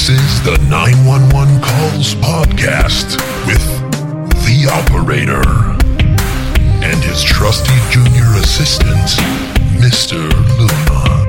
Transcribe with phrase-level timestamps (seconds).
[0.00, 3.60] This is the 911 Calls Podcast with
[4.48, 5.44] the operator
[6.82, 8.96] and his trusty junior assistant,
[9.76, 10.16] Mr.
[10.56, 11.26] Luna.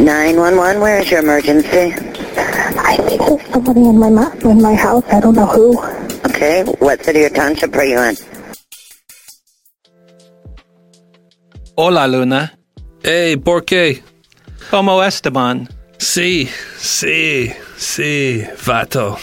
[0.00, 0.80] Nine one one.
[0.80, 1.94] Where is your emergency?
[2.36, 5.04] I think there's somebody in my ma- in my house.
[5.12, 5.78] I don't know who.
[6.26, 6.64] Okay.
[6.80, 8.16] What city or township are you in?
[11.76, 12.52] Hola, Luna.
[13.02, 14.02] Hey, ¿por qué?
[14.70, 15.68] Como Esteban?
[15.98, 19.18] Sí, sí, sí, vato.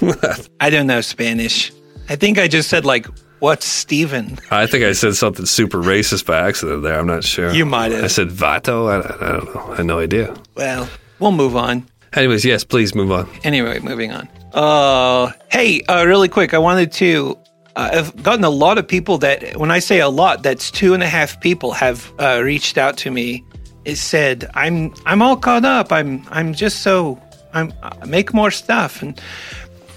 [0.60, 1.72] I don't know Spanish.
[2.08, 3.06] I think I just said, like,
[3.40, 4.38] what's Steven?
[4.50, 6.98] I think I said something super racist by accident there.
[6.98, 7.52] I'm not sure.
[7.52, 8.04] You might have.
[8.04, 8.88] I said vato.
[8.88, 9.72] I, I don't know.
[9.72, 10.34] I had no idea.
[10.56, 11.86] Well, we'll move on.
[12.14, 13.28] Anyways, yes, please move on.
[13.44, 14.28] Anyway, moving on.
[14.52, 17.38] Uh, hey, uh, really quick, I wanted to.
[17.80, 20.92] Uh, I've gotten a lot of people that, when I say a lot, that's two
[20.92, 23.42] and a half people have uh, reached out to me.
[23.86, 25.90] It said, "I'm I'm all caught up.
[25.90, 27.18] I'm I'm just so
[27.54, 29.18] I'm I make more stuff." And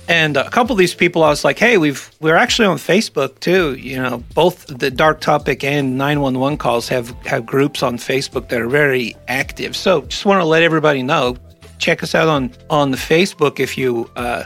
[0.07, 3.41] and a couple of these people, I was like, "Hey, we've we're actually on Facebook
[3.41, 3.73] too.
[3.75, 8.61] You know, both the Dark Topic and 911 calls have have groups on Facebook that
[8.61, 9.75] are very active.
[9.75, 11.35] So just want to let everybody know.
[11.79, 14.45] Check us out on on the Facebook if you uh,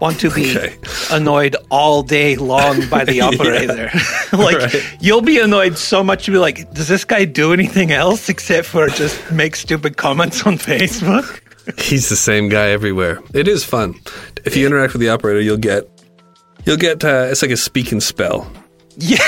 [0.00, 0.76] want to be Okay.
[1.10, 3.90] annoyed all day long by the operator.
[4.32, 4.96] like Right.
[5.00, 8.66] you'll be annoyed so much you'll be like, does this guy do anything else except
[8.66, 11.40] for just make stupid comments on Facebook?
[11.78, 13.20] He's the same guy everywhere.
[13.34, 13.94] It is fun.
[14.44, 15.84] If you interact with the operator, you'll get
[16.64, 18.50] you'll get uh, it's like a speak and spell.
[18.96, 19.18] Yeah.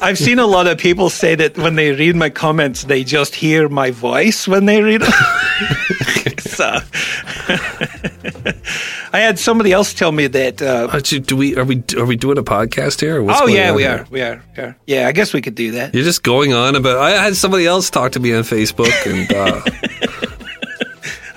[0.00, 3.34] I've seen a lot of people say that when they read my comments, they just
[3.34, 5.02] hear my voice when they read
[6.38, 6.78] so
[7.48, 10.60] I had somebody else tell me that.
[10.62, 13.24] Uh, Uh, do we are we are we doing a podcast here?
[13.28, 13.90] Oh yeah, we here?
[13.90, 14.76] are, we are, are.
[14.86, 15.94] Yeah, I guess we could do that.
[15.94, 16.98] You're just going on about.
[16.98, 19.60] I had somebody else talk to me on Facebook, and uh,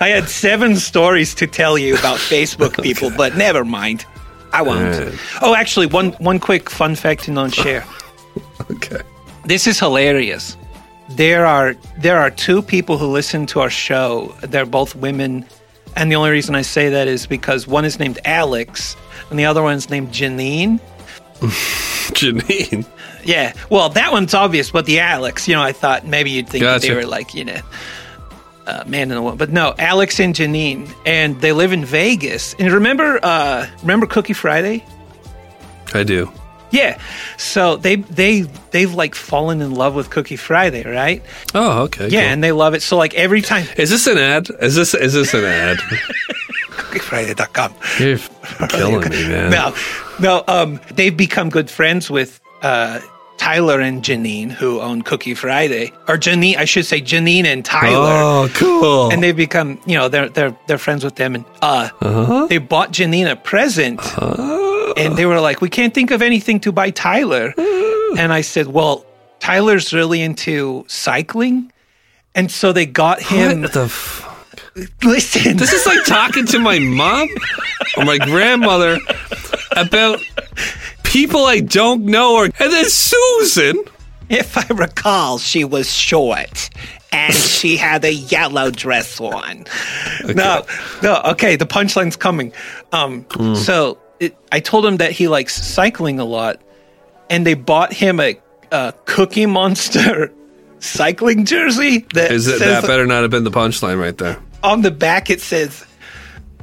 [0.00, 4.04] I had seven stories to tell you about Facebook people, but never mind.
[4.52, 5.14] I won't.
[5.42, 7.84] Oh, actually, one one quick fun fact to non share.
[8.70, 9.02] okay.
[9.44, 10.56] This is hilarious.
[11.10, 14.34] There are there are two people who listen to our show.
[14.42, 15.44] They're both women,
[15.98, 18.96] and the only reason I say that is because one is named Alex
[19.30, 20.80] and the other one's named Janine.
[21.40, 22.86] Janine.
[23.24, 26.62] Yeah, well, that one's obvious, but the Alex, you know, I thought maybe you'd think
[26.62, 27.60] that they were like, you know,
[28.66, 32.54] a man and a woman, but no, Alex and Janine, and they live in Vegas.
[32.58, 34.84] And remember, uh, remember Cookie Friday?
[35.94, 36.32] I do.
[36.70, 37.00] Yeah,
[37.38, 38.42] so they they
[38.72, 41.22] they've like fallen in love with Cookie Friday, right?
[41.54, 42.08] Oh, okay.
[42.08, 42.32] Yeah, cool.
[42.32, 42.82] and they love it.
[42.82, 44.48] So like every time Is this an ad?
[44.60, 45.78] Is this is this an ad?
[46.70, 47.74] cookiefriday.com.
[47.98, 48.18] You're
[48.68, 49.50] killing me, man.
[49.50, 49.74] No,
[50.20, 50.44] no.
[50.46, 53.00] Um, they've become good friends with uh,
[53.38, 56.56] Tyler and Janine, who own Cookie Friday, or Janine.
[56.56, 58.10] I should say Janine and Tyler.
[58.10, 59.10] Oh, cool.
[59.12, 62.46] And they've become, you know, they're they're they're friends with them, and uh, Uh-huh.
[62.46, 64.00] they bought Janine a present,
[64.96, 67.52] and they were like, "We can't think of anything to buy Tyler,"
[68.18, 69.04] and I said, "Well,
[69.40, 71.72] Tyler's really into cycling."
[72.34, 73.62] And so they got him.
[73.62, 73.84] what the?
[73.84, 74.24] F-
[75.02, 77.28] listen, this is like talking to my mom
[77.96, 78.98] or my grandmother
[79.76, 80.20] about
[81.04, 83.82] people I don't know, or and then Susan.
[84.28, 86.68] If I recall, she was short
[87.10, 89.64] and she had a yellow dress on.
[90.34, 90.66] No,
[91.02, 92.52] no, okay, the punchline's coming.
[92.92, 93.24] Um,
[93.56, 96.60] So it, I told him that he likes cycling a lot,
[97.30, 98.38] and they bought him a,
[98.72, 100.32] a Cookie Monster
[100.80, 104.38] cycling jersey that Is it says that better not have been the punchline right there?
[104.62, 105.84] on the back it says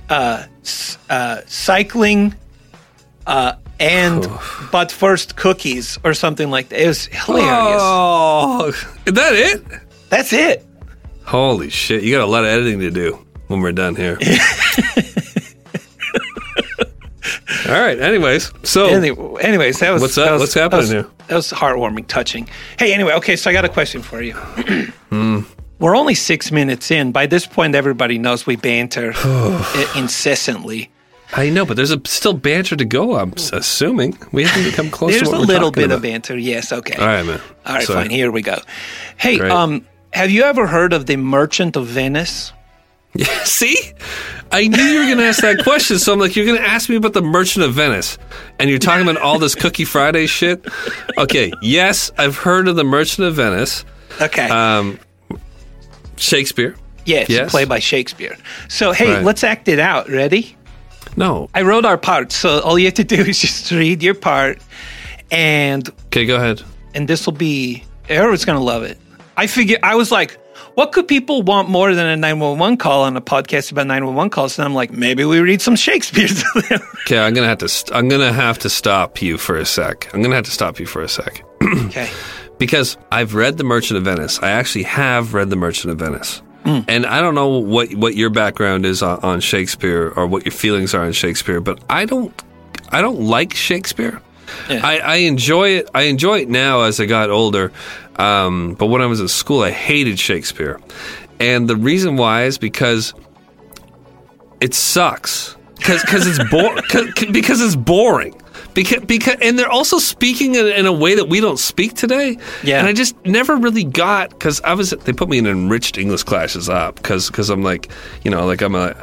[0.09, 0.45] uh,
[1.09, 2.35] uh, cycling,
[3.25, 4.27] uh, and
[4.71, 6.81] but first cookies or something like that.
[6.81, 7.81] It was hilarious.
[7.81, 8.73] Oh,
[9.05, 9.63] is that it?
[10.09, 10.65] That's it.
[11.23, 12.03] Holy shit!
[12.03, 14.17] You got a lot of editing to do when we're done here.
[17.75, 17.99] All right.
[17.99, 20.25] Anyways, so Anyway, anyways, that was What's up?
[20.25, 21.07] that was- What's happening that was, here?
[21.27, 22.47] That was heartwarming, touching.
[22.79, 24.33] Hey, anyway, okay, so I got a question for you.
[25.09, 25.41] Hmm.
[25.79, 27.11] We're only six minutes in.
[27.11, 29.09] By this point, everybody knows we banter
[29.95, 30.89] incessantly.
[31.33, 33.15] I know, but there's a, still banter to go.
[33.17, 35.11] I'm assuming we haven't come close.
[35.11, 35.95] There's a little bit about.
[35.97, 36.37] of banter.
[36.37, 36.95] Yes, okay.
[36.95, 37.41] All right, man.
[37.65, 38.03] All right, Sorry.
[38.03, 38.09] fine.
[38.09, 38.57] Here we go.
[39.17, 39.51] Hey, Great.
[39.51, 42.51] um, have you ever heard of the Merchant of Venice?
[43.43, 43.77] See,
[44.55, 45.99] I knew you were going to ask that question.
[45.99, 48.17] So I'm like, you're going to ask me about the Merchant of Venice,
[48.57, 50.65] and you're talking about all this Cookie Friday shit.
[51.17, 53.83] Okay, yes, I've heard of the Merchant of Venice.
[54.21, 54.47] Okay.
[54.47, 54.97] Um,
[56.15, 56.75] Shakespeare.
[57.05, 57.51] yes, yes.
[57.51, 58.37] played by Shakespeare.
[58.69, 59.23] So, hey, Right.
[59.25, 60.09] let's act it out.
[60.09, 60.55] Ready?
[61.17, 61.49] No.
[61.53, 64.59] I wrote our part, so all you have to do is just read your part,
[65.31, 66.61] and Okay, go ahead.
[66.93, 68.97] and this will be everyone's gonna love it.
[69.35, 70.37] I figure I was like,
[70.75, 73.87] what could people want more than a nine one one call on a podcast about
[73.87, 74.57] nine one one calls?
[74.59, 76.79] And I'm like, maybe we read some Shakespeare to them.
[77.05, 77.69] Okay, I'm gonna have to.
[77.69, 80.09] St- I'm gonna have to stop you for a sec.
[80.13, 82.09] I'm gonna have to stop you for a sec okay.
[82.57, 84.39] because I've read The Merchant of Venice.
[84.41, 86.79] I actually have read The Merchant of Venice, Hmm.
[86.87, 90.51] and I don't know what what your background is on, on Shakespeare or what your
[90.51, 92.33] feelings are on Shakespeare, but I don't.
[92.89, 94.21] I don't like Shakespeare.
[94.69, 94.81] Yeah.
[94.83, 95.89] I, I enjoy it.
[95.93, 97.71] I enjoy it now as I got older.
[98.17, 100.79] Um, but when I was in school, I hated Shakespeare,
[101.39, 103.13] and the reason why is because
[104.61, 106.83] it sucks because it's boring
[107.33, 108.33] because it's boring
[108.73, 112.37] because because and they're also speaking in, in a way that we don't speak today
[112.63, 112.79] Yeah.
[112.79, 116.23] and i just never really got because i was they put me in enriched english
[116.23, 117.89] classes up because because i'm like
[118.23, 118.95] you know like i'm a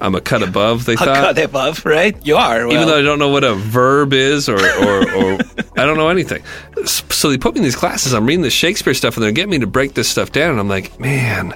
[0.00, 2.16] i'm a cut above they I'll thought cut above, right?
[2.26, 2.66] You are.
[2.66, 5.32] Well, even though I don't know what a verb is or, or, or
[5.76, 6.42] I don't know anything.
[6.86, 8.12] So they put me in these classes.
[8.12, 10.52] I'm reading the Shakespeare stuff and they're getting me to break this stuff down.
[10.52, 11.54] And I'm like, man,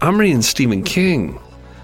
[0.00, 1.38] I'm reading Stephen King.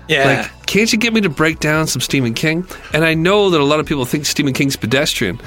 [0.09, 0.25] yeah.
[0.43, 2.67] Like, can't you get me to break down some Stephen King?
[2.93, 5.41] And I know that a lot of people think Stephen King's pedestrian,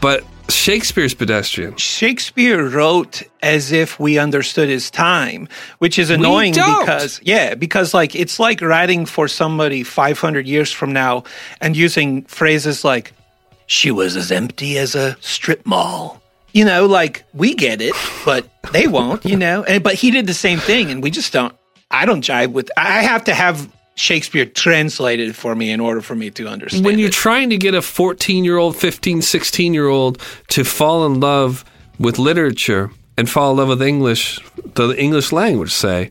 [0.00, 1.76] but Shakespeare's pedestrian.
[1.76, 5.48] Shakespeare wrote as if we understood his time,
[5.78, 10.92] which is annoying because yeah, because like it's like writing for somebody 500 years from
[10.92, 11.24] now
[11.60, 13.12] and using phrases like
[13.66, 16.22] she was as empty as a strip mall.
[16.52, 17.94] You know, like we get it,
[18.24, 19.64] but they won't, you know.
[19.64, 21.54] And but he did the same thing and we just don't
[21.90, 26.14] I don't jive with I have to have Shakespeare translated for me in order for
[26.14, 26.84] me to understand.
[26.84, 27.14] when you're it.
[27.14, 31.64] trying to get a 14 year old 15 16 year old to fall in love
[31.98, 34.38] with literature and fall in love with english
[34.74, 36.10] the english language say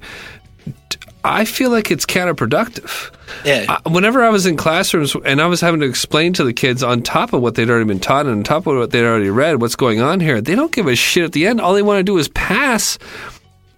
[1.24, 3.12] i feel like it's counterproductive
[3.46, 3.66] yeah.
[3.86, 6.82] I- whenever i was in classrooms and i was having to explain to the kids
[6.82, 9.30] on top of what they'd already been taught and on top of what they'd already
[9.30, 11.84] read what's going on here they don't give a shit at the end all they
[11.84, 12.98] want to do is pass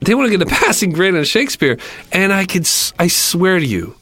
[0.01, 1.77] they want to get a passing grade on Shakespeare.
[2.11, 2.67] And I could,
[2.99, 3.95] I swear to you,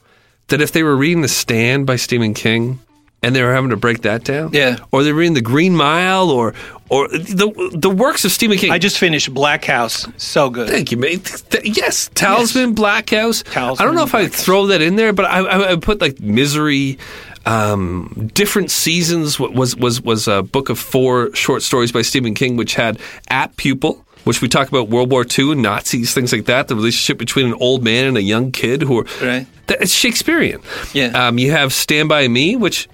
[0.48, 2.80] that if they were reading The Stand by Stephen King
[3.24, 4.78] and they were having to break that down, Yeah.
[4.92, 6.54] or they're reading The Green Mile, or
[6.90, 8.70] or the the works of Stephen King.
[8.72, 10.08] I just finished Black House.
[10.18, 10.70] So good.
[10.70, 11.44] Thank you, mate.
[11.64, 13.42] Yes, Talisman, Black House.
[13.42, 16.00] Talisman, I don't know if I'd throw that in there, but I, I, I put
[16.02, 17.00] like Misery,
[17.48, 22.36] um, different seasons wa- was was was a book of four short stories by Stephen
[22.36, 23.00] King, which had
[23.30, 24.05] Apt Pupil.
[24.26, 26.68] Which we talk about World War II and Nazis, things like that.
[26.68, 29.46] The relationship between an old man and a young kid, who are Right.
[29.68, 30.62] that, it's Shakespearean.
[30.94, 31.28] Yeah.
[31.28, 32.90] Um, you have Stand by Me, which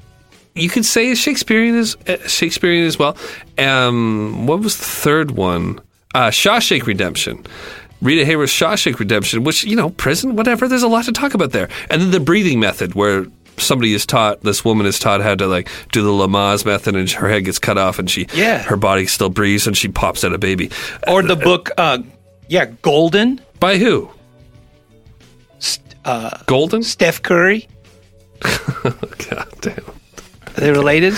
[0.55, 3.15] you could say is Shakespearean as uh, Shakespearean as well.
[3.57, 5.79] Um, what was the third one?
[6.13, 7.45] Uh, Shawshank Redemption.
[8.01, 10.67] Rita Hayworth's Shawshank Redemption, which you know, prison, whatever.
[10.67, 11.69] There's a lot to talk about there.
[11.89, 13.25] And then the breathing method, where
[13.61, 17.09] somebody is taught, this woman is taught how to like do the Lamaze method, and
[17.11, 18.59] her head gets cut off, and she, Yeah.
[18.63, 20.71] her body still breathes, and she pops out a baby.
[21.07, 21.99] Or the book, uh,
[22.47, 24.09] yeah, Golden, By who?
[26.05, 26.83] uh, Golden?
[26.83, 27.67] Steph Curry.
[28.41, 29.77] God damn.
[29.77, 31.13] Are they related?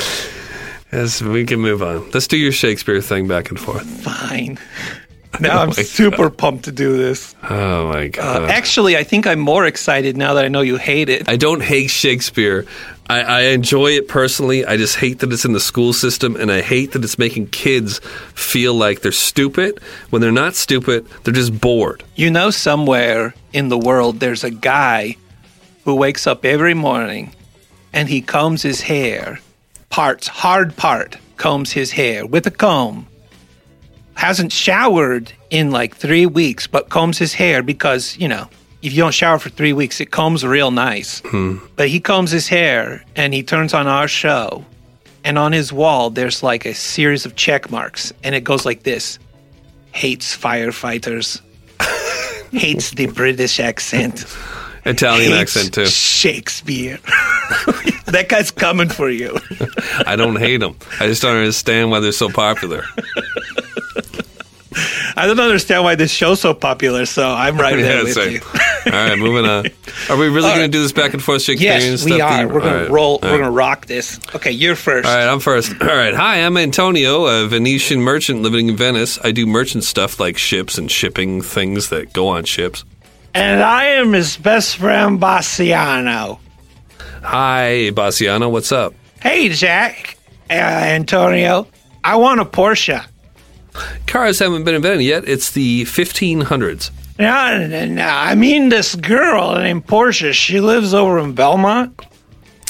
[0.92, 2.12] Yes, we can move on.
[2.12, 3.84] Let's do your Shakespeare thing back and forth.
[4.04, 4.60] Fine.
[5.40, 7.34] Now I'm super pumped to do this.
[7.44, 8.50] Oh my Uh, god.
[8.52, 11.28] actually, I think I'm more excited now that I know you hate it.
[11.28, 12.66] I don't hate Shakespeare.
[13.10, 14.64] I, I enjoy it personally.
[14.66, 17.48] I just hate that it's in the school system, and I hate that it's making
[17.48, 18.00] kids
[18.36, 19.80] feel like they're stupid
[20.12, 21.08] when they're not stupid.
[21.24, 22.04] They're just bored.
[22.16, 25.18] You know, somewhere in the world, there's a guy
[25.84, 27.34] who wakes up every morning
[27.92, 29.40] and he combs his hair,
[29.90, 33.08] parts, hard part, combs his hair with a comb.
[34.16, 38.48] Hasn't showered in like three weeks, but combs his hair because, you know,
[38.82, 41.22] if you don't shower for three weeks, it combs real nice.
[41.22, 41.58] Hmm.
[41.76, 44.66] But he combs his hair and he turns on our show.
[45.24, 48.12] And on his wall, there's like a series of check marks.
[48.24, 49.20] And it goes like this
[49.94, 51.42] Hates firefighters,
[52.52, 54.26] hates the British accent,
[54.86, 55.86] Italian accent too.
[55.86, 56.98] Shakespeare.
[58.08, 59.38] that guy's coming for you.
[60.06, 60.76] I don't hate them.
[61.00, 62.84] I just don't understand why they're so popular.
[65.16, 68.32] I don't understand why this show's so popular, so I'm right there Yeah, with same.
[68.34, 68.42] you.
[68.86, 69.66] All right, moving on.
[70.10, 72.12] Are we really going to do this back and forth Shakespearean Yes, stuff?
[72.12, 72.48] we are.
[72.48, 73.14] We're gonna roll.
[73.16, 73.38] all We're right.
[73.40, 74.20] gonna rock this.
[74.36, 75.08] Okay, you're first.
[75.08, 75.72] All right, I'm first.
[75.82, 76.14] All right.
[76.14, 79.20] Hi, I'm Antonio, a Venetian merchant living in Venice.
[79.24, 82.84] I do merchant stuff like ships and shipping things that go on ships.
[83.36, 86.40] And I am his best friend, Bassiano.
[87.24, 88.52] Hi, Bassiano.
[88.52, 88.94] What's up?
[89.22, 90.18] Hey, Jack,
[90.50, 91.68] uh, Antonio.
[92.04, 93.06] I want a Porsche.
[94.08, 95.28] Cars haven't been invented yet.
[95.28, 96.92] It's the 1500s.
[97.20, 98.08] No, no, no.
[98.08, 100.34] I mean this girl named Portia.
[100.34, 102.00] She lives over in Belmont.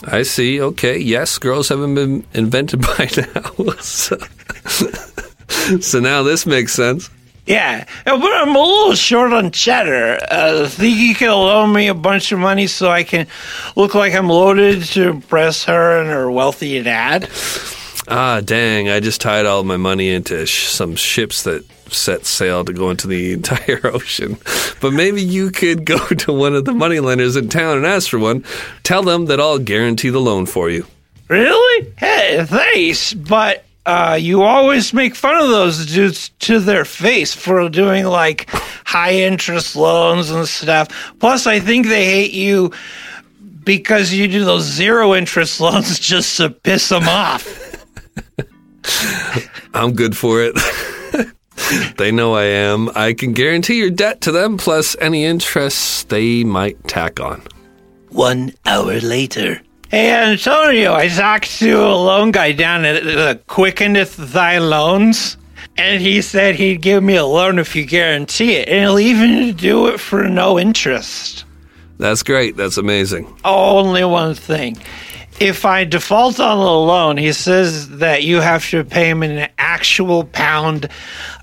[0.05, 0.61] I see.
[0.61, 0.97] Okay.
[0.97, 3.73] Yes, girls haven't been invented by now.
[3.79, 4.17] so,
[5.79, 7.09] so now this makes sense.
[7.45, 10.17] Yeah, but I'm a little short on cheddar.
[10.31, 13.27] Uh, think you can loan me a bunch of money so I can
[13.75, 17.29] look like I'm loaded to impress her and her wealthy dad?
[18.07, 18.89] Ah, dang.
[18.89, 22.89] I just tied all my money into sh- some ships that set sail to go
[22.89, 24.37] into the entire ocean.
[24.81, 28.19] But maybe you could go to one of the moneylenders in town and ask for
[28.19, 28.43] one.
[28.83, 30.85] Tell them that I'll guarantee the loan for you.
[31.29, 31.93] Really?
[31.97, 37.67] Hey, thanks, but uh, you always make fun of those dudes to their face for
[37.69, 38.49] doing like
[38.85, 41.13] high interest loans and stuff.
[41.19, 42.71] Plus, I think they hate you
[43.63, 47.71] because you do those zero interest loans just to piss them off.
[49.73, 50.55] I'm good for it.
[51.97, 52.89] they know I am.
[52.95, 57.41] I can guarantee your debt to them plus any interest they might tack on.
[58.09, 59.61] One hour later.
[59.89, 65.37] Hey, Antonio, I talked to a loan guy down at uh, Quickeneth Thy Loans,
[65.77, 69.55] and he said he'd give me a loan if you guarantee it, and he'll even
[69.55, 71.45] do it for no interest.
[71.99, 72.57] That's great.
[72.57, 73.31] That's amazing.
[73.45, 74.77] Only one thing.
[75.39, 79.49] If I default on the loan, he says that you have to pay him an
[79.57, 80.89] actual pound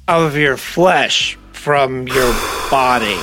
[0.08, 2.32] of your flesh from your
[2.70, 3.16] body.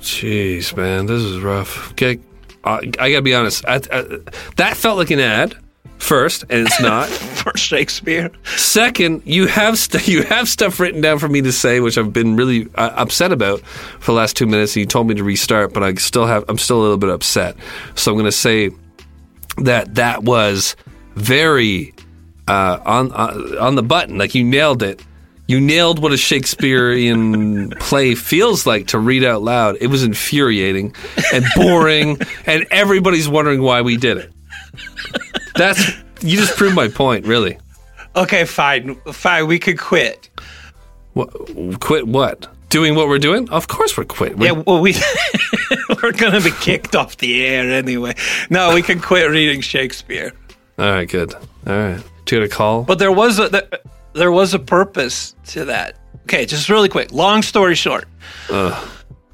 [0.00, 1.90] Jeez, man, this is rough.
[1.92, 2.20] Okay,
[2.64, 3.64] uh, I gotta be honest.
[3.66, 4.18] I, I,
[4.56, 5.56] that felt like an ad.
[5.98, 7.08] First, and it's not.
[7.46, 8.30] For Shakespeare.
[8.44, 12.12] Second, you have st- you have stuff written down for me to say, which I've
[12.12, 14.76] been really uh, upset about for the last two minutes.
[14.76, 17.08] And you told me to restart, but I still have I'm still a little bit
[17.08, 17.56] upset.
[17.94, 18.70] So I'm going to say
[19.58, 20.76] that that was
[21.14, 21.94] very
[22.48, 24.18] uh, on uh, on the button.
[24.18, 25.04] Like you nailed it.
[25.48, 29.76] You nailed what a Shakespearean play feels like to read out loud.
[29.80, 30.94] It was infuriating
[31.32, 34.32] and boring, and everybody's wondering why we did it.
[35.54, 37.58] That's you just proved my point, really.
[38.16, 38.96] Okay, fine.
[39.12, 40.30] Fine, we could quit.
[41.12, 41.30] What,
[41.80, 42.48] quit what?
[42.68, 43.48] Doing what we're doing?
[43.50, 44.36] Of course we're quit.
[44.36, 44.94] We're, Yeah, well, we
[46.02, 48.14] we're gonna be kicked off the air anyway.
[48.50, 50.32] No, we can quit reading Shakespeare.
[50.78, 51.34] All right, good.
[51.34, 52.02] All right.
[52.24, 52.82] Do you get a call?
[52.82, 53.68] But there was a there,
[54.14, 55.96] there was a purpose to that.
[56.24, 57.12] Okay, just really quick.
[57.12, 58.06] Long story short,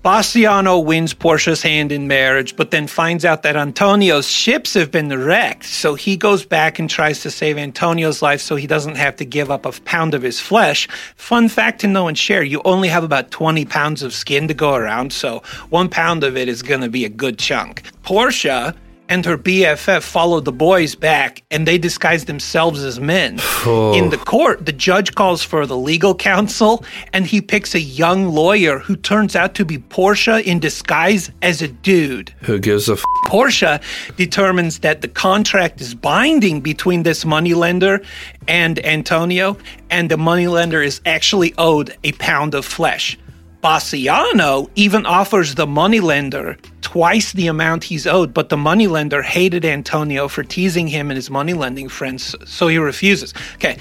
[0.03, 5.17] Bastiano wins Portia's hand in marriage, but then finds out that Antonio's ships have been
[5.17, 5.65] wrecked.
[5.65, 9.25] So he goes back and tries to save Antonio's life so he doesn't have to
[9.25, 10.89] give up a pound of his flesh.
[11.15, 14.55] Fun fact to know and share you only have about 20 pounds of skin to
[14.55, 15.41] go around, so
[15.71, 17.85] one pound of it is going to be a good chunk.
[18.03, 18.75] Portia
[19.09, 23.39] and her BFF followed the boys back and they disguised themselves as men.
[23.67, 28.29] In the court, the judge calls for the legal counsel and he picks a young
[28.29, 32.35] lawyer who turns out to be Portia in disguise as a dude.
[32.41, 33.81] Who gives a f- Portia
[34.17, 38.01] determines that the contract is binding between this moneylender
[38.49, 39.57] and Antonio,
[39.91, 43.19] and the moneylender is actually owed a pound of flesh.
[43.63, 46.57] Bassiano even offers the moneylender
[46.93, 51.31] twice the amount he's owed, but the moneylender hated Antonio for teasing him and his
[51.31, 53.33] moneylending friends, so he refuses.
[53.55, 53.79] Okay,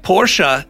[0.00, 0.64] Portia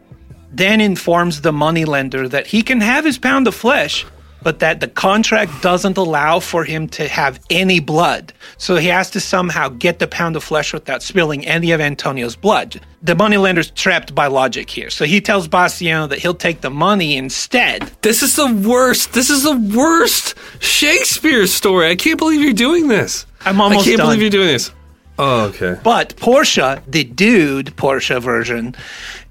[0.50, 4.04] then informs the moneylender that he can have his pound of flesh,
[4.44, 8.32] but that the contract doesn't allow for him to have any blood.
[8.58, 12.36] So he has to somehow get the pound of flesh without spilling any of Antonio's
[12.36, 12.80] blood.
[13.02, 14.90] The moneylender's trapped by logic here.
[14.90, 17.90] So he tells Bastiano that he'll take the money instead.
[18.02, 19.12] This is the worst.
[19.14, 21.88] This is the worst Shakespeare story.
[21.88, 23.26] I can't believe you're doing this.
[23.44, 24.06] I'm almost I can't done.
[24.06, 24.70] believe you're doing this.
[25.18, 25.78] Oh, okay.
[25.82, 28.74] But Portia, the dude Portia version,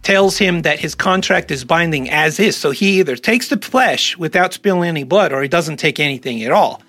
[0.03, 2.55] tells him that his contract is binding as is.
[2.55, 6.43] So he either takes the flesh without spilling any blood or he doesn't take anything
[6.43, 6.81] at all.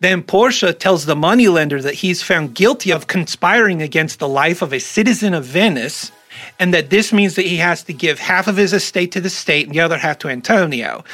[0.00, 4.72] Then Portia tells the moneylender that he's found guilty of conspiring against the life of
[4.72, 6.12] a citizen of Venice
[6.58, 9.30] and that this means that he has to give half of his estate to the
[9.30, 11.04] state and the other half to Antonio.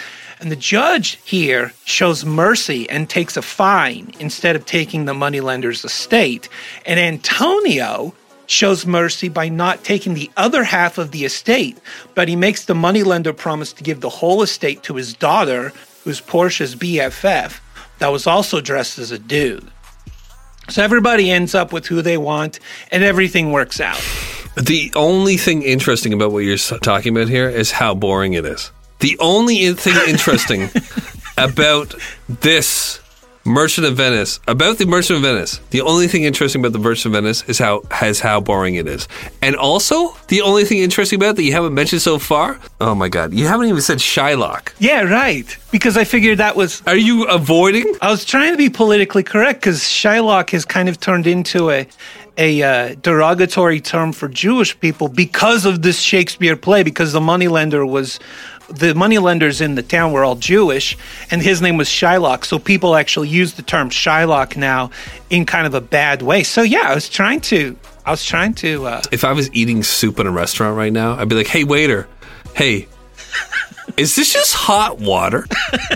[0.40, 5.84] And the judge here shows mercy and takes a fine instead of taking the moneylender's
[5.84, 6.48] estate.
[6.84, 8.14] And Antonio
[8.46, 11.78] shows mercy by not taking the other half of the estate,
[12.14, 15.72] but he makes the moneylender promise to give the whole estate to his daughter,
[16.04, 17.60] who's Portia's BFF,
[17.98, 19.70] that was also dressed as a dude.
[20.68, 22.58] So everybody ends up with who they want,
[22.90, 24.02] and everything works out.
[24.56, 28.70] The only thing interesting about what you're talking about here is how boring it is.
[29.00, 30.70] The only thing interesting
[31.38, 31.94] about
[32.28, 33.00] this
[33.46, 37.14] Merchant of Venice, about the Merchant of Venice, the only thing interesting about the Merchant
[37.14, 39.06] of Venice is how has how boring it is,
[39.42, 42.58] and also the only thing interesting about it that you haven't mentioned so far.
[42.80, 44.72] Oh my god, you haven't even said Shylock.
[44.78, 45.56] Yeah, right.
[45.70, 46.82] Because I figured that was.
[46.86, 47.94] Are you avoiding?
[48.00, 51.86] I was trying to be politically correct because Shylock has kind of turned into a
[52.36, 56.82] a uh, derogatory term for Jewish people because of this Shakespeare play.
[56.82, 58.18] Because the moneylender was
[58.68, 60.96] the moneylenders in the town were all Jewish,
[61.30, 62.44] and his name was Shylock.
[62.44, 64.90] So people actually use the term Shylock now
[65.30, 66.42] in kind of a bad way.
[66.42, 67.76] So yeah, I was trying to.
[68.06, 68.86] I was trying to.
[68.86, 71.64] Uh, If I was eating soup in a restaurant right now, I'd be like, "Hey
[71.64, 72.06] waiter,
[72.54, 72.88] hey,
[73.96, 75.46] is this just hot water?"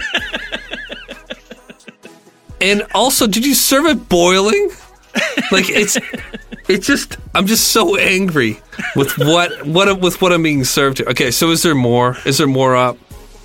[2.60, 4.70] and also, did you serve it boiling?
[5.50, 5.96] Like it's,
[6.68, 8.60] it's just I'm just so angry
[8.94, 11.08] with what what with what I'm being served to.
[11.10, 12.16] Okay, so is there more?
[12.26, 12.98] Is there more up?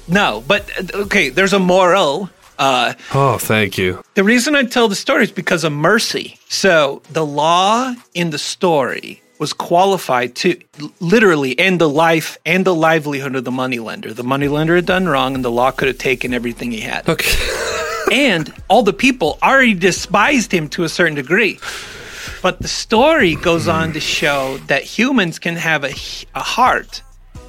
[0.07, 1.29] no, but okay.
[1.29, 2.29] There's a moral.
[2.59, 4.03] Uh, Oh, thank you.
[4.15, 6.37] The reason I tell the story is because of mercy.
[6.49, 10.57] So the law in the story was qualified to
[10.99, 14.13] literally end the life and the livelihood of the moneylender.
[14.13, 17.07] The moneylender had done wrong, and the law could have taken everything he had.
[17.09, 17.31] Okay.
[18.13, 21.59] and all the people already despised him to a certain degree.
[22.43, 25.93] But the story goes on to show that humans can have a,
[26.35, 27.01] a heart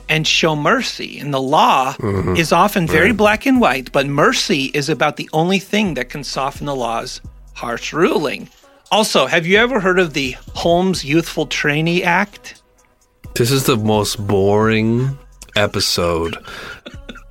[0.09, 1.19] and show mercy.
[1.19, 2.37] And the law mm-hmm.
[2.37, 6.25] is often very black and white, but mercy is about the only thing that can
[6.25, 7.21] soften the law's
[7.53, 8.49] harsh ruling.
[8.91, 12.63] Also, have you ever heard of the Holmes Youthful Trainee Act?
[13.35, 15.19] This is the most boring
[15.57, 16.37] episode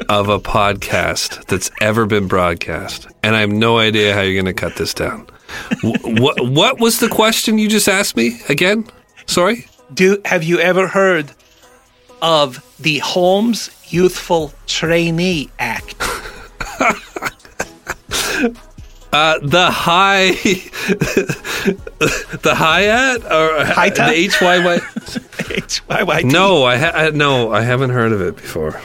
[0.09, 4.53] of a podcast that's ever been broadcast, and I have no idea how you're going
[4.53, 5.27] to cut this down.
[5.83, 8.87] What What was the question you just asked me again?
[9.27, 9.67] Sorry.
[9.93, 11.31] Do have you ever heard
[12.21, 15.95] of the Holmes Youthful Trainee Act?
[19.13, 20.31] Uh, the high,
[22.41, 23.93] the Hyatt or Hyatt?
[23.95, 24.79] the H Y Y.
[25.51, 26.27] H-Y-Y-T.
[26.29, 28.81] No, I, ha- I no, I haven't heard of it before.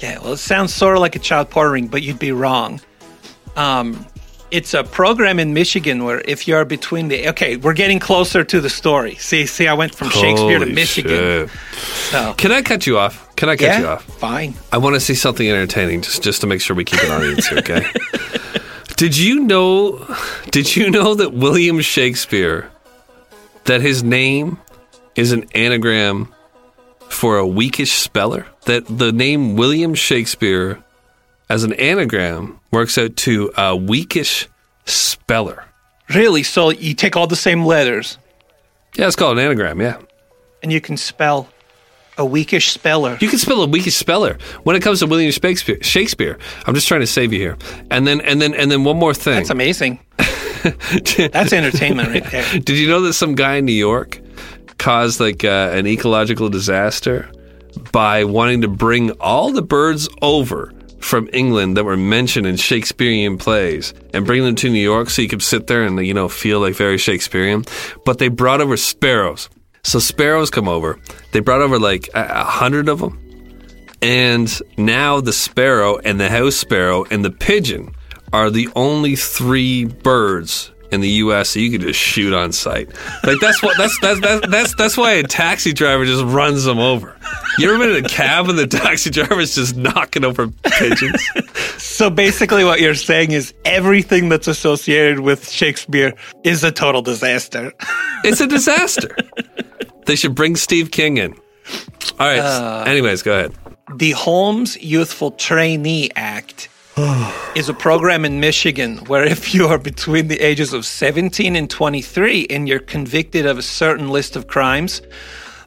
[0.00, 2.80] Yeah, well, it sounds sort of like a child porn ring, but you'd be wrong.
[3.56, 4.06] Um,
[4.50, 8.60] it's a program in Michigan where if you're between the okay, we're getting closer to
[8.60, 9.16] the story.
[9.16, 11.48] See, see, I went from Shakespeare to Michigan.
[11.48, 11.50] shit.
[12.10, 13.34] So Can I cut you off?
[13.34, 14.04] Can I cut yeah, you off?
[14.04, 14.54] fine.
[14.70, 17.48] I want to see something entertaining, just just to make sure we keep an audience
[17.48, 17.58] here.
[17.58, 17.84] Okay.
[18.96, 20.06] did you know?
[20.52, 22.70] Did you know that William Shakespeare,
[23.64, 24.58] that his name
[25.16, 26.32] is an anagram
[27.08, 28.46] for a weakish speller?
[28.66, 30.82] That the name William Shakespeare,
[31.50, 34.48] as an anagram, works out to a weakish
[34.86, 35.64] speller.
[36.14, 36.42] Really?
[36.42, 38.18] So you take all the same letters
[38.96, 39.80] Yeah, it's called an anagram.
[39.80, 39.98] Yeah.
[40.62, 41.48] and you can spell
[42.16, 43.18] a weakish speller.
[43.20, 45.78] You can spell a weakish speller when it comes to William Shakespeare.
[45.82, 46.38] Shakespeare.
[46.66, 47.58] I'm just trying to save you here.
[47.90, 49.34] And then, and then, and then one more thing.
[49.34, 49.98] That's amazing.
[50.68, 52.44] That's entertainment right there.
[52.60, 54.20] Did you know that some guy in New York
[54.78, 57.28] caused like uh, an ecological disaster
[57.92, 63.36] by wanting to bring all the birds over from England that were mentioned in Shakespearean
[63.36, 66.28] plays and bring them to New York so you could sit there and you know
[66.28, 67.64] feel like very Shakespearean?
[68.04, 69.50] But they brought over sparrows.
[69.82, 70.98] So sparrows come over.
[71.32, 73.20] They brought over like a hundred of them.
[74.00, 77.94] And now the sparrow and the house sparrow and the pigeon
[78.32, 81.50] are the only three birds in the U.S.
[81.50, 82.88] so you can just shoot on sight.
[83.24, 86.78] Like that's what that's that's that's that's, that's why a taxi driver just runs them
[86.78, 87.16] over.
[87.58, 91.22] You ever been in a cab and the taxi driver is just knocking over pigeons?
[91.76, 97.72] So basically, what you're saying is everything that's associated with Shakespeare is a total disaster.
[98.24, 99.14] It's a disaster.
[100.06, 101.32] They should bring Steve King in.
[102.18, 102.38] All right.
[102.38, 103.52] Uh, anyways, go ahead.
[103.96, 106.68] the Holmes Youthful Trainee Act
[107.56, 111.68] is a program in Michigan where if you are between the ages of 17 and
[111.68, 115.02] 23 and you're convicted of a certain list of crimes,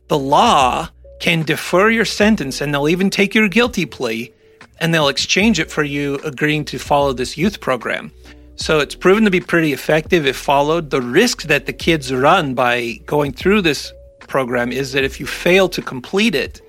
[0.08, 0.88] the law
[1.20, 4.32] can defer your sentence and they'll even take your guilty plea
[4.80, 8.10] and they'll exchange it for you agreeing to follow this youth program.
[8.56, 10.92] So it's proven to be pretty effective if followed.
[10.92, 13.92] The risk that the kids run by going through this
[14.28, 16.62] program is that if you fail to complete it,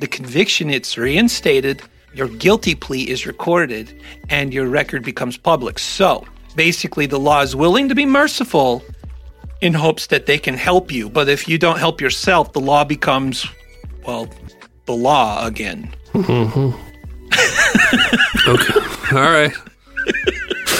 [0.00, 1.82] the conviction it's reinstated,
[2.14, 5.78] your guilty plea is recorded, and your record becomes public.
[5.78, 6.24] So
[6.56, 8.82] basically, the law is willing to be merciful
[9.60, 11.08] in hopes that they can help you.
[11.08, 13.46] But if you don't help yourself, the law becomes,
[14.06, 14.28] well,
[14.86, 15.92] the law again.
[18.48, 18.74] Okay.
[19.12, 19.52] All right.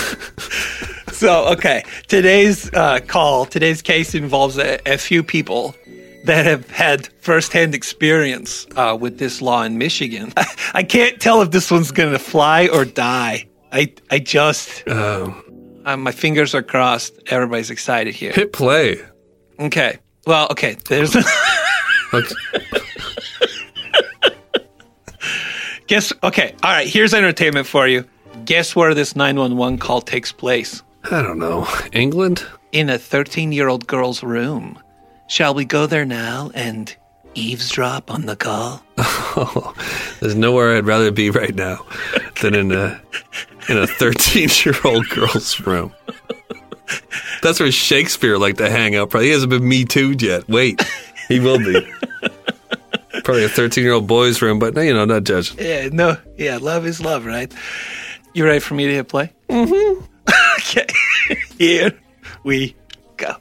[1.21, 5.75] So, okay, today's uh, call, today's case involves a, a few people
[6.25, 10.33] that have had firsthand experience uh, with this law in Michigan.
[10.75, 13.49] I can't tell if this one's going to fly or die.
[13.73, 15.33] I, I just, uh,
[15.85, 17.15] my fingers are crossed.
[17.29, 18.33] Everybody's excited here.
[18.33, 18.99] Hit play.
[19.59, 19.99] Okay.
[20.27, 20.77] Well, okay.
[20.89, 21.17] There's.
[25.87, 26.13] Guess.
[26.23, 26.55] Okay.
[26.63, 26.87] All right.
[26.87, 28.05] Here's entertainment for you.
[28.45, 30.83] Guess where this 911 call takes place?
[31.05, 31.67] I don't know.
[31.93, 32.45] England?
[32.73, 34.79] In a 13 year old girl's room.
[35.31, 36.93] Shall we go there now and
[37.37, 38.83] eavesdrop on the call?
[38.99, 39.73] Oh,
[40.21, 41.87] there's nowhere I'd rather be right now
[42.43, 43.01] than in a
[43.69, 45.95] in a 13 year old girl's room.
[47.43, 49.11] That's where Shakespeare liked to hang out.
[49.11, 50.49] Probably he hasn't been me too yet.
[50.49, 50.85] Wait,
[51.29, 51.89] he will be.
[53.23, 55.59] Probably a 13 year old boy's room, but you know, not judging.
[55.61, 57.55] Yeah, no, yeah, love is love, right?
[58.35, 59.33] You ready for me to hit play?
[59.49, 60.05] Mm-hmm.
[60.59, 60.87] okay,
[61.57, 61.97] here
[62.43, 62.75] we
[63.17, 63.37] go.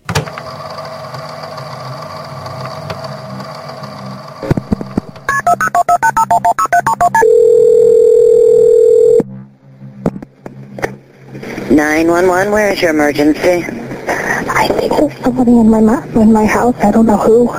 [11.72, 12.52] Nine one one.
[12.52, 13.64] Where is your emergency?
[14.08, 15.80] I think there's somebody in my
[16.16, 16.76] in my house.
[16.84, 17.50] I don't know who.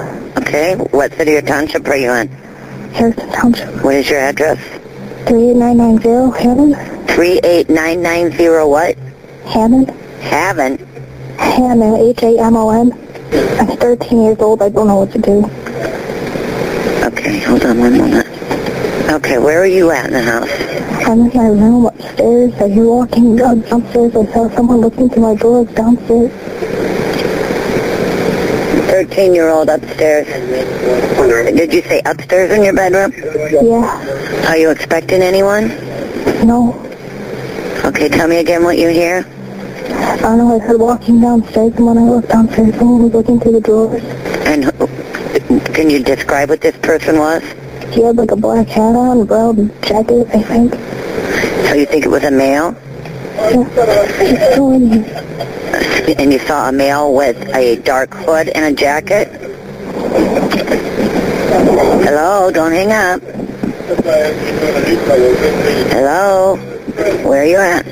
[0.43, 0.75] Okay.
[0.91, 2.29] What city or township are you in?
[2.93, 3.83] Harrison Township.
[3.85, 4.59] What is your address?
[5.29, 7.09] 38990 Hammond.
[7.11, 8.69] Three eight nine nine zero.
[8.69, 8.97] What?
[9.47, 9.91] Hammond.
[10.21, 10.79] Haven.
[11.39, 11.97] Hammond.
[11.97, 12.93] H-A-M-O-N.
[13.61, 14.61] I'm 13 years old.
[14.63, 15.45] I don't know what to do.
[17.07, 17.39] Okay.
[17.41, 18.30] Hold on one moment.
[19.11, 19.39] Okay.
[19.39, 20.49] Where are you at in the house?
[21.05, 22.55] I'm in my room upstairs.
[22.61, 24.15] I hear walking downstairs.
[24.15, 26.31] I saw someone looking through my door downstairs.
[28.87, 30.27] Thirteen year old upstairs.
[31.57, 33.13] Did you say upstairs in your bedroom?
[33.51, 34.47] Yeah.
[34.49, 35.69] Are you expecting anyone?
[36.47, 36.73] No.
[37.85, 38.09] Okay.
[38.09, 39.27] Tell me again what you hear.
[39.89, 40.55] I don't know.
[40.55, 44.05] I heard walking downstairs, and when I looked downstairs, someone was looking through the drawers.
[44.47, 47.43] And who, can you describe what this person was?
[47.93, 50.75] He had like a black hat on, brown jacket, I think.
[51.67, 52.77] So you think it was a male?
[53.35, 53.65] Yeah.
[54.23, 56.17] He's still in here.
[56.19, 59.29] And you saw a male with a dark hood and a jacket?
[62.05, 63.21] Hello, don't hang up.
[65.91, 66.57] Hello?
[67.29, 67.85] Where are you at?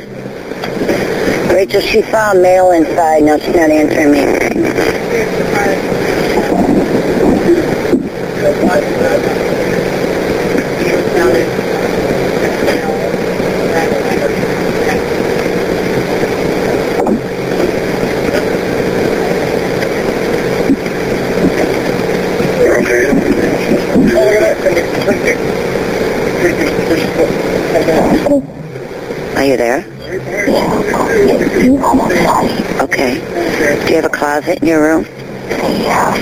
[1.53, 3.25] Rachel, she saw a male inside.
[3.25, 4.25] No, she's not answering me.
[29.37, 29.85] Are you there?
[31.63, 32.51] You almost saw me.
[32.81, 33.21] Okay.
[33.87, 34.03] Do you
[34.49, 35.05] in your room?
[35.81, 36.15] Yeah.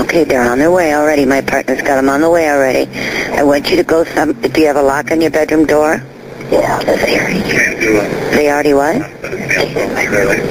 [0.00, 1.24] Okay, they're on their way already.
[1.24, 2.90] My partner's got them on the way already.
[3.32, 4.32] I want you to go some...
[4.32, 6.02] Do you have a lock on your bedroom door?
[6.50, 6.78] Yeah.
[6.84, 7.40] They already
[8.36, 8.98] They already what?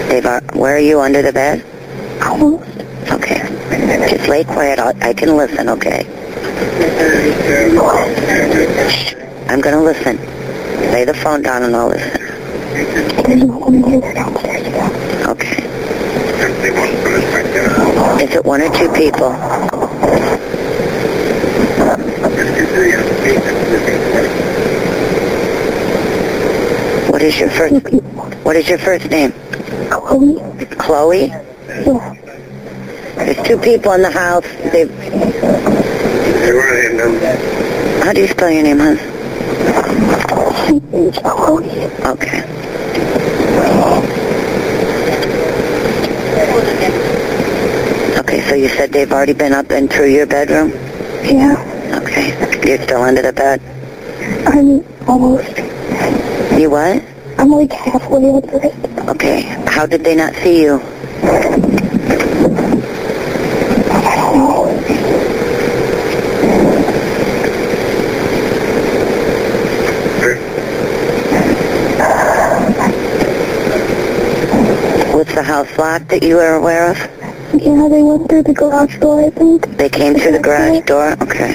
[0.09, 0.25] They've...
[0.25, 1.63] al- Where are you, under the bed?
[3.11, 3.39] Okay.
[4.09, 4.79] Just lay quiet.
[4.79, 6.05] I'll, I can listen, okay?
[9.49, 10.17] I'm going to listen.
[10.91, 12.21] Lay the phone down and I'll listen.
[13.23, 13.99] There's no one in here.
[14.01, 15.29] They're downstairs again.
[15.29, 15.69] Okay.
[16.63, 19.33] Is it one or two people?
[27.11, 27.75] What is your first...
[28.45, 29.33] What is your first name?
[29.89, 30.39] Chloe?
[30.77, 31.25] Chloe?
[31.27, 32.15] Yeah.
[33.15, 34.45] There's two people in the house.
[34.71, 34.87] They...
[38.05, 38.97] How do you spell your name, hon?
[40.93, 41.69] It's Chloe.
[42.05, 42.43] Okay.
[48.19, 50.71] Okay, so you said they've already been up and through your bedroom?
[51.23, 51.55] Yeah.
[52.01, 52.29] Okay.
[52.67, 53.61] You're still under the bed?
[54.47, 55.57] I'm almost.
[56.59, 57.03] You what?
[57.37, 58.75] I'm like halfway under it.
[59.09, 59.41] Okay.
[59.67, 60.81] How did they not see you?
[63.91, 64.63] I don't know.
[75.17, 76.97] Was the house locked that you were aware of?
[77.53, 79.77] Yeah, they went through the garage door, I think.
[79.77, 81.11] They came through the garage door?
[81.21, 81.53] Okay.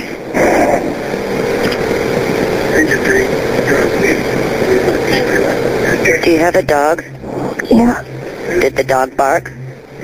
[6.23, 7.03] Do you have a dog?
[7.69, 8.03] Yeah.
[8.61, 9.53] Did the dog bark?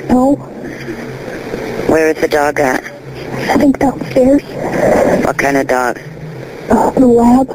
[0.09, 0.35] No.
[1.87, 2.83] Where is the dog at?
[2.83, 4.43] I think downstairs.
[5.25, 6.01] What kind of dog?
[6.71, 7.49] Uh, the lab.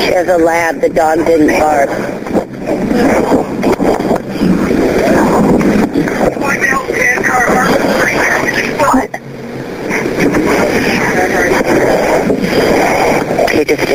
[0.00, 0.80] She has a lab.
[0.80, 1.90] The dog didn't bark.
[8.78, 9.10] What?
[13.44, 13.88] Okay, just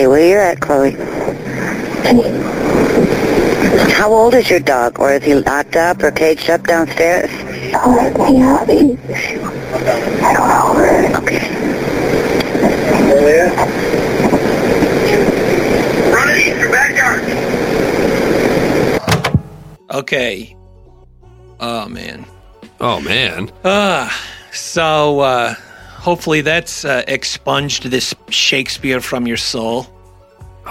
[0.55, 3.91] stay where you're at, Chloe.
[3.91, 4.99] How old is your dog?
[4.99, 7.29] Or is he locked up or caged up downstairs?
[7.73, 8.97] Uh, yeah, he,
[10.23, 11.19] I don't know.
[11.19, 11.51] Okay.
[19.91, 20.55] Okay.
[21.59, 22.25] Oh man.
[22.79, 23.51] Oh man.
[23.63, 24.09] Ah,
[24.51, 29.87] so uh, hopefully that's uh, expunged this Shakespeare from your soul.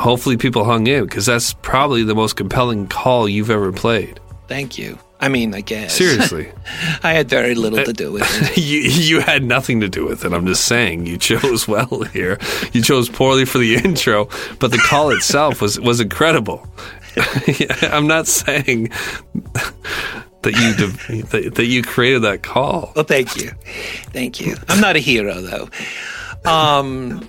[0.01, 4.19] Hopefully people hung in because that's probably the most compelling call you've ever played.
[4.49, 4.99] Thank you.
[5.21, 5.93] I mean, I guess.
[5.93, 6.51] Seriously.
[7.03, 8.23] I had very little to do with
[8.57, 8.57] it.
[8.57, 10.33] you you had nothing to do with it.
[10.33, 12.39] I'm just saying you chose well here.
[12.73, 16.67] You chose poorly for the intro, but the call itself was was incredible.
[17.83, 18.89] I'm not saying
[20.43, 20.75] that you
[21.19, 22.93] de- that, that you created that call.
[22.97, 23.51] Well, thank you,
[24.15, 24.57] thank you.
[24.69, 25.69] I'm not a hero though.
[26.51, 27.29] Um,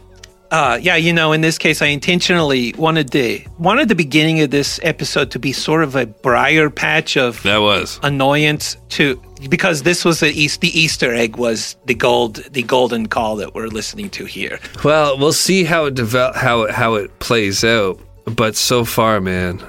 [0.52, 4.52] uh, yeah, you know, in this case, I intentionally wanted the wanted the beginning of
[4.52, 9.84] this episode to be sort of a briar patch of That was annoyance to because
[9.84, 13.68] this was the East, the Easter egg was the gold the golden call that we're
[13.68, 14.60] listening to here.
[14.84, 15.18] well.
[15.18, 18.00] We'll see how it develop how it, how it plays out.
[18.26, 19.64] But so far, man,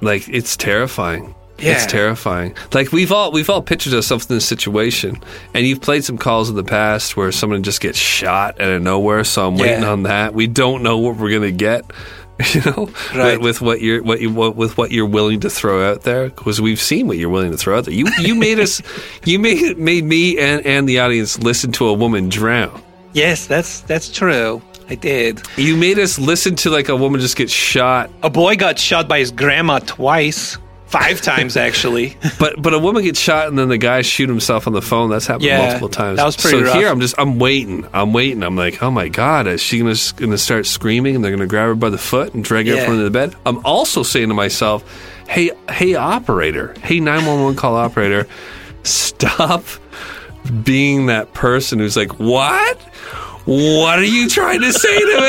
[0.00, 1.34] like it's terrifying.
[1.58, 1.72] Yeah.
[1.72, 2.54] It's terrifying.
[2.72, 5.18] Like we've all we've all pictured ourselves in this situation,
[5.54, 8.82] and you've played some calls in the past where someone just gets shot out of
[8.82, 9.24] nowhere.
[9.24, 10.34] So I'm waiting on that.
[10.34, 11.84] We don't know what we're gonna get,
[12.54, 13.40] you know, Right.
[13.40, 16.28] with, with what you're what you what, with what you're willing to throw out there.
[16.28, 17.94] Because we've seen what you're willing to throw out there.
[17.94, 18.80] You you made us,
[19.24, 22.80] you made made me and and the audience listen to a woman drown.
[23.14, 24.62] Yes, that's that's true.
[24.90, 25.42] I did.
[25.56, 29.06] You made us listen to like a woman just get shot, A boy got shot
[29.08, 30.56] by his grandma twice,
[30.88, 32.16] five times actually.
[32.38, 35.10] but but a woman gets shot and then the guy shoot himself on the phone.
[35.10, 36.16] That's happened Yeah, multiple times.
[36.16, 36.74] that was pretty so rough.
[36.76, 37.86] here I'm just I'm waiting.
[37.92, 38.42] I'm waiting.
[38.42, 41.66] I'm like, oh my god, is she gonna gonna start screaming and they're gonna grab
[41.68, 42.84] her by the foot and drag her Yeah.
[42.84, 43.34] from under the bed?
[43.46, 44.82] I'm also saying to myself,
[45.28, 48.26] hey hey operator, hey 911 call operator,
[48.82, 49.64] stop
[50.64, 52.78] being that person who's like, what?
[53.44, 55.20] What are you trying to say to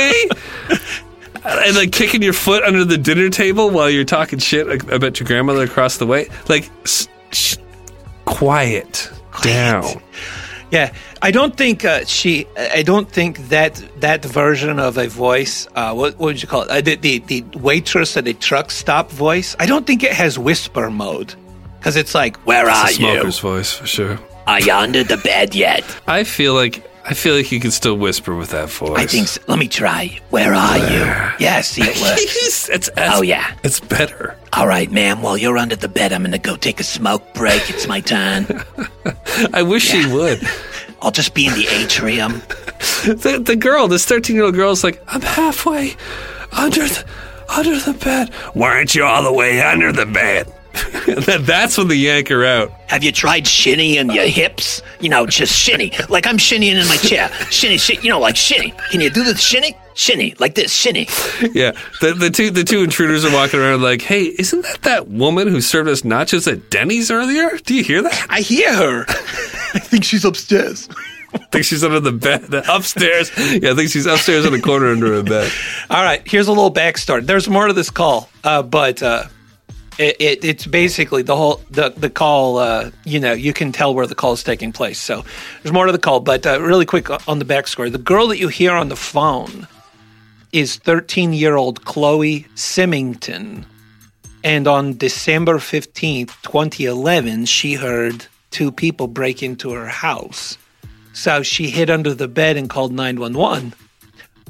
[0.70, 0.78] me?
[1.46, 5.28] and like kicking your foot under the dinner table while you're talking shit about your
[5.28, 6.28] grandmother across the way.
[6.48, 7.58] Like, s- sh-
[8.26, 9.86] quiet, down.
[10.72, 12.46] Yeah, I don't think uh, she.
[12.56, 15.68] I don't think that that version of a voice.
[15.74, 16.70] Uh, what, what would you call it?
[16.70, 19.56] Uh, the, the the waitress at a truck stop voice.
[19.60, 21.34] I don't think it has whisper mode
[21.80, 23.08] because it's like, "Where are It's a you?
[23.14, 24.20] smoker's voice for sure.
[24.46, 27.96] Are you under the bed yet?" I feel like I feel like you can still
[27.98, 28.98] whisper with that voice.
[29.00, 29.28] I think.
[29.30, 29.42] So.
[29.48, 30.20] Let me try.
[30.30, 31.00] Where are you?
[31.40, 32.22] Yeah, see it works.
[32.70, 33.56] it's, it's, Oh, yeah.
[33.64, 34.36] it's better.
[34.54, 35.22] All right, ma'am.
[35.22, 37.68] While you're under the bed, I'm gonna go take a smoke break.
[37.70, 38.46] It's my turn.
[39.54, 40.42] I wish she would.
[41.02, 42.42] I'll just be in the atrium.
[43.06, 45.96] The, the girl, this thirteen-year-old girl, is like, I'm halfway
[46.52, 47.06] under the
[47.48, 48.34] under the bed.
[48.54, 50.54] Why aren't you all the way under the bed?
[51.26, 52.72] That- That's when the yank her out.
[52.88, 54.82] Have you tried shinny in your hips?
[55.00, 55.92] You know, just shinny.
[56.10, 57.30] Like I'm shinnying in my chair.
[57.52, 58.00] Shinny, shinny.
[58.04, 58.74] You know, like shinny.
[58.92, 59.76] Can you do the shinny?
[59.96, 61.08] Shinny, like this, shinny.
[61.54, 65.08] Yeah, the, the two the two intruders are walking around like, "Hey, isn't that that
[65.10, 67.50] woman who served us nachos at Denny's earlier?
[67.66, 68.28] Do you hear that?
[68.30, 69.06] I hear her.
[69.10, 70.88] I think she's upstairs.
[71.34, 73.30] I think she's under the bed upstairs.
[73.38, 75.52] Yeah, I think she's upstairs in the corner under a bed.
[75.90, 77.26] All right, here's a little backstory.
[77.26, 79.26] There's more to this call, uh, but uh,
[80.00, 82.58] it, it, it's basically the whole the the call.
[82.58, 85.00] Uh, you know, you can tell where the call is taking place.
[85.00, 85.24] So
[85.62, 87.92] there's more to the call, but uh, really quick on the backstory.
[87.92, 89.68] The girl that you hear on the phone
[90.54, 93.66] is 13 year old Chloe Symington,
[94.44, 100.58] and on December 15th, 2011, she heard two people break into her house.
[101.12, 103.74] So she hid under the bed and called 911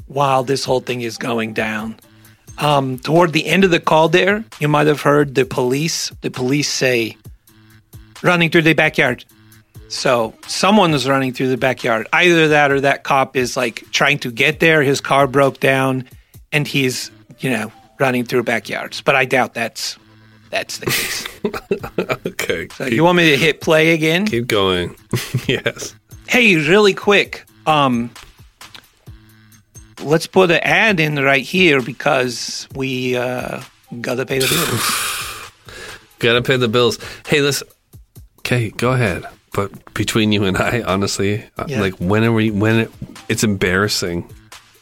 [0.06, 1.98] while this whole thing is going down.
[2.58, 6.10] Um, toward the end of the call, there, you might have heard the police.
[6.20, 7.16] The police say,
[8.22, 9.24] "Running through the backyard."
[9.88, 12.06] So someone is running through the backyard.
[12.12, 14.82] Either that or that cop is like trying to get there.
[14.82, 16.04] His car broke down,
[16.52, 17.10] and he's
[17.40, 19.00] you know running through backyards.
[19.00, 19.98] But I doubt that's
[20.50, 21.26] that's the case.
[22.26, 22.68] Okay.
[22.74, 24.26] So keep, you want me to hit play again?
[24.26, 24.94] keep going.
[25.46, 25.94] yes.
[26.28, 27.44] Hey, really quick.
[27.66, 28.10] Um,
[30.02, 33.62] let's put an ad in right here because we uh,
[34.00, 34.96] gotta pay the bills.
[36.18, 36.98] Gotta pay the bills.
[37.26, 37.66] Hey, listen.
[38.40, 39.24] Okay, go ahead.
[39.54, 41.80] But between you and I, honestly, uh, Yeah.
[41.80, 42.50] like when are we?
[42.50, 42.90] When it,
[43.30, 44.30] it's embarrassing.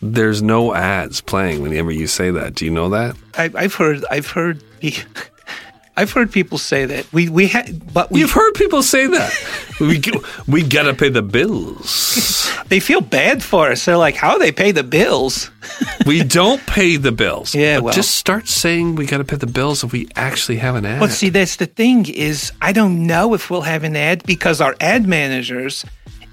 [0.02, 2.56] There's no ads playing whenever you say that.
[2.56, 3.14] Do you know that?
[3.36, 4.04] I, I've heard.
[4.10, 4.64] I've heard.
[5.96, 9.32] I've heard people say that we we had, but we You've heard people say that.
[9.80, 10.02] We
[10.46, 12.50] we gotta pay the bills.
[12.68, 13.84] they feel bad for us.
[13.84, 15.50] They're like, how do they pay the bills?
[16.06, 17.54] we don't pay the bills.
[17.54, 17.94] Yeah, But well.
[17.94, 21.00] just start saying we gotta pay the bills if we actually have an ad.
[21.00, 24.60] But see, that's the thing is, I don't know if we'll have an ad because
[24.60, 25.84] our ad managers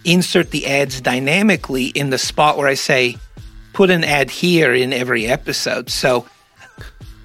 [0.04, 3.18] insert the ads dynamically in the spot where I say,
[3.74, 5.90] put an ad here in every episode.
[5.90, 6.26] So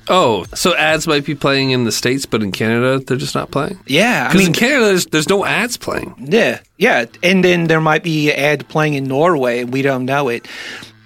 [0.09, 3.51] oh, so ads might be playing in the states, but in Canada they're just not
[3.51, 3.79] playing.
[3.87, 6.15] yeah, I Because mean, in Canada there's, there's no ads playing.
[6.19, 9.65] yeah, yeah, and then there might be ad playing in Norway.
[9.65, 10.49] We don't know it,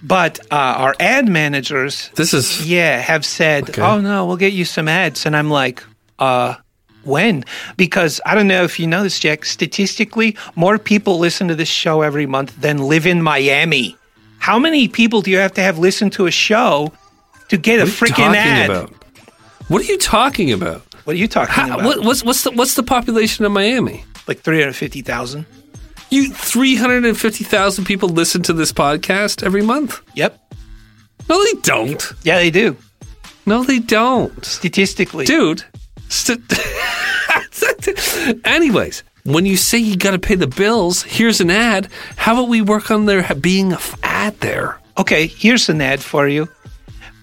[0.02, 3.83] but uh, our ad managers, This is yeah, have said, Okay.
[3.83, 5.83] "Oh no, we'll get you some ads," and I'm like,
[6.18, 6.54] uh.
[7.07, 7.44] When?
[7.76, 9.44] Because I don't know if you know this, Jack.
[9.44, 13.94] Statistically, more people listen to this show every month than live in Miami.
[14.38, 16.94] How many people do you have to have listen to a show
[17.56, 18.70] to get a what are you freaking talking ad?
[18.70, 18.92] about?
[19.68, 20.82] What are you talking about?
[21.04, 21.84] What are you talking How, about?
[21.84, 24.04] what, what's what's the what's the population of Miami?
[24.26, 25.46] Like three hundred fifty thousand?
[26.10, 30.00] You three hundred and fifty thousand people listen to this podcast every month.
[30.14, 30.38] Yep.
[31.28, 32.12] No, they don't.
[32.22, 32.76] Yeah, they do.
[33.46, 35.64] No, they don't, Statistically, dude.
[36.08, 36.40] St-
[38.44, 41.88] Anyways, when you say you got to pay the bills, here's an ad.
[42.16, 44.78] How about we work on there being a f- ad there?
[44.96, 46.48] Okay, here's an ad for you.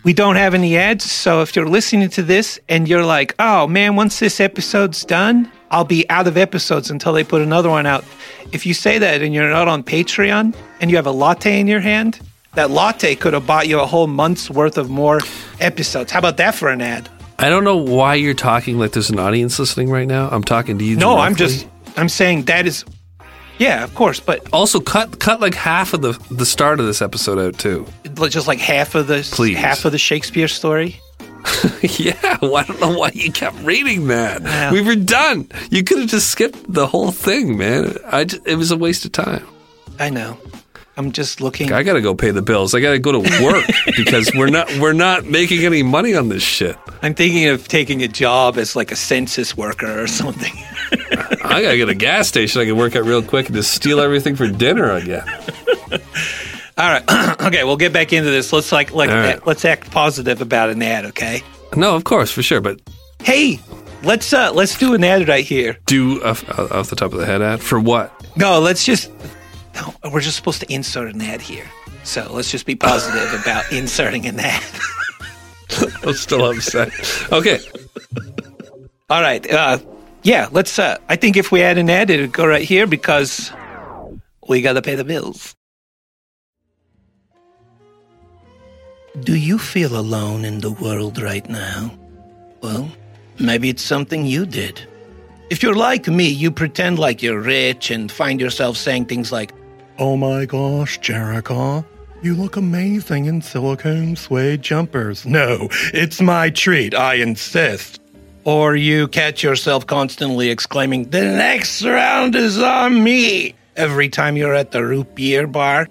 [0.04, 3.68] We don't have any ads, so if you're listening to this and you're like, oh
[3.68, 7.86] man, once this episode's done, I'll be out of episodes until they put another one
[7.86, 8.04] out.
[8.52, 11.68] If you say that and you're not on Patreon and you have a latte in
[11.68, 12.20] your hand,
[12.56, 15.20] that latte could have bought you a whole month's worth of more
[15.60, 16.12] episodes.
[16.12, 17.08] How about that for an ad?
[17.38, 20.30] I don't know why you're talking like there's an audience listening right now.
[20.30, 20.96] I'm talking to you.
[20.96, 22.86] No, I'm just, I'm saying that is,
[23.62, 27.02] yeah, of course, but also cut cut like half of the the start of this
[27.02, 27.86] episode out too.
[28.30, 29.58] just like half of the Please.
[29.58, 31.00] half of the Shakespeare story.
[31.82, 34.42] yeah, well, I don't know why you kept reading that.
[34.42, 34.72] Yeah.
[34.72, 35.48] We were done.
[35.70, 37.98] You could have just skipped the whole thing, man.
[38.06, 39.46] I just, it was a waste of time.
[40.00, 40.38] I know.
[40.98, 41.72] I'm just looking.
[41.72, 42.76] I got to go pay the bills.
[42.76, 43.66] I got to go to work
[43.98, 46.78] because we're not we're not making any money on this shit.
[47.02, 50.54] I'm thinking of taking a job as like a census worker or something.
[50.92, 53.74] I got to get a gas station I can work at real quick and just
[53.74, 55.24] steal everything for dinner again.
[56.78, 57.40] All right.
[57.42, 58.52] okay, we'll get back into this.
[58.52, 59.46] Let's like like right.
[59.46, 61.44] let's act positive about an ad, okay?
[61.76, 62.82] No, of course, for sure, but
[63.24, 63.60] Hey,
[64.04, 65.78] let's uh let's do an ad right here.
[65.86, 68.12] do off, off the top of the head ad for what?
[68.36, 69.12] No, let's just
[69.76, 71.66] no, we're just supposed to insert an ad here.
[72.04, 74.64] So let's just be positive about inserting an ad.
[76.04, 76.90] I'm still upset.
[77.32, 77.60] Okay,
[79.10, 79.50] All right.
[79.52, 79.78] Uh
[80.24, 83.52] yeah, let's uh I think if we add an ad it'd go right here because
[84.48, 85.56] we gotta pay the bills.
[89.22, 91.92] Do you feel alone in the world right now?
[92.62, 92.90] Well,
[93.40, 94.82] maybe it's something you did.
[95.50, 99.54] If you're like me, you pretend like you're rich and find yourself saying things like,
[100.00, 101.86] Oh my gosh, Jericho,
[102.24, 105.26] you look amazing in silicone suede jumpers.
[105.26, 108.01] No, it's my treat, I insist.
[108.44, 114.56] Or you catch yourself constantly exclaiming, The next round is on me, every time you're
[114.56, 115.88] at the root beer bar.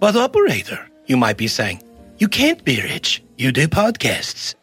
[0.00, 1.82] But, operator, you might be saying,
[2.18, 3.22] You can't be rich.
[3.38, 4.54] You do podcasts.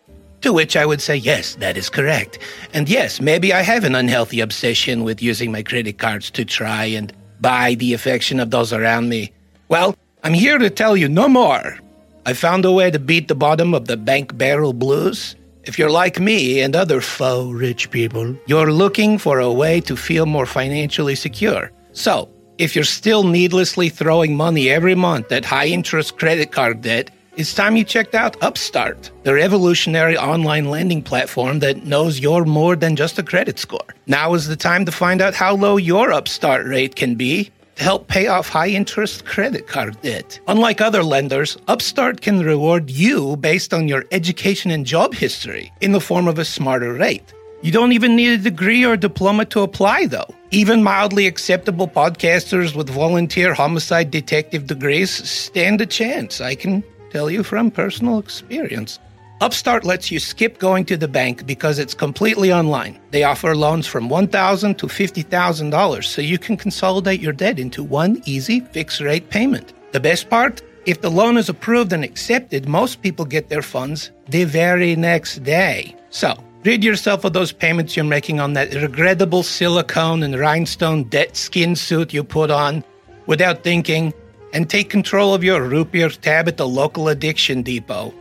[0.41, 2.39] To which I would say, Yes, that is correct.
[2.74, 6.86] And yes, maybe I have an unhealthy obsession with using my credit cards to try
[6.86, 9.32] and buy the affection of those around me.
[9.70, 11.80] Well, I'm here to tell you no more.
[12.26, 15.36] I found a way to beat the bottom of the bank barrel blues.
[15.64, 19.95] If you're like me and other faux rich people, you're looking for a way to
[19.95, 21.72] feel more financially secure.
[21.91, 27.12] So, if you're still needlessly throwing money every month at high interest credit card debt,
[27.38, 32.76] it's time you checked out Upstart, the revolutionary online lending platform that knows you're more
[32.76, 33.95] than just a credit score.
[34.07, 37.84] Now is the time to find out how low your Upstart rate can be to
[37.84, 40.39] help pay off high interest credit card debt.
[40.47, 45.91] Unlike other lenders, Upstart can reward you based on your education and job history in
[45.91, 47.34] the form of a smarter rate.
[47.63, 50.34] You don't even need a degree or diploma to apply, though.
[50.49, 57.30] Even mildly acceptable podcasters with volunteer homicide detective degrees stand a chance, I can tell
[57.30, 58.97] you from personal experience.
[59.42, 63.00] Upstart lets you skip going to the bank because it's completely online.
[63.10, 68.22] They offer loans from 1,000 to $50,000 so you can consolidate your debt into one
[68.26, 69.74] easy fixed rate payment.
[69.94, 70.62] The best part?
[70.86, 75.44] If the loan is approved and accepted, most people get their funds the very next
[75.44, 75.96] day.
[76.12, 81.36] So, rid yourself of those payments you're making on that regrettable silicone and rhinestone debt
[81.36, 82.84] skin suit you put on
[83.26, 84.14] without thinking
[84.54, 88.14] and take control of your root tab at the local addiction depot.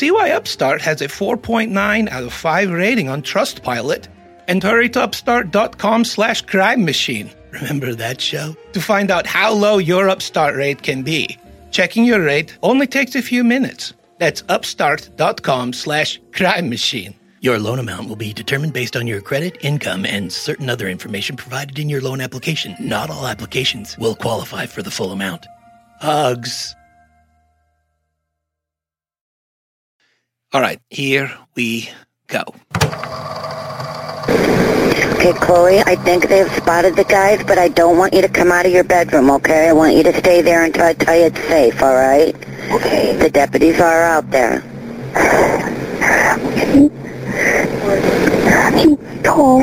[0.00, 4.08] Why Upstart has a 4.9 out of 5 rating on Trustpilot
[4.46, 7.30] and hurry to upstart.com slash crime machine.
[7.52, 8.54] Remember that show?
[8.72, 11.38] To find out how low your Upstart rate can be.
[11.70, 13.94] Checking your rate only takes a few minutes.
[14.18, 17.14] That's upstart.com slash crime machine.
[17.40, 21.36] Your loan amount will be determined based on your credit, income, and certain other information
[21.36, 22.74] provided in your loan application.
[22.80, 25.46] Not all applications will qualify for the full amount.
[26.00, 26.74] Hugs.
[30.52, 31.90] All right, here we
[32.26, 32.42] go.
[35.16, 38.50] Okay, Chloe, I think they've spotted the guys, but I don't want you to come
[38.52, 39.68] out of your bedroom, okay?
[39.68, 42.34] I want you to stay there until I tell you it's safe, all right?
[42.70, 43.16] Okay.
[43.16, 44.60] The deputies are out there.
[48.78, 49.62] He's tall.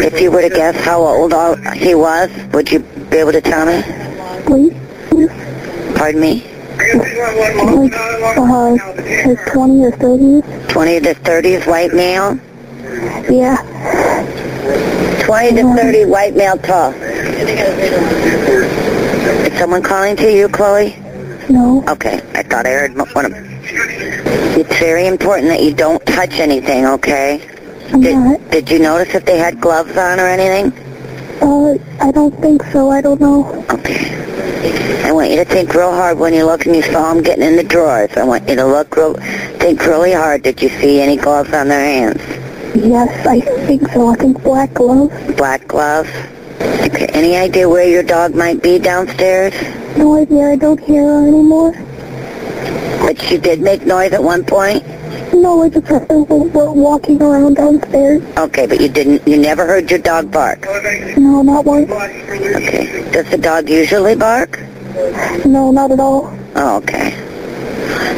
[0.00, 2.80] If you were to guess how old all- he was, would you
[3.10, 3.82] be able to tell me?
[4.44, 4.87] Please.
[5.98, 6.44] Pardon me?
[6.78, 7.92] Like,
[8.38, 8.76] uh,
[9.26, 10.42] like 20 or 30.
[10.72, 12.38] 20 to 30s white male?
[13.28, 13.56] Yeah.
[15.24, 16.92] 20 to 30 white male tall.
[19.42, 20.94] Is someone calling to you, Chloe?
[21.50, 21.82] No.
[21.88, 26.86] Okay, I thought I heard one of It's very important that you don't touch anything,
[26.86, 27.40] okay?
[27.92, 28.50] I'm Did, not.
[28.52, 30.72] did you notice if they had gloves on or anything?
[31.42, 32.90] Uh, I don't think so.
[32.90, 33.64] I don't know.
[33.70, 34.14] Okay.
[35.04, 37.44] I want you to think real hard when you look and you saw them getting
[37.44, 38.10] in the drawers.
[38.16, 39.14] I want you to look real,
[39.58, 40.42] think really hard.
[40.42, 42.20] Did you see any gloves on their hands?
[42.76, 44.08] Yes, I think so.
[44.08, 45.14] I think black gloves.
[45.36, 46.10] Black gloves?
[46.60, 49.54] Okay, any idea where your dog might be downstairs?
[49.96, 50.50] No idea.
[50.50, 51.72] I don't hear her anymore.
[53.00, 54.84] But she did make noise at one point?
[55.32, 58.22] No, I just heard her walking around downstairs.
[58.36, 60.62] Okay, but you didn't, you never heard your dog bark?
[61.16, 61.90] No, not once.
[61.90, 63.08] Okay.
[63.12, 64.58] Does the dog usually bark?
[65.46, 66.32] No, not at all.
[66.56, 67.12] Oh, okay.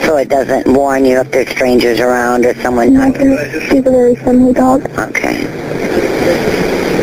[0.05, 4.17] So it doesn't warn you if there's strangers around or someone No, she's a very
[4.17, 4.89] friendly dog.
[4.99, 5.43] Okay.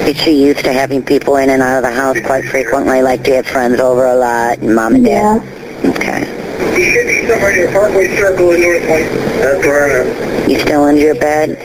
[0.10, 3.02] Is she used to having people in and out of the house quite frequently?
[3.02, 5.44] Like, do you have friends over a lot and mom and dad?
[5.84, 5.90] Yeah.
[5.92, 6.37] Okay.
[6.78, 9.10] He should be somewhere near Parkway Circle in North Point.
[9.42, 10.50] That's where I am.
[10.50, 11.58] You still in your bed?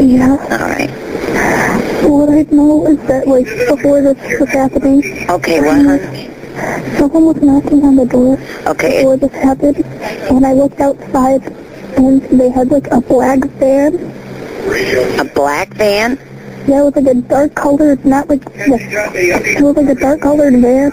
[0.00, 0.30] Yeah.
[0.30, 0.90] All right.
[2.08, 6.96] What I know is that, like, before this was happening, Okay, what, hon?
[6.98, 11.42] someone was knocking on the door Okay, before this happened, and I looked outside,
[11.96, 13.94] and they had, like, a black van.
[15.20, 16.16] a black van?
[16.66, 20.54] Yeah, it was like a dark colored, not like, it was like a dark colored
[20.60, 20.92] van.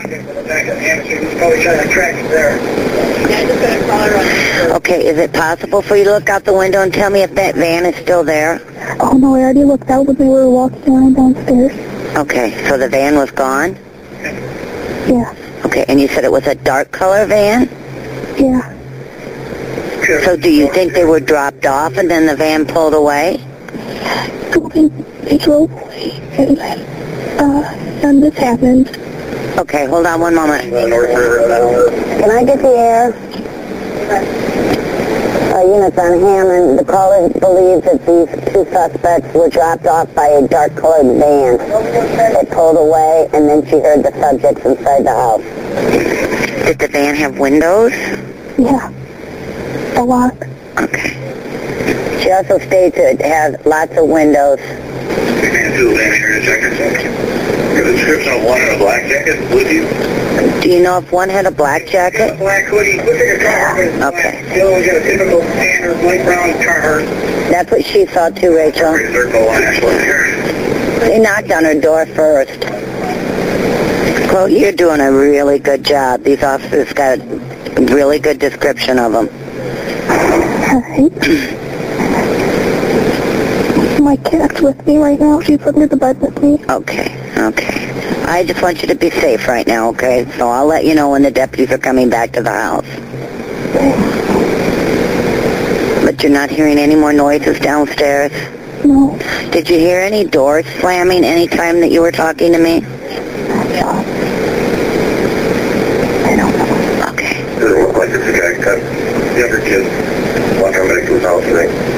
[4.72, 7.34] Okay, is it possible for you to look out the window and tell me if
[7.36, 8.59] that van is still there?
[8.99, 11.72] Oh no, I already looked out when we were walking around downstairs.
[12.18, 13.76] Okay, so the van was gone?
[15.07, 15.34] Yeah,
[15.65, 17.70] Okay, and you said it was a dark color van?
[18.38, 18.74] yeah.
[20.24, 23.43] So do you think they were dropped off and then the van pulled away?
[25.24, 26.80] They, drove away, and then,
[27.39, 27.64] uh,
[28.03, 28.88] and this happened.
[29.58, 30.64] Okay, hold on one moment.
[30.64, 33.14] Can I get the air?
[35.53, 40.28] Uh, units on Hammond, the caller believes that these two suspects were dropped off by
[40.28, 41.58] a dark-colored van.
[41.58, 45.41] They pulled away, and then she heard the subjects inside the house.
[46.66, 47.91] Did the van have windows?
[48.58, 48.91] Yeah,
[49.95, 50.36] a lot.
[50.78, 51.26] Okay.
[52.28, 54.59] She also states it has lots of windows.
[54.59, 56.75] We can do that here in a second.
[57.73, 59.88] Give a description of one in a black jacket, would you?
[60.61, 62.38] Do you know if one had a black jacket?
[62.38, 64.11] Black hoodie, looks like a Carhartt.
[64.11, 64.43] Okay.
[64.43, 67.05] The other one's got a typical standard light brown Carhartt.
[67.49, 68.97] That's what she saw too, Rachel.
[68.97, 70.99] Circle on Ashland here.
[70.99, 72.59] They knocked on her door first.
[74.30, 76.23] Chloe, you're doing a really good job.
[76.23, 79.30] These officers got a really good description of them.
[80.75, 81.63] Alright.
[84.08, 85.41] My cat's with me right now.
[85.41, 86.64] She's under the bed with me.
[86.70, 88.24] Okay, okay.
[88.24, 90.26] I just want you to be safe right now, okay?
[90.38, 92.88] So I'll let you know when the deputies are coming back to the house.
[96.05, 98.32] But you're not hearing any more noises downstairs?
[98.86, 99.20] No.
[99.51, 102.78] Did you hear any doors slamming any time that you were talking to me?
[107.12, 107.43] Okay.
[107.60, 108.80] Does it look like it's a guy cut
[109.38, 109.84] younger kid?
[110.62, 111.97] Want to come back to his house today?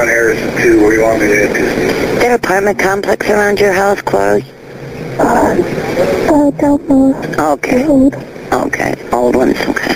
[0.00, 1.62] K91 Harrison 2, where do you want me to head to?
[1.62, 4.44] Is there apartment complex around your house, Chloe?
[5.18, 5.54] Uh,
[6.52, 7.84] down the Okay.
[7.86, 8.14] road.
[8.52, 8.94] Okay.
[9.12, 9.94] Old ones, okay.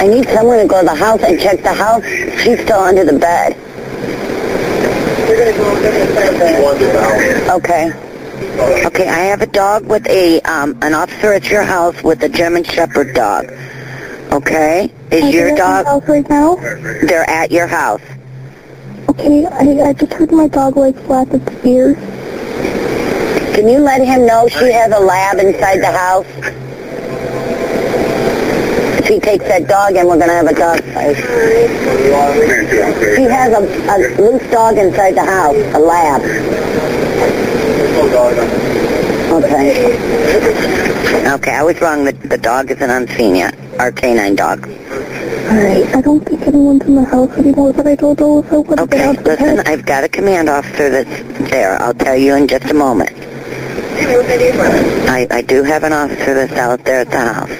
[0.00, 2.02] I need someone to go to the house and check the house.
[2.42, 3.56] She's still under the bed.
[7.50, 7.92] Okay.
[8.86, 12.28] Okay, I have a dog with a, um, an officer at your house with a
[12.28, 13.46] German Shepherd dog.
[14.32, 14.92] Okay?
[15.10, 16.56] Is Are your dog, house right now?
[16.56, 18.00] they're at your house.
[19.10, 21.96] Okay, I, I just heard my dog like flap its ears.
[23.56, 26.26] Can you let him know she has a lab inside the house?
[29.08, 31.16] She takes that dog and we're going to have a dog fight.
[33.16, 36.22] She has a, a loose dog inside the house, a lab.
[39.32, 39.96] Okay.
[41.32, 42.04] Okay, I was wrong.
[42.04, 43.56] The, the dog isn't on scene yet.
[43.80, 44.68] Our canine dog.
[45.50, 48.56] Alright, I don't think anyone's in the house anymore, but I don't know if I
[48.58, 49.60] want to get Okay, out listen.
[49.66, 51.80] I've got a command officer that's there.
[51.82, 53.10] I'll tell you in just a moment.
[55.10, 57.50] I, I do have an officer that's out there at the house.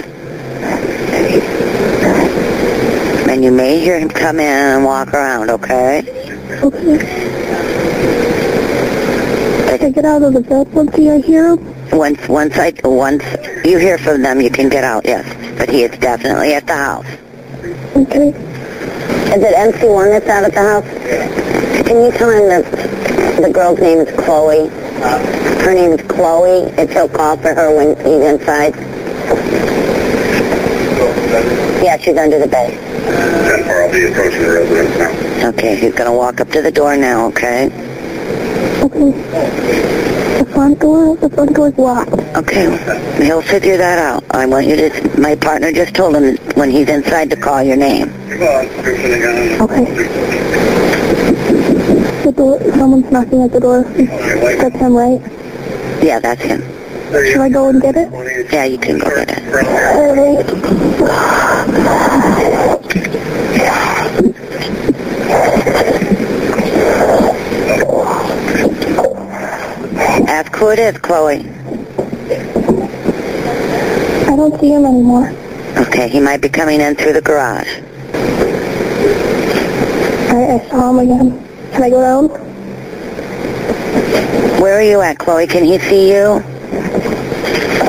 [3.28, 5.98] And you may hear him come in and walk around, okay?
[6.62, 6.98] Okay.
[9.78, 11.90] Can I get out of the bed once I hear him?
[11.90, 13.24] Once once I once
[13.64, 15.26] you hear from them, you can get out, yes.
[15.58, 17.06] But he is definitely at the house.
[17.96, 18.28] Okay.
[18.28, 20.84] Is it MC1 that's out at the house?
[21.86, 22.64] Can you tell him that
[23.42, 24.68] the girl's name is Chloe?
[24.68, 28.74] Her name is Chloe, and he'll call for her when he's inside.
[31.82, 32.70] Yeah, she's under the bed.
[32.70, 35.48] 10 4, I'll be approaching the residence now.
[35.48, 37.70] Okay, he's gonna walk up to the door now, okay?
[38.82, 39.99] Okay.
[40.40, 42.14] The front door, the front door's locked.
[42.34, 42.64] Okay,
[43.22, 44.24] he'll figure that out.
[44.30, 47.76] I want you to, my partner just told him when he's inside to call your
[47.76, 48.08] name.
[48.30, 49.60] Come on, description again.
[49.60, 49.84] Okay.
[52.24, 53.82] The door, someone's knocking at the door.
[53.82, 55.20] That's him, right?
[56.02, 56.62] Yeah, that's him.
[57.12, 58.10] Should I go and get it?
[58.50, 59.44] Yeah, you can go get it.
[59.52, 60.46] Alright.
[62.80, 63.39] Ask
[70.60, 71.38] who it is, Chloe.
[74.28, 75.30] I don't see him anymore.
[75.78, 77.66] Okay, he might be coming in through the garage.
[80.30, 81.48] I, I saw him again.
[81.72, 82.28] Can I go down?
[84.60, 85.46] Where are you at, Chloe?
[85.46, 86.44] Can he see you?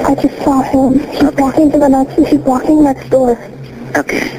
[0.05, 0.99] I just saw him.
[1.09, 3.38] He's walking to the next, he's walking next door.
[3.97, 4.30] Okay.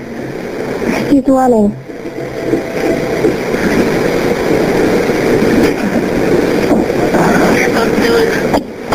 [1.10, 1.76] He's running.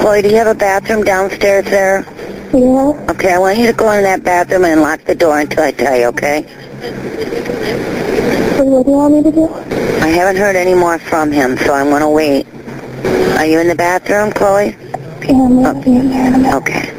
[0.07, 2.05] Chloe, do you have a bathroom downstairs there?
[2.53, 3.11] Yeah?
[3.11, 5.73] Okay, I want you to go in that bathroom and lock the door until I
[5.73, 6.43] tell you, okay?
[8.55, 9.53] What do you want me to do?
[9.99, 12.47] I haven't heard any more from him, so I'm going to wait.
[13.37, 14.77] Are you in the bathroom, Chloe?
[15.27, 16.53] Yeah, I'm in there in a minute.
[16.55, 16.93] Okay.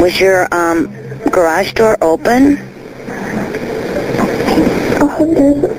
[0.00, 0.88] Was your um,
[1.30, 2.58] garage door open?
[4.98, 5.75] Oh, there's,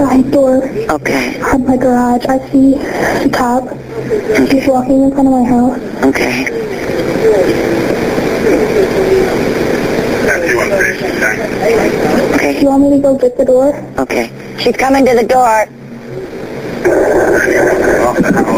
[0.00, 0.64] side door
[0.96, 2.24] Okay, on my garage.
[2.26, 2.74] I see
[3.22, 3.68] the top.
[4.50, 5.78] He's walking in front of my house.
[6.08, 6.48] okay.
[10.26, 12.28] MC1 station, 10.
[12.28, 13.74] Do Okay, you want me to go get the door?
[13.98, 14.30] okay.
[14.58, 15.66] She's coming to the door.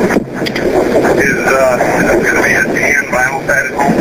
[0.02, 1.76] Is, uh,
[2.22, 3.94] going to be a tan vinyl sided home?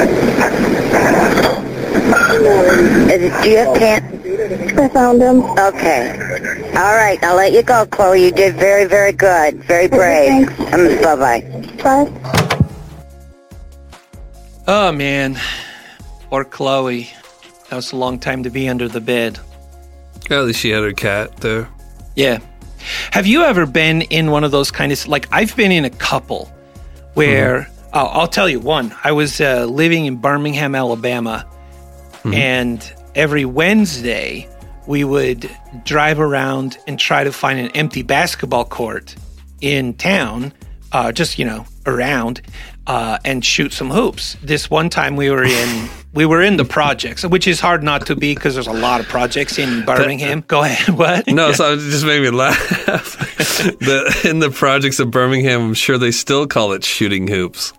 [3.12, 4.02] Is, do you have tan?
[4.80, 5.42] I found him.
[5.60, 6.31] Okay.
[6.74, 8.26] All right, I'll let you go, Chloe.
[8.26, 9.64] You did very, very good.
[9.64, 10.48] Very brave.
[10.48, 10.74] thanks.
[10.74, 11.42] Um, bye-bye.
[11.84, 12.32] Bye.
[14.68, 15.38] Oh man,
[16.30, 17.10] poor Chloe.
[17.70, 19.40] That was a long time to be under the bed.
[20.30, 21.68] At least she had her cat there.
[22.16, 22.40] Yeah.
[23.12, 25.90] Have you ever been in one of those kind of like I've been in a
[25.90, 26.46] couple
[27.16, 28.96] where oh, I'll tell you one.
[29.04, 31.46] I was uh, living in Birmingham, Alabama,
[32.24, 34.48] and every Wednesday
[34.92, 35.50] we would
[35.86, 39.16] drive around and try to find an empty basketball court
[39.62, 40.52] in town,
[40.92, 42.42] uh, just you know around,
[42.88, 44.36] uh, and shoot some hoops.
[44.44, 48.06] This one time we were in we were in the projects, which is hard not
[48.08, 50.44] to be because there's a lot of projects in Birmingham.
[50.48, 50.96] Go ahead.
[51.02, 51.26] What?
[51.28, 52.58] No, so it just made me laugh.
[52.86, 57.72] the, in the projects of Birmingham, I'm sure they still call it shooting hoops.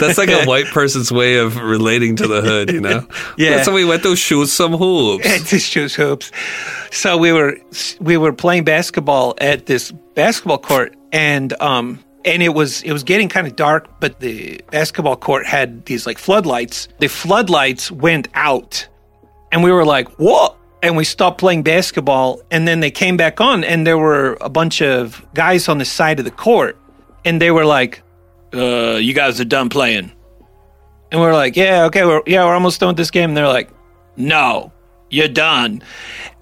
[0.00, 3.06] That's like a white person's way of relating to the hood, you know?
[3.36, 3.62] Yeah.
[3.62, 5.26] So we went to shoot some hoops.
[5.34, 6.30] at this shoes hoops.
[6.90, 7.56] So we were
[8.00, 13.02] we were playing basketball at this basketball court, and um and it was it was
[13.02, 16.88] getting kind of dark, but the basketball court had these like floodlights.
[16.98, 18.86] The floodlights went out,
[19.52, 23.40] and we were like, "What?" And we stopped playing basketball, and then they came back
[23.40, 26.76] on, and there were a bunch of guys on the side of the court,
[27.24, 28.02] and they were like,
[28.52, 30.12] "Uh, you guys are done playing."
[31.10, 33.30] And we are like, yeah, okay, we're, yeah, we're almost done with this game.
[33.30, 33.70] And they're like,
[34.16, 34.72] no,
[35.10, 35.82] you're done.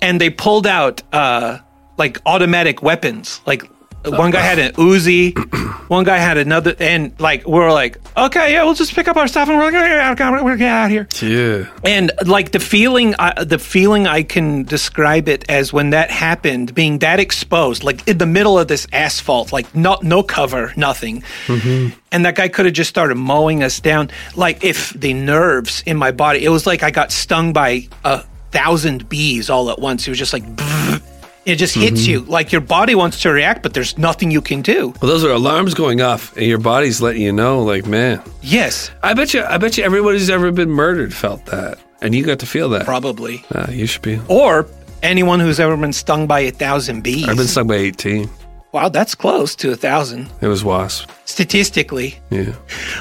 [0.02, 1.58] And they pulled out uh,
[1.96, 3.40] like automatic weapons.
[3.46, 3.62] Like
[4.04, 5.36] one guy had an Uzi,
[5.88, 9.16] one guy had another, and like we are like, okay, yeah, we'll just pick up
[9.16, 11.08] our stuff and we're gonna we're gonna get out of here.
[11.22, 11.70] Yeah.
[11.84, 16.74] And like the feeling, uh, the feeling I can describe it as when that happened,
[16.74, 21.22] being that exposed, like in the middle of this asphalt, like no no cover, nothing,
[21.48, 24.10] and that guy could have just started mowing us down.
[24.36, 28.22] Like if the nerves in my body, it was like I got stung by a
[28.52, 30.06] thousand bees all at once.
[30.06, 30.44] It was just like.
[31.48, 34.60] It just hits you like your body wants to react, but there's nothing you can
[34.60, 34.88] do.
[35.00, 38.22] Well, those are alarms going off, and your body's letting you know, like, man.
[38.42, 41.78] Yes, I bet you, I bet you everybody who's ever been murdered felt that.
[42.02, 42.84] And you got to feel that.
[42.84, 43.44] probably.
[43.52, 44.20] Uh, you should be.
[44.28, 44.66] Or
[45.02, 47.26] anyone who's ever been stung by a thousand bees.
[47.26, 48.28] I've been stung by 18.
[48.72, 51.10] Wow, that's close to a thousand It was wasp.
[51.24, 52.18] statistically.
[52.30, 52.54] Yeah.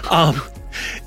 [0.09, 0.41] Um,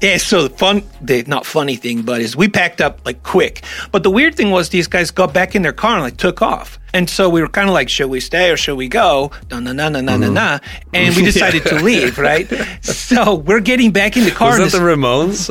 [0.00, 0.16] yeah.
[0.18, 3.62] So the fun, the not funny thing, but is we packed up like quick.
[3.92, 6.42] But the weird thing was these guys got back in their car and like took
[6.42, 6.78] off.
[6.92, 9.30] And so we were kind of like, should we stay or should we go?
[9.48, 10.58] Na na na na na na na.
[10.92, 12.48] And we decided to leave, right?
[12.82, 14.58] So we're getting back in the car.
[14.58, 15.50] Was that the Ramones?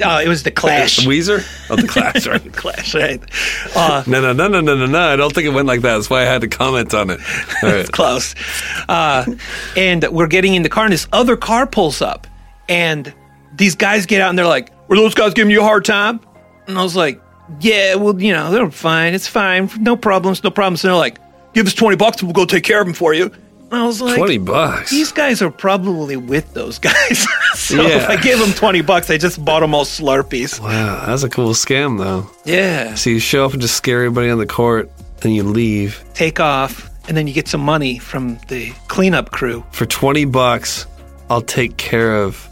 [0.04, 1.06] Oh, it was the Clash.
[1.06, 1.46] Weezer?
[1.70, 2.42] Oh, the Clash, right?
[2.42, 3.22] The Clash, right?
[3.76, 4.98] Uh, No, no, no, no, no, no, no.
[5.00, 5.94] I don't think it went like that.
[5.94, 7.20] That's why I had to comment on it.
[7.62, 7.90] All right.
[7.92, 8.34] close.
[8.88, 9.24] Uh,
[9.76, 12.26] and we're getting in the car, and this other car pulls up,
[12.68, 13.14] and
[13.56, 16.20] these guys get out, and they're like, "Were those guys giving you a hard time?"
[16.66, 17.20] And I was like,
[17.60, 19.14] "Yeah, well, you know, they're fine.
[19.14, 19.70] It's fine.
[19.78, 20.42] No problems.
[20.44, 21.18] No problems." And they're like,
[21.54, 23.30] "Give us twenty bucks, and we'll go take care of them for you."
[23.68, 24.90] And I was like, 20 bucks.
[24.92, 27.26] These guys are probably with those guys.
[27.56, 27.96] so Yeah.
[27.96, 30.60] if I gave them 20 bucks, I just bought them all Slurpees.
[30.60, 32.30] Wow, that's a cool scam, though.
[32.44, 32.94] Yeah.
[32.94, 36.38] So you show up and just scare everybody on the court, then you leave Take
[36.38, 39.64] off, and then you get some money from the cleanup crew.
[39.72, 40.86] for 20 bucks.
[41.28, 42.48] I'll take care of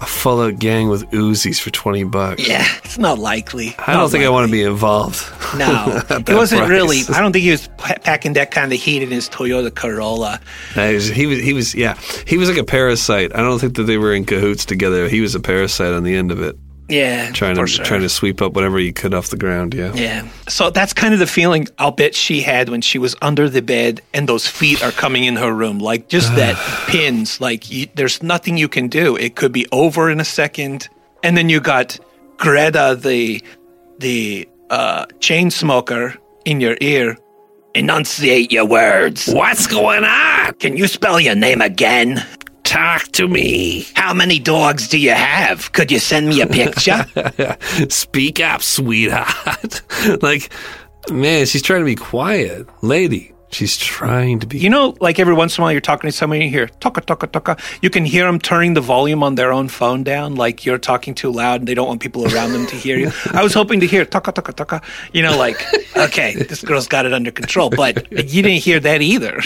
[0.00, 2.46] a full out gang with Uzis for 20 bucks.
[2.46, 3.74] Yeah, it's not likely.
[3.78, 5.22] I don't think I want to be involved.
[5.56, 6.70] No, he wasn't price.
[6.70, 7.00] really.
[7.14, 10.40] I don't think he was packing that kind of heat in his Toyota Corolla.
[10.76, 13.34] No, he, was, he was, he was, yeah, he was like a parasite.
[13.34, 15.08] I don't think that they were in cahoots together.
[15.08, 16.56] He was a parasite on the end of it,
[16.88, 17.84] Yeah, trying to sure.
[17.84, 19.74] trying to sweep up whatever you could off the ground.
[19.74, 20.28] Yeah, Yeah.
[20.48, 23.62] So that's kind of the feeling I'll bet she had when she was under the
[23.62, 25.78] bed and those feet are coming in her room.
[25.78, 26.56] Like just that
[26.88, 27.40] pins.
[27.40, 29.16] Like you, there's nothing you can do.
[29.16, 30.88] It could be over in a second.
[31.22, 31.98] And then you got
[32.36, 33.42] Greta, the
[33.98, 36.14] the uh, chain smoker,
[36.44, 37.18] in your ear.
[37.74, 39.28] Enunciate your words.
[39.28, 40.54] What's going on?
[40.54, 42.24] Can you spell your name again?
[42.66, 43.86] Talk to me.
[43.94, 45.70] How many dogs do you have?
[45.70, 47.06] Could you send me a picture?
[47.88, 49.82] Speak up, sweetheart.
[50.22, 50.52] like,
[51.08, 53.32] man, she's trying to be quiet, lady.
[53.50, 54.58] She's trying to be.
[54.58, 56.66] You know, like every once in a while you're talking to someone and you hear
[56.66, 57.56] taka taka taka.
[57.80, 61.14] You can hear them turning the volume on their own phone down, like you're talking
[61.14, 63.12] too loud and they don't want people around them to hear you.
[63.32, 64.82] I was hoping to hear taka taka taka.
[65.12, 65.64] You know, like
[65.96, 69.40] okay, this girl's got it under control, but you didn't hear that either.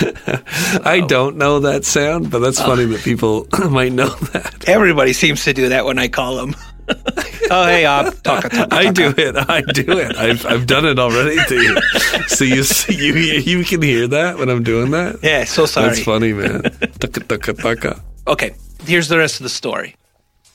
[0.84, 2.66] I don't know that sound, but that's oh.
[2.66, 4.68] funny that people might know that.
[4.68, 6.54] Everybody seems to do that when I call them.
[7.50, 8.74] oh hey, uh, taka taka.
[8.74, 9.36] I do it.
[9.36, 10.16] I do it.
[10.16, 11.76] I've, I've done it already to you.
[12.28, 15.20] So you you you can hear that when I'm doing that.
[15.22, 15.88] Yeah, so sorry.
[15.88, 16.62] That's funny, man.
[17.00, 18.00] Tucka, tucka, tucka.
[18.26, 19.94] Okay, here's the rest of the story.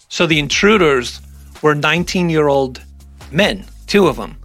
[0.09, 1.21] So the intruders
[1.61, 2.81] were 19 year old
[3.31, 4.37] men, two of them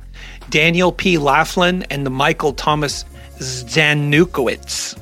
[0.50, 1.18] Daniel P.
[1.18, 3.04] Laughlin and the Michael Thomas
[3.38, 4.94] Zanukowitz.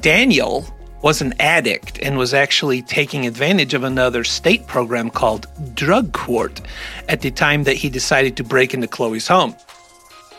[0.00, 0.66] Daniel
[1.04, 6.62] was an addict and was actually taking advantage of another state program called Drug Court
[7.10, 9.54] at the time that he decided to break into Chloe's home.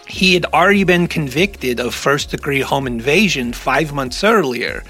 [0.07, 4.83] He had already been convicted of first degree home invasion five months earlier.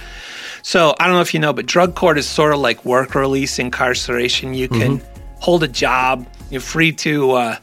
[0.62, 3.14] So I don't know if you know, but drug court is sort of like work
[3.14, 4.54] release incarceration.
[4.54, 5.02] You can
[5.42, 7.58] hold a job, you're free to uh,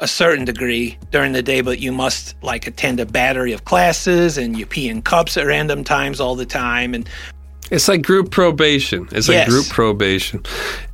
[0.00, 4.38] a certain degree during the day, but you must like attend a battery of classes
[4.38, 6.94] and you pee in cups at random times all the time.
[6.94, 7.06] And
[7.70, 9.08] It's like group probation.
[9.12, 10.44] It's like group probation.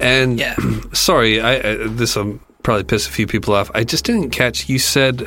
[0.00, 0.56] And Yeah.
[0.92, 3.70] sorry, I, I this will probably piss a few people off.
[3.74, 4.68] I just didn't catch.
[4.68, 5.26] You said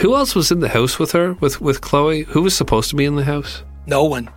[0.00, 2.22] who else was in the house with her with with Chloe?
[2.24, 3.62] Who was supposed to be in the house?
[3.86, 4.28] No one,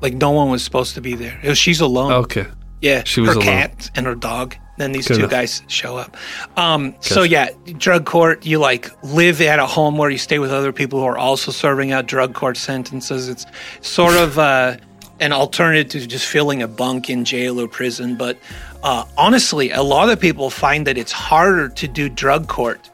[0.00, 1.38] like no one was supposed to be there.
[1.42, 2.12] It was, she's alone.
[2.12, 2.46] Okay.
[2.82, 3.44] Yeah, She was her alone.
[3.44, 4.54] cat and her dog.
[4.76, 5.30] Then these Good two enough.
[5.30, 6.14] guys show up.
[6.58, 7.48] Um, so yeah,
[7.78, 8.44] drug court.
[8.44, 11.50] You like live at a home where you stay with other people who are also
[11.50, 13.30] serving out drug court sentences.
[13.30, 13.46] It's
[13.80, 14.76] sort of uh,
[15.20, 18.16] an alternative to just filling a bunk in jail or prison.
[18.16, 18.38] But
[18.82, 22.90] uh, honestly, a lot of people find that it's harder to do drug court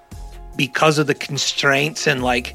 [0.57, 2.55] because of the constraints and like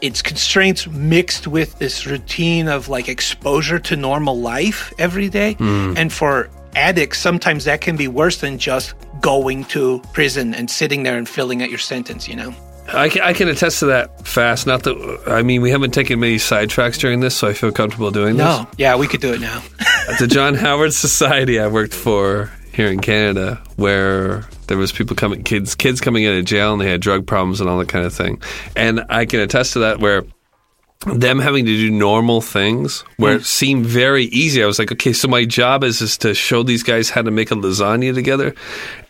[0.00, 5.56] it's constraints mixed with this routine of like exposure to normal life every day.
[5.96, 11.02] And for addicts, sometimes that can be worse than just going to prison and sitting
[11.02, 12.54] there and filling out your sentence, you know?
[12.92, 14.66] I can, I can attest to that fast.
[14.66, 18.10] Not that I mean we haven't taken many sidetracks during this, so I feel comfortable
[18.10, 18.44] doing this.
[18.44, 18.66] No.
[18.78, 19.62] Yeah, we could do it now.
[20.08, 25.16] At the John Howard Society I worked for here in Canada, where there was people
[25.16, 27.88] coming, kids, kids coming out of jail, and they had drug problems and all that
[27.88, 28.40] kind of thing.
[28.76, 30.24] And I can attest to that, where
[31.06, 33.46] them having to do normal things where it mm.
[33.46, 34.62] seemed very easy.
[34.62, 37.30] I was like, okay, so my job is is to show these guys how to
[37.30, 38.54] make a lasagna together,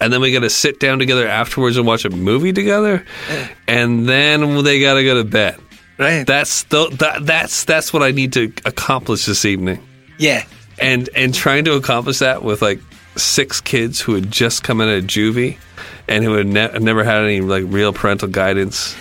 [0.01, 3.49] and then we got to sit down together afterwards and watch a movie together, eh.
[3.67, 5.59] and then they got to go to bed.
[5.99, 6.27] right.
[6.27, 9.83] That's the, that, that's that's what I need to accomplish this evening
[10.21, 10.45] yeah.
[10.79, 12.81] and and trying to accomplish that with like
[13.17, 15.59] six kids who had just come out of juvie
[16.07, 18.95] and who had ne- never had any like real parental guidance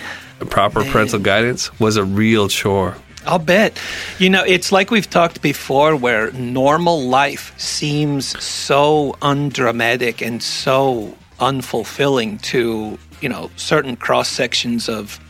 [0.46, 3.78] proper parental guidance was a real chore I'll bet.
[4.18, 11.14] You know, it's like we've talked before where normal life seems so undramatic and so
[11.38, 15.20] unfulfilling to, you know, certain cross sections of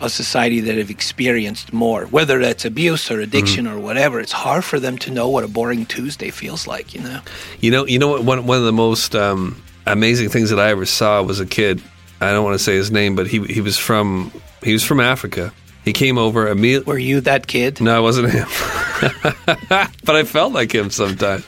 [0.00, 4.20] a society that have experienced more, whether that's abuse or addiction or whatever.
[4.20, 7.20] It's hard for them to know what a boring Tuesday feels like, you know?
[7.60, 10.68] you know you know what one, one of the most um, amazing things that i
[10.70, 11.80] ever saw was a kid
[12.20, 14.30] i don't want to say his name but he he was from
[14.66, 15.52] he was from africa
[15.86, 17.80] he came over immediately Were you that kid?
[17.80, 18.48] No, I wasn't him.
[20.04, 21.46] but I felt like him sometimes.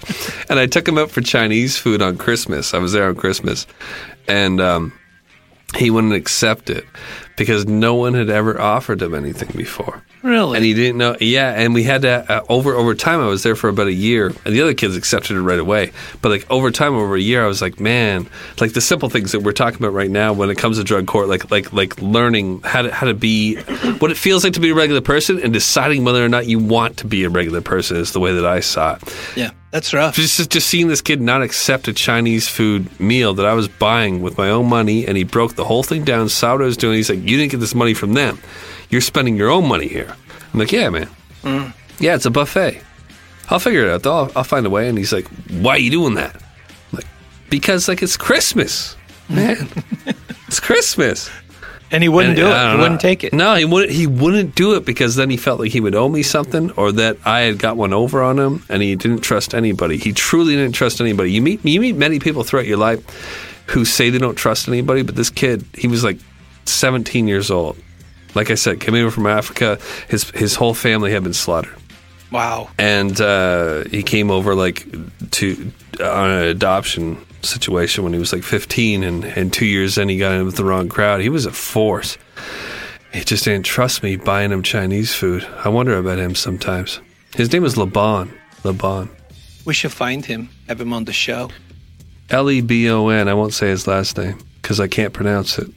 [0.48, 2.72] And I took him out for Chinese food on Christmas.
[2.72, 3.66] I was there on Christmas.
[4.28, 4.96] And um,
[5.74, 6.84] he wouldn't accept it
[7.38, 10.02] because no one had ever offered him anything before.
[10.22, 10.56] Really?
[10.56, 11.16] And he didn't know.
[11.20, 13.20] Yeah, and we had to uh, over over time.
[13.20, 15.92] I was there for about a year, and the other kids accepted it right away.
[16.20, 18.28] But like over time, over a year, I was like, man,
[18.60, 21.06] like the simple things that we're talking about right now when it comes to drug
[21.06, 23.56] court, like like like learning how to how to be
[24.00, 26.58] what it feels like to be a regular person, and deciding whether or not you
[26.58, 29.36] want to be a regular person is the way that I saw it.
[29.36, 30.16] yeah, that's rough.
[30.16, 34.20] Just just seeing this kid not accept a Chinese food meal that I was buying
[34.20, 36.76] with my own money, and he broke the whole thing down, saw what I was
[36.76, 36.96] doing.
[36.96, 38.38] He's like, "You didn't get this money from them.
[38.90, 40.14] You're spending your own money here."
[40.52, 41.08] I'm like, "Yeah, man.
[41.42, 41.72] Mm.
[42.00, 42.80] Yeah, it's a buffet.
[43.50, 44.02] I'll figure it out.
[44.02, 44.16] Though.
[44.16, 46.42] I'll, I'll find a way." And he's like, "Why are you doing that?" I'm
[46.98, 47.06] like,
[47.50, 48.96] "Because like it's Christmas,
[49.28, 49.68] man.
[50.46, 51.30] it's Christmas."
[51.90, 52.50] and he wouldn't And do it.
[52.50, 52.82] He know.
[52.82, 53.32] wouldn't take it.
[53.32, 53.90] No, he wouldn't.
[53.92, 56.92] He wouldn't do it because then he felt like he would owe me something, or
[56.92, 59.96] that I had got one over on him, and he didn't trust anybody.
[59.96, 61.32] He truly didn't trust anybody.
[61.32, 63.00] You meet you meet many people throughout your life
[63.68, 66.18] who say they don't trust anybody, but this kid, he was like
[66.68, 67.76] 17 years old.
[68.34, 69.78] Like I said, came over from Africa.
[70.08, 71.74] His his whole family had been slaughtered.
[72.30, 72.68] Wow.
[72.78, 74.86] and uh, he came over like
[75.30, 80.10] to on an adoption situation when he was like 15 and, and two years in
[80.10, 81.20] he got in with the wrong crowd.
[81.22, 82.18] He was a force.
[83.14, 85.46] He just didn't trust me buying him chinese food.
[85.64, 87.00] I wonder about him sometimes.
[87.34, 88.30] His name was laban.
[88.62, 89.08] Laban.
[89.64, 91.50] We should find him, have him on the show.
[92.30, 94.38] l-e-b-o-n i won't say his last name
[94.68, 95.70] because i can't pronounce it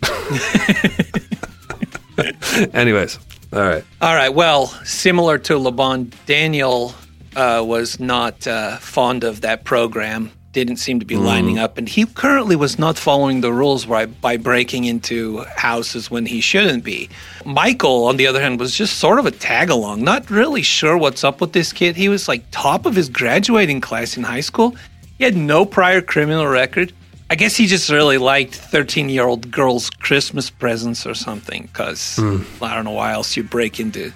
[2.75, 3.17] anyways
[3.53, 4.33] all right All right.
[4.33, 6.93] Well, similar to Laban, Daniel
[7.35, 10.31] uh, was not uh, fond of that program.
[10.53, 14.05] Didn't seem to be lining up, and he currently was not following the rules by,
[14.05, 17.09] by breaking into houses when he shouldn't be.
[17.45, 20.01] Michael, on the other hand, was just sort of a tag along.
[20.03, 21.95] Not really sure what's up with this kid.
[21.97, 24.75] He was like top of his graduating class in high school.
[25.17, 26.93] He had no prior criminal record.
[27.32, 32.19] I guess he just really liked 13 year old girls' Christmas presents or something, because
[32.61, 34.11] I don't know why else you break into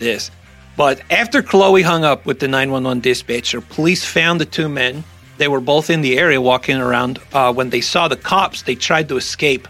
[0.00, 0.32] this.
[0.76, 5.04] But after Chloe hung up with the 911 dispatcher, police found the two men.
[5.38, 7.20] They were both in the area walking around.
[7.32, 9.68] Uh, when they saw the cops, they tried to escape.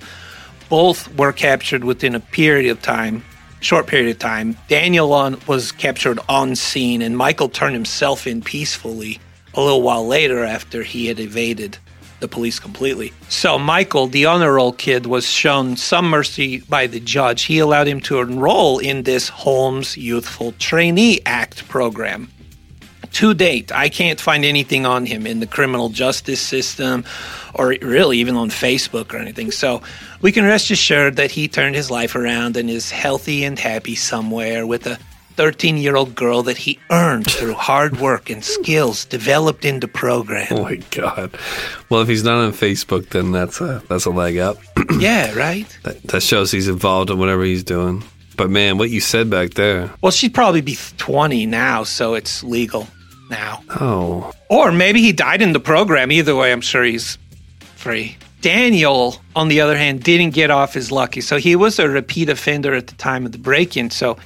[0.70, 3.22] Both were captured within a period of time,
[3.61, 4.57] short period of time.
[4.68, 9.20] Daniel on, was captured on scene, and Michael turned himself in peacefully
[9.53, 11.76] a little while later after he had evaded
[12.21, 13.12] the police completely.
[13.29, 17.43] So Michael, the honor roll kid, was shown some mercy by the judge.
[17.43, 22.31] He allowed him to enroll in this Holmes Youthful Trainee Act program.
[23.12, 27.05] to date, I can't find anything on him in the criminal justice system
[27.55, 29.51] or really even on Facebook or anything.
[29.51, 29.83] So
[30.21, 33.97] we can rest assured that he turned his life around and is healthy and happy
[33.97, 34.99] somewhere with a
[35.37, 39.89] 13 year old girl that he earned through hard work and skills developed in the
[39.89, 40.49] program.
[40.51, 41.37] Oh my god.
[41.89, 44.59] Well, if he's not on Facebook, then that's a that's a leg up.
[44.99, 45.66] yeah, right?
[45.85, 48.05] That, that shows he's involved in whatever he's doing.
[48.37, 49.91] But man, what you said back there.
[50.01, 52.87] Well, she'd probably be 20 now, so it's legal
[53.28, 53.62] now.
[53.68, 54.33] Oh.
[54.49, 56.11] Or maybe he died in the program.
[56.11, 57.18] Either way, I'm sure he's
[57.76, 58.16] free.
[58.41, 61.20] Daniel, on the other hand, didn't get off his lucky.
[61.20, 63.91] So he was a repeat offender at the time of the break in.
[63.91, 64.16] So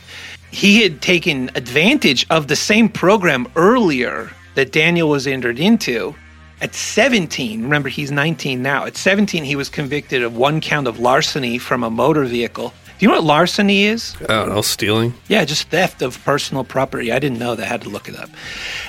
[0.55, 6.15] he had taken advantage of the same program earlier that Daniel was entered into.
[6.61, 8.85] At 17, remember he's 19 now.
[8.85, 12.73] At 17, he was convicted of one count of larceny from a motor vehicle.
[12.87, 14.15] Do you know what larceny is?
[14.23, 15.15] I don't know, stealing.
[15.27, 17.11] Yeah, just theft of personal property.
[17.11, 17.65] I didn't know that.
[17.65, 18.31] I had to look it up.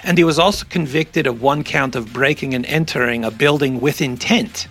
[0.03, 4.01] And he was also convicted of one count of breaking and entering a building with
[4.01, 4.67] intent.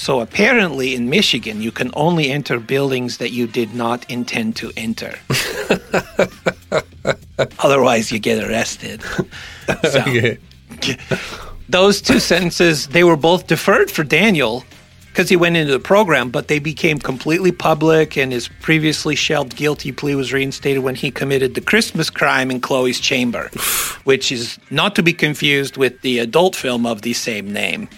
[0.00, 4.72] So apparently in Michigan, you can only enter buildings that you did not intend to
[4.74, 5.14] enter.
[7.58, 9.02] Otherwise, you get arrested.
[9.84, 10.38] So, Okay.
[11.68, 14.64] those two sentences, they were both deferred for Daniel
[15.12, 19.54] because he went into the program, but they became completely public, and his previously shelved
[19.54, 23.48] guilty plea was reinstated when he committed the Christmas crime in Chloe's chamber,
[24.04, 27.88] which is not to be confused with the adult film of the same name.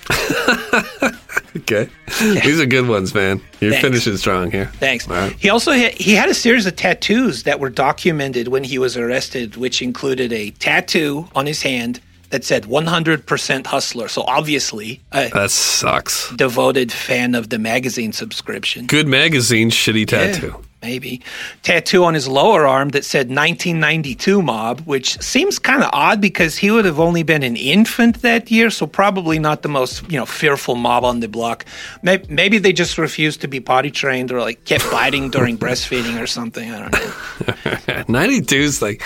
[1.56, 1.88] Okay.
[2.20, 3.40] These are good ones, man.
[3.60, 3.86] You're Thanks.
[3.86, 4.66] finishing strong here.
[4.80, 5.06] Thanks.
[5.06, 5.32] Right.
[5.38, 8.96] He also had, he had a series of tattoos that were documented when he was
[8.96, 12.00] arrested, which included a tattoo on his hand
[12.30, 14.08] that said 100% hustler.
[14.08, 16.30] So obviously, a That sucks.
[16.36, 18.86] devoted fan of the magazine subscription.
[18.86, 20.64] Good magazine, shitty Yeah, tattoo.
[20.82, 21.22] Maybe.
[21.62, 26.56] Tattoo on his lower arm that said 1992 mob, which seems kind of odd because
[26.56, 30.18] he would have only been an infant that year, so probably not the most, you
[30.18, 31.64] know, fearful mob on the block.
[32.02, 36.20] Maybe, maybe they just refused to be potty trained or like kept biting during breastfeeding
[36.20, 36.70] or something.
[36.70, 38.04] I don't know.
[38.08, 39.02] 92 is like,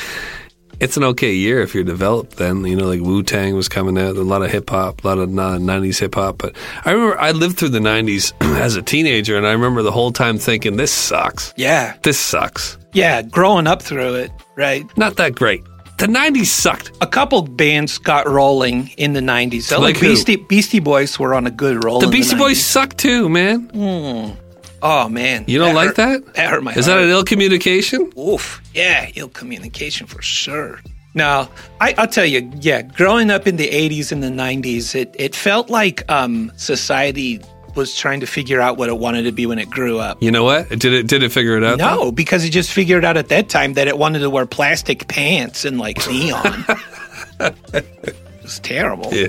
[0.80, 2.64] it's an okay year if you're developed then.
[2.64, 5.18] You know, like Wu Tang was coming out, a lot of hip hop, a lot
[5.18, 6.38] of non- 90s hip hop.
[6.38, 9.92] But I remember I lived through the 90s as a teenager, and I remember the
[9.92, 11.52] whole time thinking, this sucks.
[11.56, 11.96] Yeah.
[12.02, 12.78] This sucks.
[12.92, 14.84] Yeah, growing up through it, right?
[14.96, 15.62] Not that great.
[15.98, 16.92] The 90s sucked.
[17.00, 19.62] A couple bands got rolling in the 90s.
[19.62, 20.02] So Like like?
[20.02, 22.00] Beastie, Beastie Boys were on a good roll.
[22.00, 22.38] The Beastie 90s.
[22.38, 23.60] Boys suck too, man.
[23.70, 24.45] Hmm.
[24.82, 25.44] Oh, man.
[25.46, 26.34] You don't like hurt- that?
[26.34, 26.98] That hurt my Is heart.
[26.98, 28.12] that an ill communication?
[28.18, 28.60] Oof.
[28.74, 30.80] Yeah, ill communication for sure.
[31.14, 31.48] No,
[31.80, 35.34] I, I'll tell you, yeah, growing up in the 80s and the 90s, it, it
[35.34, 37.40] felt like um, society
[37.74, 40.22] was trying to figure out what it wanted to be when it grew up.
[40.22, 40.68] You know what?
[40.68, 41.78] Did it did it figure it out?
[41.78, 42.04] though?
[42.04, 45.08] No, because it just figured out at that time that it wanted to wear plastic
[45.08, 46.64] pants and like neon.
[48.46, 49.12] it was terrible.
[49.12, 49.26] Yeah.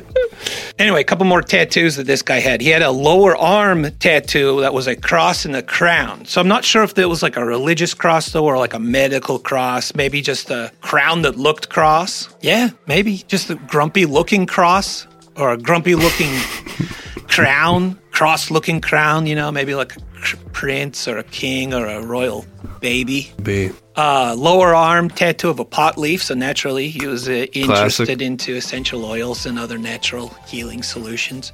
[0.77, 2.61] Anyway, a couple more tattoos that this guy had.
[2.61, 6.25] He had a lower arm tattoo that was a cross and a crown.
[6.25, 8.79] So I'm not sure if it was like a religious cross though, or like a
[8.79, 9.95] medical cross.
[9.95, 12.29] Maybe just a crown that looked cross.
[12.41, 16.31] Yeah, maybe just a grumpy looking cross or a grumpy looking
[17.27, 19.25] crown, cross looking crown.
[19.25, 22.45] You know, maybe like a cr- prince or a king or a royal
[22.81, 23.31] baby.
[23.41, 23.71] B.
[23.97, 26.23] Uh, lower arm tattoo of a pot leaf.
[26.23, 31.51] So naturally, he was uh, interested into essential oils and other natural healing solutions.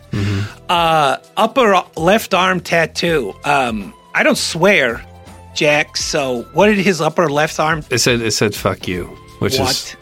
[0.69, 3.33] Uh, upper left arm tattoo.
[3.45, 5.01] Um, I don't swear,
[5.55, 5.95] Jack.
[5.97, 7.83] So what did his upper left arm?
[7.89, 9.05] It said it said fuck you,
[9.39, 9.95] which is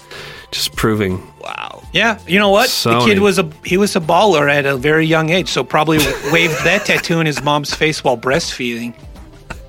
[0.52, 1.82] just proving Wow.
[1.92, 2.20] Yeah.
[2.28, 2.70] You know what?
[2.84, 5.50] The kid was a he was a baller at a very young age.
[5.50, 5.98] So probably
[6.32, 8.94] waved that tattoo in his mom's face while breastfeeding.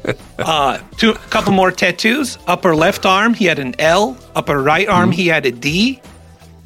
[0.38, 2.36] Uh, two, couple more tattoos.
[2.48, 4.18] Upper left arm, he had an L.
[4.34, 6.00] Upper right arm, he had a D,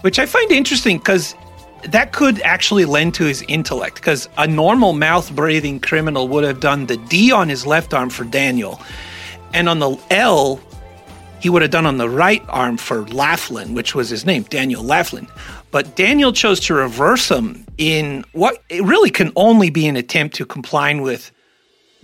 [0.01, 1.35] which I find interesting because
[1.85, 3.97] that could actually lend to his intellect.
[3.97, 8.09] Because a normal mouth breathing criminal would have done the D on his left arm
[8.09, 8.81] for Daniel,
[9.53, 10.59] and on the L,
[11.41, 14.83] he would have done on the right arm for Laughlin, which was his name, Daniel
[14.83, 15.29] Laughlin.
[15.71, 20.35] But Daniel chose to reverse him in what it really can only be an attempt
[20.37, 21.31] to comply with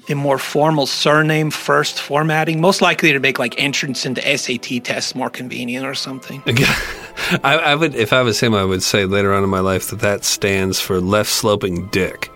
[0.06, 5.14] the more formal surname first formatting, most likely to make like entrance into SAT tests
[5.14, 6.42] more convenient or something.
[6.46, 9.90] I, I would, if I was him, I would say later on in my life
[9.90, 12.26] that that stands for left sloping dick,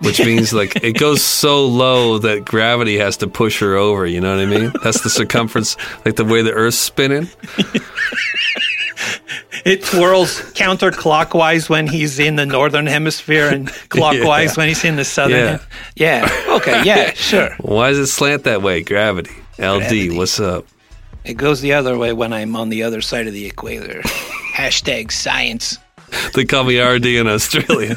[0.00, 4.06] which means like it goes so low that gravity has to push her over.
[4.06, 4.72] You know what I mean?
[4.82, 7.28] That's the circumference, like the way the Earth's spinning.
[9.64, 14.54] It twirls counterclockwise when he's in the northern hemisphere and clockwise Yeah.
[14.56, 15.36] when he's in the southern.
[15.38, 15.48] Yeah.
[15.50, 16.54] hem- Yeah.
[16.56, 16.82] Okay.
[16.84, 17.12] Yeah.
[17.14, 17.50] Sure.
[17.60, 18.82] Why does it slant that way?
[18.82, 19.30] Gravity.
[19.58, 19.78] LD.
[19.78, 20.16] Gravity.
[20.16, 20.64] What's up?
[21.24, 24.00] It goes the other way when I'm on the other side of the equator.
[24.54, 25.76] Hashtag science.
[26.34, 27.96] They call me RD in Australia.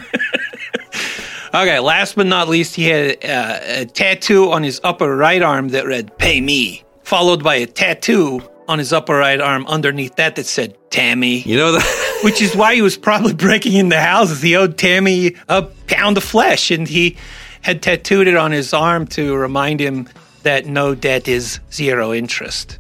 [1.56, 5.70] Okay, last but not least, he had uh, a tattoo on his upper right arm
[5.70, 10.36] that read "Pay me," followed by a tattoo on his upper right arm underneath that
[10.36, 12.20] that said "Tammy." You know that?
[12.24, 14.42] which is why he was probably breaking into houses.
[14.42, 17.18] He owed Tammy a pound of flesh, and he
[17.62, 20.08] had tattooed it on his arm to remind him
[20.44, 22.80] that no debt is zero interest.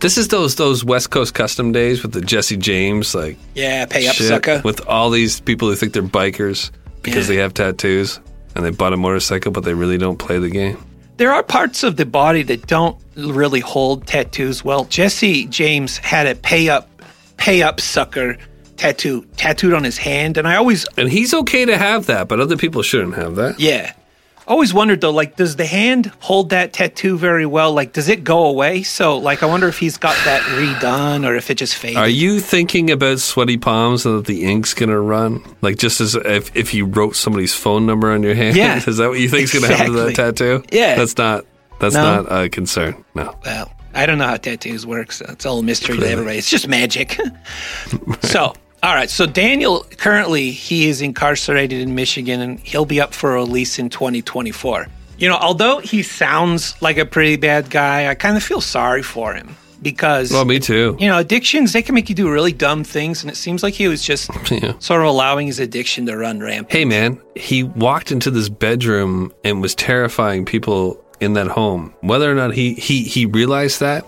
[0.00, 4.06] This is those those West Coast custom days with the Jesse James like Yeah, pay
[4.06, 4.60] up, shit, sucker.
[4.64, 6.70] with all these people who think they're bikers
[7.02, 7.34] because Yeah.
[7.36, 8.20] they have tattoos
[8.54, 10.76] and they bought a motorcycle but they really don't play the game.
[11.18, 14.84] There are parts of the body that don't really hold tattoos well.
[14.84, 16.88] Jesse James had a pay up,
[17.36, 18.38] pay up sucker
[18.76, 22.38] tattoo tattooed on his hand, and I always And he's okay to have that, but
[22.38, 23.58] other people shouldn't have that.
[23.58, 23.94] Yeah.
[24.48, 27.72] Always wondered though, like, does the hand hold that tattoo very well?
[27.72, 28.82] Like, does it go away?
[28.82, 31.96] So, like, I wonder if he's got that redone or if it just fades.
[31.98, 35.44] Are you thinking about sweaty palms and that the ink's gonna run?
[35.60, 38.56] Like just as if, if you wrote somebody's phone number on your hand?
[38.56, 38.82] Yeah.
[38.86, 40.64] Is that what you think's gonna happen to that tattoo?
[40.72, 40.94] Yeah.
[40.96, 41.44] That's not
[41.78, 42.22] that's No.
[42.22, 43.04] not a concern.
[43.14, 43.36] No.
[43.44, 45.12] Well, I don't know how tattoos work.
[45.12, 46.38] So it's all a mystery to everybody.
[46.38, 47.18] It's just magic.
[48.22, 49.10] so, all right.
[49.10, 53.88] So Daniel currently he is incarcerated in Michigan, and he'll be up for release in
[53.90, 54.86] 2024.
[55.18, 59.02] You know, although he sounds like a pretty bad guy, I kind of feel sorry
[59.02, 60.96] for him because Well, me too.
[61.00, 63.74] you know addictions they can make you do really dumb things, and it seems like
[63.74, 64.74] he was just Yeah.
[64.78, 66.72] sort of allowing his addiction to run rampant.
[66.72, 71.92] Hey man, he walked into this bedroom and was terrifying people in that home.
[72.00, 74.04] Whether or not he he he realized that,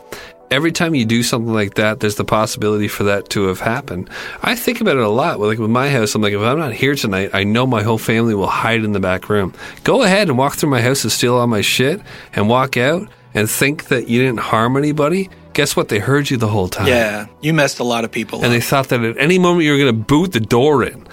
[0.51, 4.11] every time you do something like that, there's the possibility for that to have happened.
[4.42, 5.40] I think about it a lot.
[5.40, 7.98] Like with my house, I'm like, if I'm not here tonight, I know my whole
[7.98, 9.55] family will hide in the back room.
[9.84, 12.01] Go ahead and walk through my house and steal all my shit
[12.34, 15.30] and walk out and think that you didn't harm anybody.
[15.53, 15.88] Guess what?
[15.88, 16.86] They heard you the whole time.
[16.86, 18.53] Yeah, you messed a lot of people And up.
[18.53, 21.07] they thought that at any moment you were going to boot the door in,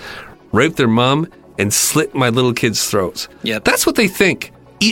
[0.52, 1.28] rape their mom,
[1.60, 3.28] and slit my little kids' throats.
[3.44, 3.64] Yep.
[3.64, 4.52] That's what they think.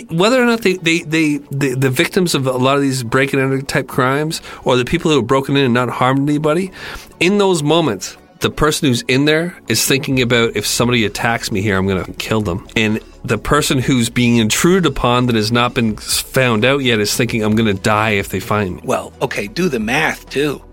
[0.09, 3.33] Whether or not they, they, they, the the victims of a lot of these break
[3.33, 6.71] and enter type crimes or the people who have broken in and not harmed anybody,
[7.19, 11.61] in those moments, the person who's in there is thinking about if somebody attacks me
[11.61, 12.67] here, I'm going to kill them.
[12.75, 17.15] And the person who's being intruded upon that has not been found out yet is
[17.15, 18.81] thinking, I'm going to die if they find me.
[18.83, 20.63] Well, okay, do the math too.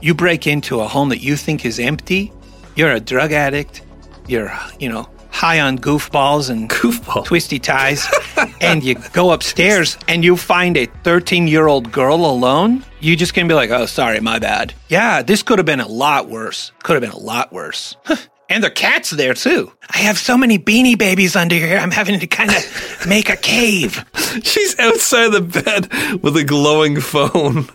[0.00, 2.32] You break into a home that you think is empty,
[2.76, 3.82] you're a drug addict,
[4.26, 7.24] you're, you know, high on goofballs and Goofball.
[7.24, 8.06] twisty ties,
[8.60, 13.34] and you go upstairs and you find a 13 year old girl alone, you just
[13.34, 14.74] gonna be like, oh, sorry, my bad.
[14.88, 16.70] Yeah, this could have been a lot worse.
[16.84, 17.96] Could have been a lot worse.
[18.48, 19.72] and their cat's there too.
[19.90, 23.36] I have so many beanie babies under here, I'm having to kind of make a
[23.36, 24.04] cave.
[24.44, 27.68] She's outside the bed with a glowing phone.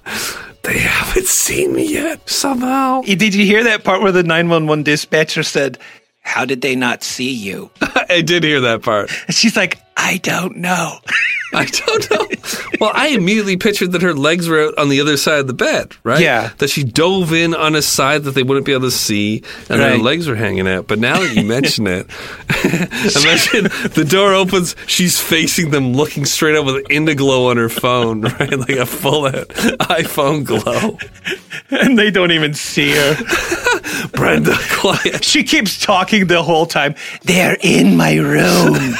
[0.63, 3.01] They haven't seen me yet, somehow.
[3.01, 5.77] Did you hear that part where the 911 dispatcher said,
[6.27, 7.71] How did they not see you?
[8.09, 9.09] I did hear that part.
[9.27, 10.99] And she's like, I don't know.
[11.53, 12.27] I don't know.
[12.79, 15.53] Well, I immediately pictured that her legs were out on the other side of the
[15.53, 16.19] bed, right?
[16.21, 16.51] Yeah.
[16.57, 19.79] That she dove in on a side that they wouldn't be able to see, and
[19.79, 20.87] then her legs were hanging out.
[20.87, 22.07] But now that you mention it,
[22.65, 28.21] imagine the door opens, she's facing them, looking straight up with Indiglo on her phone,
[28.39, 28.51] right?
[28.57, 30.97] Like a full out iPhone glow.
[31.71, 33.15] and they don't even see her.
[34.13, 35.23] Brenda, quiet.
[35.23, 36.95] She keeps talking the whole time.
[37.23, 38.95] They're in my room.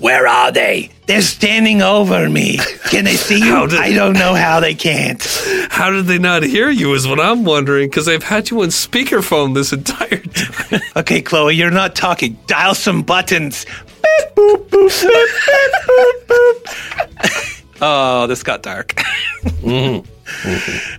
[0.00, 0.90] Where are they?
[1.06, 2.58] They're standing over me.
[2.90, 3.66] Can they see you?
[3.68, 5.22] Did- I don't know how they can't.
[5.68, 6.94] How did they not hear you?
[6.94, 10.80] Is what I'm wondering because I've had you on speakerphone this entire time.
[10.96, 12.36] Okay, Chloe, you're not talking.
[12.46, 13.64] Dial some buttons.
[13.64, 16.62] Beep, boop, boop, beep, beep, boop,
[17.22, 17.62] boop.
[17.80, 18.94] oh, this got dark.
[19.64, 20.02] All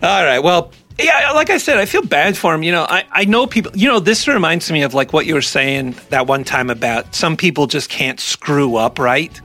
[0.02, 0.40] right.
[0.40, 0.72] Well,
[1.04, 2.64] yeah, like I said, I feel bad for him.
[2.64, 5.34] You know, I, I know people, you know, this reminds me of like what you
[5.34, 9.40] were saying that one time about some people just can't screw up right.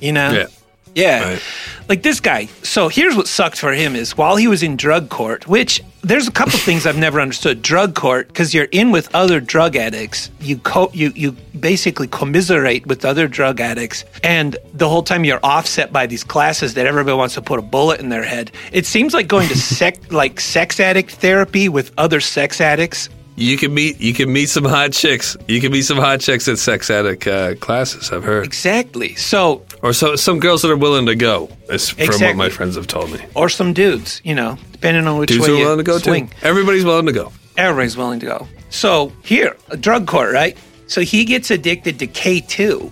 [0.00, 0.30] You know?
[0.30, 0.46] Yeah.
[0.94, 1.22] Yeah.
[1.22, 1.42] Right.
[1.88, 2.46] Like this guy.
[2.62, 6.28] So here's what sucked for him is while he was in drug court, which there's
[6.28, 7.62] a couple things I've never understood.
[7.62, 12.86] Drug court, because you're in with other drug addicts, you co- you you basically commiserate
[12.86, 17.16] with other drug addicts, and the whole time you're offset by these classes that everybody
[17.16, 18.50] wants to put a bullet in their head.
[18.72, 23.08] It seems like going to sex like sex addict therapy with other sex addicts.
[23.38, 25.36] You can meet you can meet some hot chicks.
[25.46, 28.10] You can meet some hot chicks at sex addict uh, classes.
[28.10, 29.14] I've heard, Exactly.
[29.14, 31.48] So or so, some girls that are willing to go.
[31.68, 33.20] Is from what my friends have told me.
[33.36, 35.98] or some dudes, you know, depending on which Dudes way are you willing to go
[35.98, 36.28] swing.
[36.28, 36.34] too.
[36.42, 37.32] Everybody's willing to go.
[37.56, 38.48] Everybody's willing to go.
[38.70, 40.56] So here, a drug court, right?
[40.88, 42.90] So he gets addicted to K2,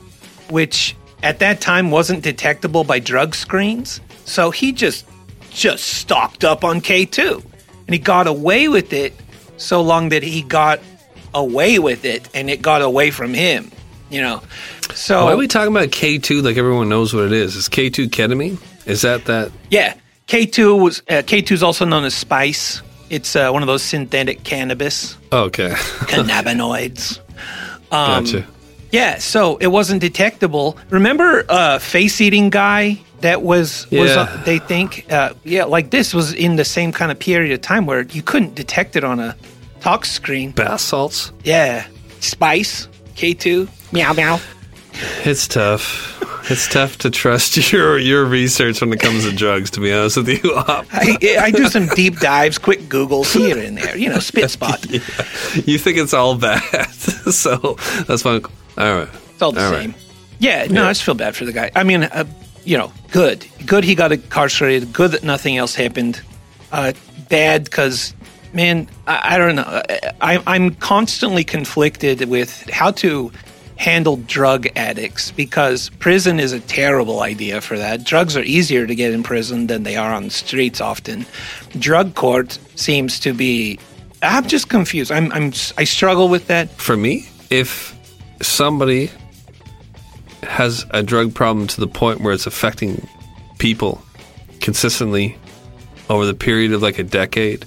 [0.51, 0.94] which
[1.24, 4.01] at that time wasn't detectable by drug screens.
[4.26, 5.07] So he just
[5.51, 7.42] just stocked up on K2.
[7.86, 9.12] And he got away with it
[9.57, 10.80] so long that he got
[11.34, 13.70] away with it and it got away from him.
[14.09, 14.42] You know,
[14.94, 17.57] so Why are we talking about K2 like everyone knows what it is?
[17.57, 18.59] Is K2 ketamine?
[18.86, 19.50] Is that that?
[19.68, 19.94] Yeah,
[20.26, 22.82] K two was uh, K two is also known as spice.
[23.11, 25.70] It's uh, one of those synthetic cannabis okay.
[25.74, 27.18] cannabinoids.
[27.92, 28.46] Um, gotcha.
[28.92, 30.78] Yeah, so it wasn't detectable.
[30.90, 34.23] Remember, uh, face eating guy that was was Yeah.
[34.23, 37.61] uh, they think uh, yeah like this was in the same kind of period of
[37.61, 39.35] time where you couldn't detect it on a
[39.81, 40.51] talk screen.
[40.53, 41.33] Bath salts.
[41.45, 41.87] Yeah,
[42.21, 44.39] spice K two meow meow.
[45.25, 46.14] It's tough.
[46.51, 49.71] It's tough to trust your your research when it comes to drugs.
[49.73, 53.77] To be honest with you, I, I do some deep dives, quick Googles here and
[53.77, 53.97] there.
[53.97, 54.85] You know, spit spot.
[54.91, 56.62] you think it's all bad,
[56.93, 58.43] so that's fine.
[58.79, 59.83] All right, It's all the All right.
[59.83, 59.95] same.
[60.39, 61.71] Yeah, no, I just feel bad for the guy.
[61.75, 62.25] I mean, uh,
[62.67, 63.47] you know, good.
[63.64, 64.93] Good he got incarcerated.
[64.93, 66.21] Good that nothing else happened.
[66.73, 66.93] Uh,
[67.29, 68.12] bad because,
[68.53, 69.83] man, I, I don't know.
[70.21, 73.31] I, I'm constantly conflicted with how to
[73.77, 78.03] handle drug addicts because prison is a terrible idea for that.
[78.05, 81.25] Drugs are easier to get in prison than they are on the streets often.
[81.79, 83.79] Drug court seems to be.
[84.23, 85.12] I'm just confused.
[85.12, 86.71] I'm, I'm I struggle with that.
[86.71, 87.95] For me, if
[88.43, 89.11] somebody
[90.47, 93.07] has a drug problem to the point where it's affecting
[93.59, 94.03] people
[94.61, 95.36] consistently
[96.09, 97.66] over the period of like a decade,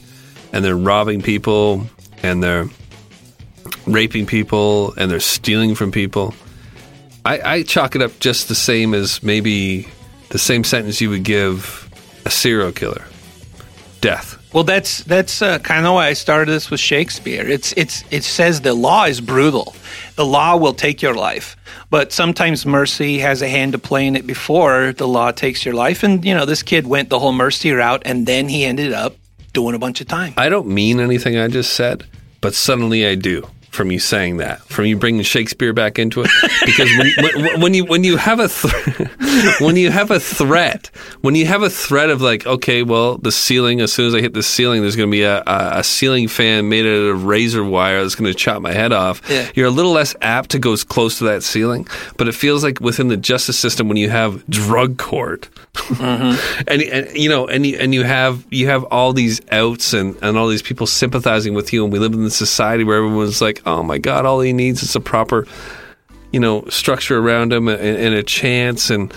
[0.54, 1.86] and they're robbing people
[2.24, 2.68] and they're
[3.86, 6.34] raping people and they're stealing from people,
[7.26, 9.88] I, I chalk it up just the same as maybe
[10.30, 11.90] the same sentence you would give
[12.26, 13.06] a serial killer
[14.02, 14.39] death.
[14.52, 17.48] Well, that's that's uh, kind of why I started this with Shakespeare.
[17.48, 19.76] It's it's it says the law is brutal.
[20.16, 21.56] The law will take your life,
[21.92, 25.76] but sometimes mercy has a hand to play in it before the law takes your
[25.76, 26.02] life.
[26.02, 29.16] And you know, this kid went the whole mercy route, and then he ended up
[29.54, 30.34] doing a bunch of time.
[30.36, 32.06] I don't mean anything I just said,
[32.42, 33.48] but suddenly I do
[33.80, 36.30] from you saying that, from you bringing Shakespeare back into it.
[36.66, 39.08] Because when, when, when you when you have a th-
[39.62, 43.32] when you have a threat, when you have a threat of like, okay, well, the
[43.32, 43.80] ceiling.
[43.80, 46.68] As soon as I hit the ceiling, there's going to be a, a, ceiling fan
[46.68, 49.22] made out of razor wire that's going to chop my head off.
[49.30, 49.50] Yeah.
[49.56, 52.66] You're a little less apt to go as close to that ceiling, but it feels
[52.66, 55.48] like within the justice system when you have drug court,
[55.90, 56.64] Mm-hmm.
[56.68, 60.16] and, and you know, and you, and you have you have all these outs and,
[60.22, 63.42] and all these people sympathizing with you, and we live in this society where everyone's
[63.42, 65.48] like, oh my god, all he needs is a proper,
[66.32, 68.92] you know, structure around him and, and a chance.
[68.92, 69.12] And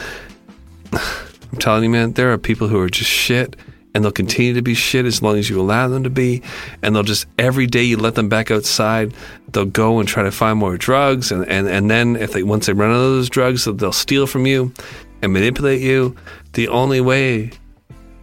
[0.93, 3.57] I'm telling you, man, there are people who are just shit.
[3.95, 6.41] And they'll continue to be shit as long as you allow them to be.
[6.81, 9.13] And they'll just, every day you let them back outside,
[9.49, 11.31] they'll go and try to find more drugs.
[11.31, 14.27] And, and, and then if they, once they run out of those drugs, they'll steal
[14.27, 14.73] from you
[15.21, 16.17] and manipulate you.
[16.55, 17.51] The only way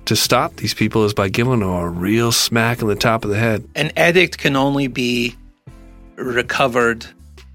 [0.05, 3.29] to stop these people is by giving them a real smack in the top of
[3.29, 3.67] the head.
[3.75, 5.35] An addict can only be
[6.15, 7.05] recovered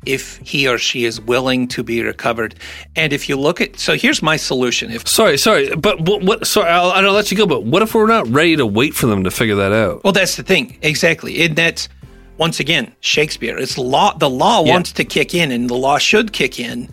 [0.06, 2.54] if he or she is willing to be recovered.
[2.94, 4.90] And if you look at, so here's my solution.
[4.90, 6.22] If Sorry, sorry, but what?
[6.22, 7.46] what sorry, I'll, I'll let you go.
[7.46, 10.04] But what if we're not ready to wait for them to figure that out?
[10.04, 10.78] Well, that's the thing.
[10.82, 11.42] Exactly.
[11.44, 11.88] And that's
[12.36, 13.56] once again Shakespeare.
[13.56, 14.14] It's law.
[14.16, 14.74] The law Yeah.
[14.74, 16.88] wants to kick in, and the law should kick in.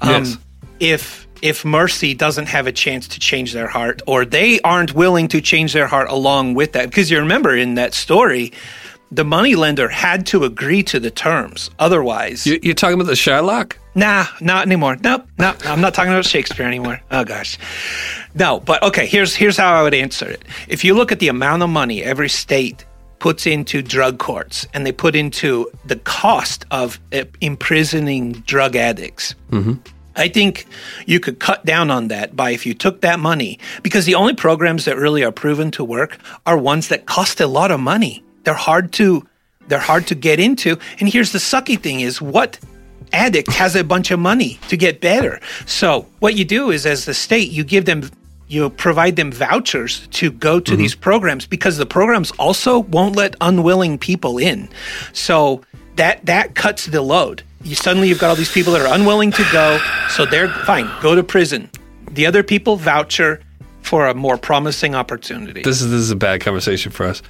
[0.00, 0.38] Um, Yes.
[0.80, 5.28] If if mercy doesn't have a chance to change their heart, or they aren't willing
[5.28, 8.50] to change their heart along with that, because you remember in that story,
[9.12, 11.70] the moneylender had to agree to the terms.
[11.78, 13.74] Otherwise, You, you're talking about the Shylock?
[13.94, 14.96] Nah, not anymore.
[15.02, 15.56] Nope, nope.
[15.66, 17.00] I'm not talking about Shakespeare anymore.
[17.10, 17.58] Oh gosh,
[18.34, 18.58] no.
[18.60, 20.42] But okay, here's here's how I would answer it.
[20.66, 22.86] If you look at the amount of money every state
[23.20, 29.34] puts into drug courts, and they put into the cost of uh, imprisoning drug addicts.
[30.16, 30.66] I think
[31.06, 34.34] you could cut down on that by if you took that money, because the only
[34.34, 38.22] programs that really are proven to work are ones that cost a lot of money.
[38.44, 39.26] They're hard to
[39.66, 40.78] they're hard to get into.
[41.00, 42.58] And here's the sucky thing is what
[43.12, 45.40] addict has a bunch of money to get better.
[45.66, 48.10] So what you do is as the state, you give them
[48.46, 50.80] you provide them vouchers to go to mm-hmm.
[50.80, 54.68] these programs because the programs also won't let unwilling people in.
[55.12, 55.62] So
[55.96, 57.42] that that cuts the load.
[57.64, 59.80] You suddenly you've got all these people that are unwilling to go,
[60.10, 61.70] so they're fine, go to prison.
[62.10, 63.40] The other people voucher
[63.80, 65.62] for a more promising opportunity.
[65.62, 67.22] This is this is a bad conversation for us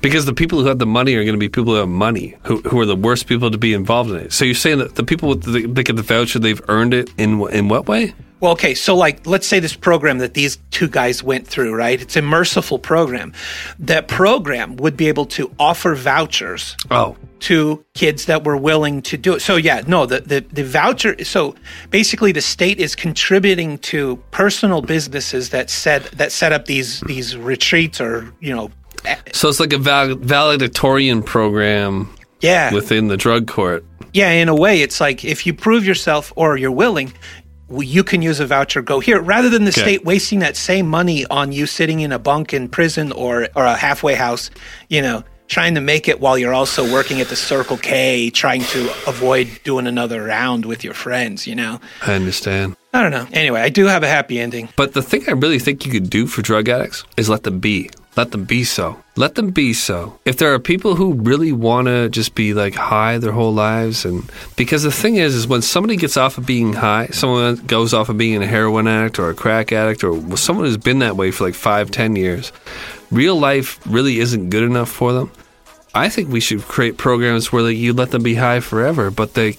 [0.00, 2.36] because the people who have the money are going to be people who have money,
[2.42, 4.32] who, who are the worst people to be involved in it.
[4.32, 7.10] So you're saying that the people with the, they get the voucher, they've earned it
[7.16, 8.14] in in what way?
[8.40, 12.00] Well, okay, so like let's say this program that these two guys went through, right?
[12.00, 13.32] It's a merciful program.
[13.78, 19.16] That program would be able to offer vouchers Oh, to kids that were willing to
[19.16, 19.40] do it.
[19.40, 21.54] So yeah, no, the, the, the voucher so
[21.90, 27.36] basically the state is contributing to personal businesses that set that set up these these
[27.38, 28.70] retreats or, you know,
[29.32, 32.10] So it's like a val- valedictorian program
[32.42, 33.82] yeah, within the drug court.
[34.12, 34.30] yeah.
[34.32, 37.12] In a way, it's like if you prove yourself or you're willing,
[37.78, 38.82] you can use a voucher.
[38.82, 39.80] Go here, rather than the Okay.
[39.80, 43.64] state wasting that same money on you sitting in a bunk in prison or or
[43.64, 44.50] a halfway house.
[44.88, 48.62] You know, trying to make it while you're also working at the Circle K, trying
[48.62, 51.46] to avoid doing another round with your friends.
[51.46, 52.76] You know, I understand.
[52.94, 53.26] I don't know.
[53.32, 54.68] Anyway, I do have a happy ending.
[54.76, 57.58] But the thing I really think you could do for drug addicts is let them
[57.58, 57.90] be.
[58.16, 59.02] Let them be so.
[59.16, 60.18] Let them be so.
[60.24, 64.04] If there are people who really want to just be like high their whole lives,
[64.06, 67.92] and because the thing is, is when somebody gets off of being high, someone goes
[67.92, 71.16] off of being a heroin addict or a crack addict or someone who's been that
[71.16, 72.52] way for like five, ten years,
[73.10, 75.30] real life really isn't good enough for them.
[75.94, 79.34] I think we should create programs where like, you let them be high forever, but
[79.34, 79.58] they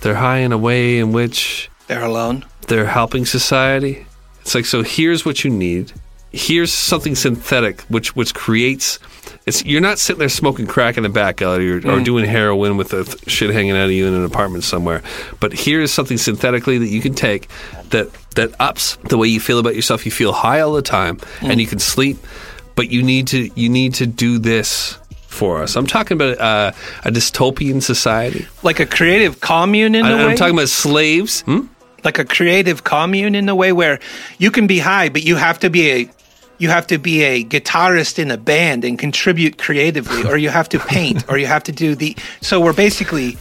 [0.00, 2.44] they're high in a way in which They're alone.
[2.68, 4.06] they're helping society.
[4.40, 5.92] It's like so here's what you need.
[6.34, 8.98] Here's something synthetic which which creates
[9.46, 12.76] it's you're not sitting there smoking crack in the back alley or, or doing heroin
[12.76, 15.02] with the th- shit hanging out of you in an apartment somewhere.
[15.38, 17.48] But here's something synthetically that you can take
[17.90, 20.06] that that ups the way you feel about yourself.
[20.06, 22.18] You feel high all the time and you can sleep,
[22.74, 25.76] but you need to you need to do this for us.
[25.76, 26.72] I'm talking about uh,
[27.04, 28.46] a dystopian society.
[28.62, 30.30] Like a creative commune in a I, way.
[30.30, 31.42] I'm talking about slaves.
[31.42, 31.66] Hmm?
[32.04, 33.98] like a creative commune in a way where
[34.36, 36.10] you can be high, but you have to be a
[36.58, 40.68] you have to be a guitarist in a band and contribute creatively, or you have
[40.70, 42.16] to paint, or you have to do the.
[42.40, 43.36] So we're basically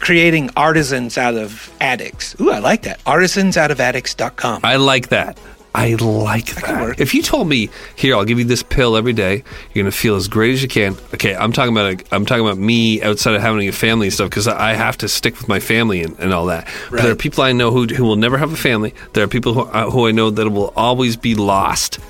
[0.00, 2.34] creating artisans out of addicts.
[2.40, 3.00] Ooh, I like that.
[3.06, 4.60] Artisans out of addicts.com.
[4.64, 5.38] I like that.
[5.74, 7.00] I like that.
[7.00, 9.44] If you told me, here, I'll give you this pill every day.
[9.72, 10.96] You're gonna feel as great as you can.
[11.14, 14.30] Okay, I'm talking about I'm talking about me outside of having a family and stuff
[14.30, 16.68] because I have to stick with my family and, and all that.
[16.90, 18.94] But there are people I know who who will never have a family.
[19.12, 22.00] There are people who, uh, who I know that will always be lost,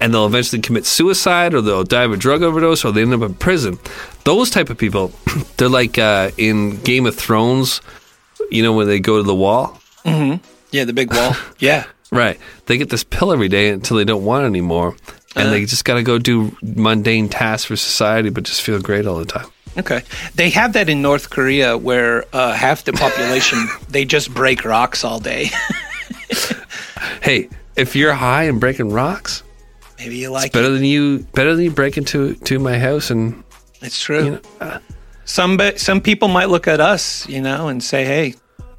[0.00, 3.14] and they'll eventually commit suicide or they'll die of a drug overdose or they end
[3.14, 3.78] up in prison.
[4.24, 5.12] Those type of people,
[5.56, 7.80] they're like uh, in Game of Thrones.
[8.50, 9.80] You know when they go to the wall.
[10.70, 11.34] Yeah, the big wall.
[11.58, 11.84] yeah.
[12.10, 12.38] Right.
[12.66, 14.96] They get this pill every day until they don't want it anymore.
[15.36, 19.06] And they just got to go do mundane tasks for society, but just feel great
[19.06, 19.46] all the time.
[19.76, 20.02] Okay.
[20.34, 23.58] They have that in North Korea where uh, half the population
[23.88, 25.50] they just break rocks all day.
[27.22, 29.42] Hey, if you're high and breaking rocks,
[29.98, 30.70] Maybe you like better it.
[30.70, 33.42] than you better than you break into to my house and
[33.82, 34.24] It's true.
[34.24, 34.78] you know, uh,
[35.24, 38.34] some some people might look at us, you know, and say, "Hey,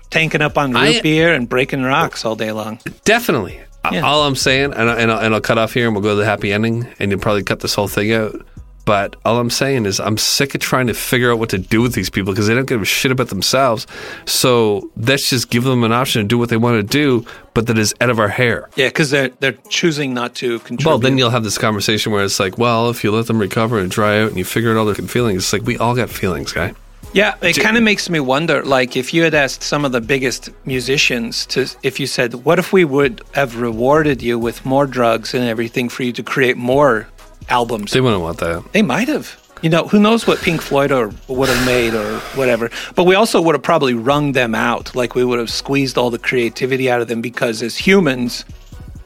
[0.10, 3.60] tanking up on root I- beer and breaking rocks all day long." definitely.
[3.91, 4.02] Yeah.
[4.02, 6.10] All I'm saying, and, I, and, I'll, and I'll cut off here and we'll go
[6.10, 8.36] to the happy ending, and you'll probably cut this whole thing out.
[8.84, 11.81] But all I'm saying is, I'm sick of trying to figure out what to do
[11.81, 13.86] with these people because they don't give a shit about themselves.
[14.26, 17.68] So let's just give them an option to do what they want to do, but
[17.68, 18.68] that is out of our hair.
[18.76, 20.86] Yeah, because they're they're choosing not to contribute.
[20.90, 23.80] Well, then you'll have this conversation where it's like, well, if you let them recover
[23.80, 26.10] and dry out and you figure out all their feelings, it's like we all got
[26.10, 26.73] feelings, guy.
[27.14, 28.64] Yeah, it kind of makes me wonder.
[28.64, 32.60] Like, if you had asked some of the biggest musicians to, if you said, "What
[32.60, 36.57] if we would have rewarded you with more drugs and everything for you to create
[36.57, 37.07] more
[37.49, 38.64] albums?" They wouldn't want that.
[38.73, 39.38] They might have.
[39.61, 42.72] You know, who knows what Pink Floyd or would have made or whatever.
[42.95, 44.95] But we also would have probably wrung them out.
[44.95, 48.45] Like we would have squeezed all the creativity out of them because as humans,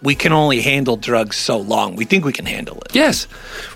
[0.03, 1.95] we can only handle drugs so long.
[1.95, 2.93] We think we can handle it.
[2.93, 3.27] Yes.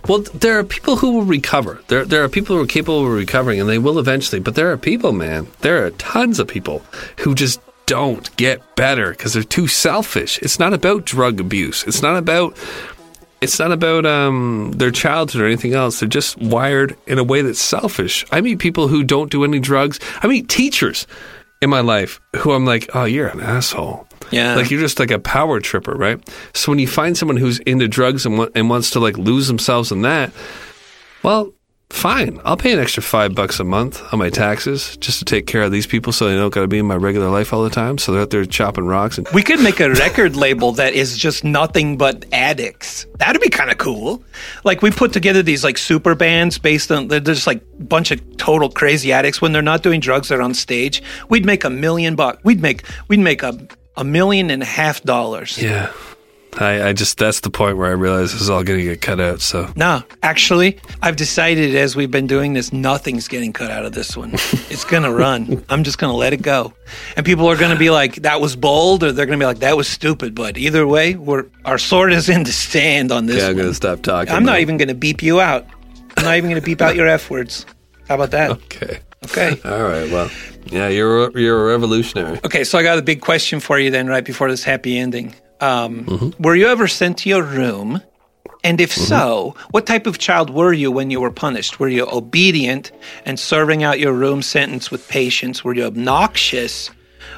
[0.08, 1.82] Well, there are people who will recover.
[1.88, 4.40] There, there are people who are capable of recovering, and they will eventually.
[4.40, 5.48] But there are people, man.
[5.62, 6.84] There are tons of people
[7.20, 10.38] who just don't get better because they're too selfish.
[10.40, 11.84] It's not about drug abuse.
[11.86, 12.56] It's not about.
[13.40, 16.00] It's not about um, their childhood or anything else.
[16.00, 18.26] They're just wired in a way that's selfish.
[18.32, 20.00] I meet people who don't do any drugs.
[20.24, 21.06] I meet teachers
[21.62, 24.08] in my life who I'm like, oh, you're an asshole.
[24.32, 24.56] Yeah.
[24.56, 26.20] Like you're just like a power tripper, right?
[26.54, 29.48] So when you find someone who's into drugs and, wa- and wants to like lose
[29.48, 30.32] themselves in that,
[31.24, 31.54] well,
[31.90, 32.40] fine.
[32.44, 35.62] I'll pay an extra five bucks a month on my taxes just to take care
[35.64, 37.70] of these people so they don't got to be in my regular life all the
[37.70, 37.98] time.
[37.98, 41.18] So they're out there chopping rocks and We could make a record label that is
[41.18, 43.06] just nothing but addicts.
[43.20, 44.22] That'd be kind of cool.
[44.66, 48.12] Like we put together these like super bands based on they're just like a bunch
[48.12, 49.42] of total crazy addicts.
[49.42, 51.02] When they're not doing drugs, they're on stage.
[51.30, 52.44] We'd make a million bucks.
[52.44, 53.58] We'd make we'd make a
[53.98, 55.62] a million and a half dollars.
[55.62, 55.92] yeah.
[56.60, 59.00] I, I just that's the point where I realize this is all going to get
[59.00, 59.42] cut out.
[59.42, 63.92] So No, actually, I've decided as we've been doing this, nothing's getting cut out of
[63.94, 64.32] this one.
[64.72, 65.64] It's going to run.
[65.70, 66.74] I'm just going to let it go.
[67.16, 69.46] And people are going to be like, that was bold, or they're going to be
[69.46, 70.34] like, that was stupid.
[70.34, 73.68] But either way, we're our sword is in the stand on this yeah, I'm going
[73.68, 74.34] to stop talking.
[74.34, 75.68] I'm not even going to beep you out.
[76.18, 77.68] I'm not even going to beep out your F words.
[78.08, 78.50] How about that?
[78.66, 79.00] Okay.
[79.32, 79.60] Okay.
[79.66, 80.10] All right.
[80.12, 80.30] Well,
[80.68, 82.40] yeah, you're a, you're a revolutionary.
[82.44, 85.34] Okay, so I got a big question for you then, right before this happy ending.
[85.60, 86.44] Um, Mm-hmm.
[86.44, 88.02] Were you ever sent to your room
[88.64, 91.80] And if so, what type of child were you when you were punished?
[91.80, 92.92] Were you obedient
[93.26, 95.64] and serving out your room sentence with patience?
[95.64, 96.90] Were you obnoxious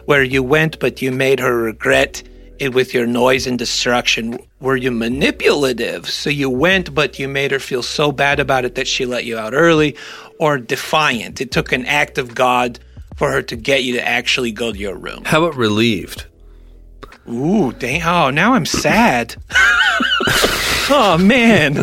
[0.06, 2.24] where you went but you made her regret
[2.60, 4.40] it with your noise and destruction?
[4.60, 6.10] Were you manipulative?
[6.10, 9.26] So you went but you made her feel so bad about it that she let
[9.26, 9.96] you out early?
[10.40, 11.42] Or defiant?
[11.42, 12.80] It took an act of God
[13.16, 15.24] for her to get you to actually go to your room.
[15.26, 16.26] How about relieved?
[17.30, 18.02] Ooh, dang.
[18.04, 19.36] Oh, now I'm sad.
[20.90, 21.76] oh man,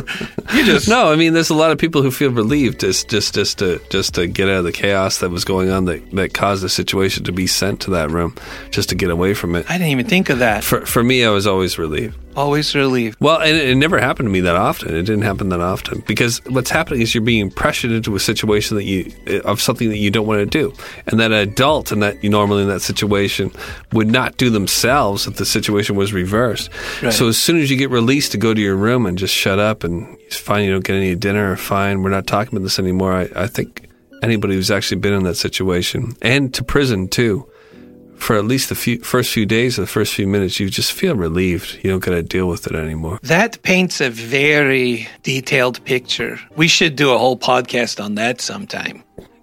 [0.54, 3.34] you just No, I mean, there's a lot of people who feel relieved just just
[3.34, 6.34] just to just to get out of the chaos that was going on that that
[6.34, 8.34] caused the situation to be sent to that room,
[8.70, 9.68] just to get away from it.
[9.68, 10.64] I didn't even think of that.
[10.64, 12.16] For for me, I was always relieved.
[12.36, 13.18] Always relieved.
[13.18, 14.94] Well, and it, it never happened to me that often.
[14.94, 18.76] It didn't happen that often because what's happening is you're being pressured into a situation
[18.76, 19.10] that you
[19.44, 20.74] of something that you don't want to do,
[21.06, 23.50] and that adult and that you normally in that situation
[23.92, 26.68] would not do themselves if the situation was reversed.
[27.02, 27.12] Right.
[27.12, 29.58] So as soon as you get released to go to your room and just shut
[29.58, 32.78] up and it's fine, you don't get any dinner, fine, we're not talking about this
[32.78, 33.14] anymore.
[33.14, 33.88] I, I think
[34.22, 37.48] anybody who's actually been in that situation and to prison too
[38.18, 40.92] for at least the few, first few days or the first few minutes, you just
[40.92, 41.78] feel relieved.
[41.82, 43.18] You don't got to deal with it anymore.
[43.22, 46.38] That paints a very detailed picture.
[46.56, 49.02] We should do a whole podcast on that sometime.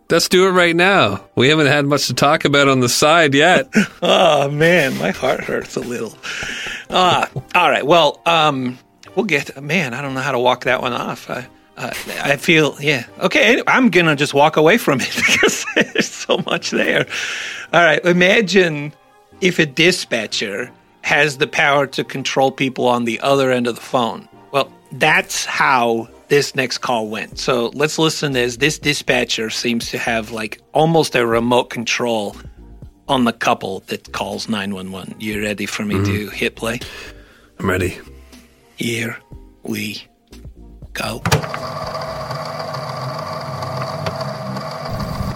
[0.09, 1.23] Let's do it right now.
[1.35, 3.67] We haven't had much to talk about on the side yet.
[4.05, 6.13] Oh man, my heart hurts a little.
[6.89, 7.85] Ah, all right.
[7.85, 8.77] Well, um,
[9.15, 9.61] we'll get.
[9.63, 11.29] Man, I don't know how to walk that one off.
[11.29, 11.47] I,
[11.77, 11.91] uh,
[12.23, 13.05] I feel, yeah.
[13.19, 17.07] Okay, I'm gonna just walk away from it because there's so much there.
[17.73, 18.93] All right, imagine
[19.41, 20.71] if a dispatcher
[21.01, 24.27] has the power to control people on the other end of the phone.
[24.51, 27.39] Well, that's how this next call went.
[27.39, 32.35] So let's listen as this dispatcher seems to have like almost a remote control
[33.07, 35.15] on the couple that calls 911.
[35.19, 36.79] You ready for me to hit play?
[37.59, 37.99] I'm ready.
[38.77, 39.17] Here
[39.63, 40.03] we
[40.93, 41.21] go.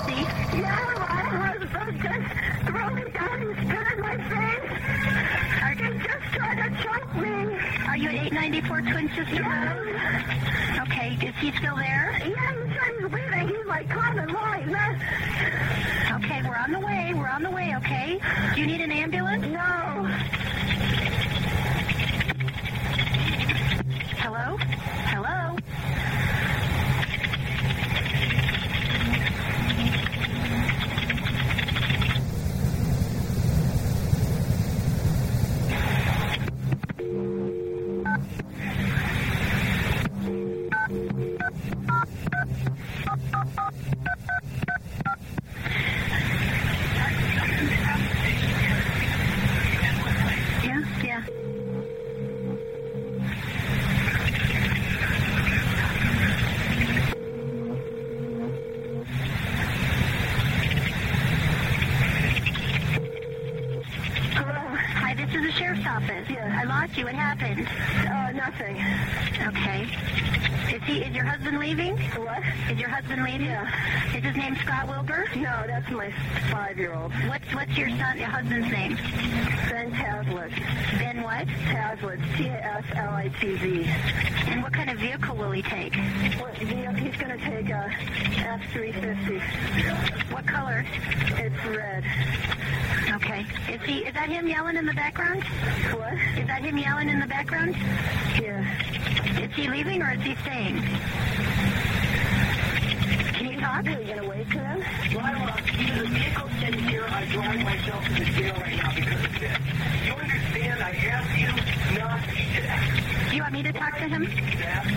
[0.06, 0.24] See?
[0.62, 0.82] Yeah,
[1.34, 2.28] Rosebud just
[2.66, 4.70] throw down and spit on my face.
[5.64, 7.38] I just tried to jump me.
[7.88, 9.96] Are you at 894 Twin Sister Road?
[10.88, 12.22] Okay, is he still there?
[12.24, 13.56] Yeah, he's trying to leave it.
[13.58, 14.70] He's like common line.
[16.24, 17.14] Okay, we're on the way.
[17.16, 18.20] We're on the way, okay?
[18.54, 19.44] Do you need an ambulance?
[19.46, 20.08] No.
[24.20, 24.58] Hello?
[24.58, 25.47] Hello?
[72.98, 73.44] Husband?
[73.44, 74.18] Yeah.
[74.18, 75.28] Is his name Scott Wilbur?
[75.36, 76.12] No, that's my
[76.50, 77.12] five-year-old.
[77.28, 78.18] What's What's your son?
[78.18, 78.96] Your husband's name?
[79.70, 80.58] Ben Taslitz.
[80.98, 81.46] Ben what?
[81.70, 82.38] Taslitz.
[82.38, 83.84] T A S L I T Z.
[84.48, 85.96] And what kind of vehicle will he take?
[86.40, 87.92] What, he's going to take a
[88.38, 89.38] F three fifty.
[90.34, 90.84] What color?
[91.38, 92.04] It's red.
[93.14, 93.46] Okay.
[93.72, 94.06] Is he?
[94.06, 95.44] Is that him yelling in the background?
[95.94, 96.14] What?
[96.36, 97.76] Is that him yelling in the background?
[98.42, 98.66] Yeah.
[99.40, 100.82] Is he leaving or is he staying?
[103.78, 103.86] Talk?
[103.86, 104.82] Are you gonna wait for them?
[104.82, 109.40] Either the vehicle's sitting here, I drive myself to the jail right now because of
[109.40, 109.58] this.
[110.06, 110.82] You understand?
[110.82, 112.38] I asked you not to
[113.30, 114.26] do you want me to talk to him?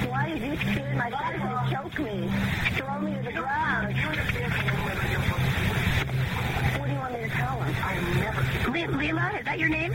[0.08, 2.30] Why did you spit in my face and choke me?
[2.76, 3.96] Throw me to the ground.
[3.96, 4.52] You understand?
[6.78, 7.74] What do you want me to tell him?
[7.84, 8.40] I never.
[8.70, 9.94] Le- Leela, is that your name?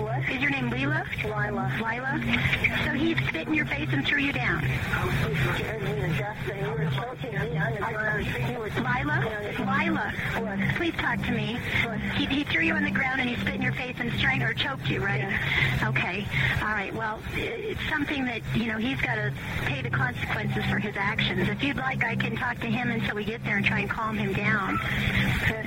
[0.00, 0.26] What?
[0.30, 1.04] Is your name Leela?
[1.22, 1.70] Lila.
[1.78, 2.84] Lila?
[2.84, 4.62] So he spit in your face and threw you down.
[4.62, 8.26] You scared me to death and you were choking me on the ground.
[8.50, 9.24] You were Lila?
[9.58, 10.14] Lila?
[10.76, 11.58] Please talk to me.
[12.16, 14.50] He, he threw you on the ground and he spit in your face and strangled
[14.50, 15.24] or choked you, right?
[15.84, 16.26] Okay.
[16.62, 16.94] All right.
[16.94, 19.34] Well, it's something that, you know, he's got to
[19.66, 21.46] pay the consequences for his actions.
[21.48, 23.90] If you'd like, I can talk to him until we get there and try and
[23.90, 24.78] calm him down.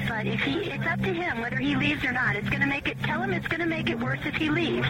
[0.07, 2.35] But if he, it's up to him whether he leaves or not.
[2.35, 4.49] It's going to make it, tell him it's going to make it worse if he
[4.49, 4.88] leaves.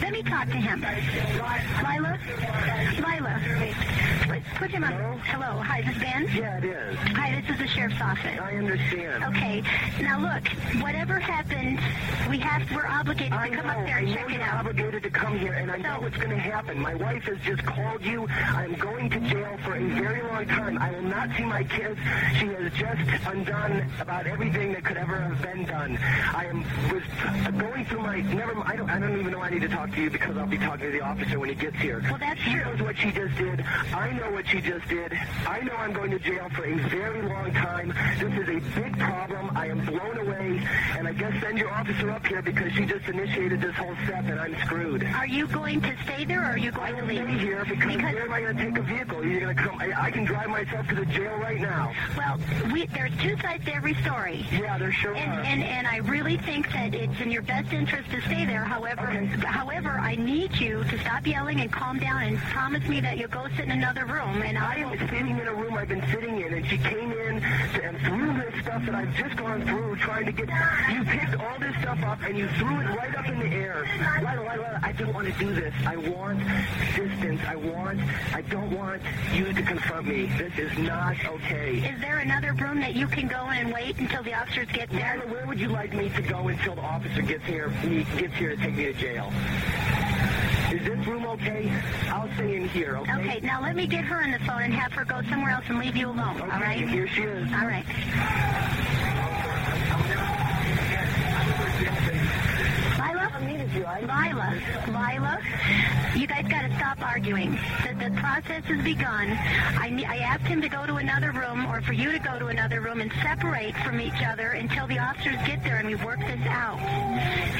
[0.00, 0.80] Let me talk to him.
[0.80, 2.18] Lila?
[3.04, 3.36] Lila?
[4.56, 5.18] put, him on.
[5.20, 5.60] Hello.
[5.60, 6.28] Hi, this is Ben?
[6.34, 6.96] Yeah, it is.
[6.96, 8.38] Hi, this is the sheriff's office.
[8.40, 9.24] I understand.
[9.24, 9.62] Okay.
[10.00, 10.48] Now look,
[10.82, 11.78] whatever happened,
[12.30, 14.32] we have we're obligated I to come know, up there I and know check it
[14.32, 14.66] you're out.
[14.66, 16.80] obligated to come here, and I know what's going to happen.
[16.80, 18.26] My wife has just called you.
[18.28, 20.78] I'm going to jail for a very long time.
[20.78, 22.00] I will not see my kids.
[22.38, 25.98] She has just undone about everything that could ever have been done.
[26.34, 27.02] I am was
[27.58, 28.56] going through my never.
[28.66, 28.88] I don't.
[28.90, 30.92] I don't even know I need to talk to you because I'll be talking to
[30.92, 32.00] the officer when he gets here.
[32.04, 33.60] Well, that's she knows what she just did.
[33.94, 35.12] I know what she just did.
[35.46, 37.88] I know I'm going to jail for a very long time.
[38.18, 39.50] This is a big problem.
[39.56, 40.66] I am blown away,
[40.98, 44.24] and I guess send your officer up here because she just initiated this whole step,
[44.26, 45.04] and I'm screwed.
[45.04, 47.16] Are you going to stay there or are you going to leave?
[47.26, 49.24] Stay here because, where am I going to take a vehicle?
[49.26, 49.78] You're going to come.
[49.80, 51.92] I, I can drive myself to the jail right now.
[52.16, 52.38] Well,
[52.72, 54.46] we, there's two sides to every story.
[54.52, 55.40] Yeah, there sure And, are.
[55.40, 58.64] and and I really think that it's in your best interest to stay there.
[58.64, 59.06] However,
[59.46, 63.28] however, I need you to stop yelling and calm down and promise me that you'll
[63.28, 64.42] go sit in another room.
[64.42, 67.42] And I am sitting in a room I've been sitting in, and she came in
[67.42, 70.48] and threw this stuff that I've just gone through trying to get.
[70.92, 73.86] You picked all this stuff up and you threw it right up in the air.
[74.20, 75.74] Lila, Lila, I don't want to do this.
[75.86, 76.40] I want
[76.94, 77.40] distance.
[77.46, 78.00] I want.
[78.34, 79.00] I don't want
[79.32, 80.26] you to confront me.
[80.36, 81.78] This is not okay.
[81.78, 84.90] Is there another room that you can go in and wait until the officers get
[84.90, 85.16] there?
[85.16, 87.70] Lila, where would you like me to go until the officer gets here?
[87.70, 89.32] He gets here to take me to jail.
[90.72, 91.70] Is this room okay?
[92.08, 92.96] I'll stay in here.
[92.98, 93.12] Okay.
[93.12, 95.64] Okay, now let me get her on the phone and have her go somewhere else
[95.68, 96.40] and leave you alone.
[96.40, 96.88] All right?
[96.88, 97.48] Here she is.
[97.52, 97.86] All right.
[102.98, 103.32] Lila?
[103.76, 105.38] Lila, Lila,
[106.16, 107.52] you guys got to stop arguing.
[107.84, 109.30] The, the process has begun.
[109.32, 112.46] I, I asked him to go to another room or for you to go to
[112.46, 116.20] another room and separate from each other until the officers get there and we work
[116.20, 116.78] this out.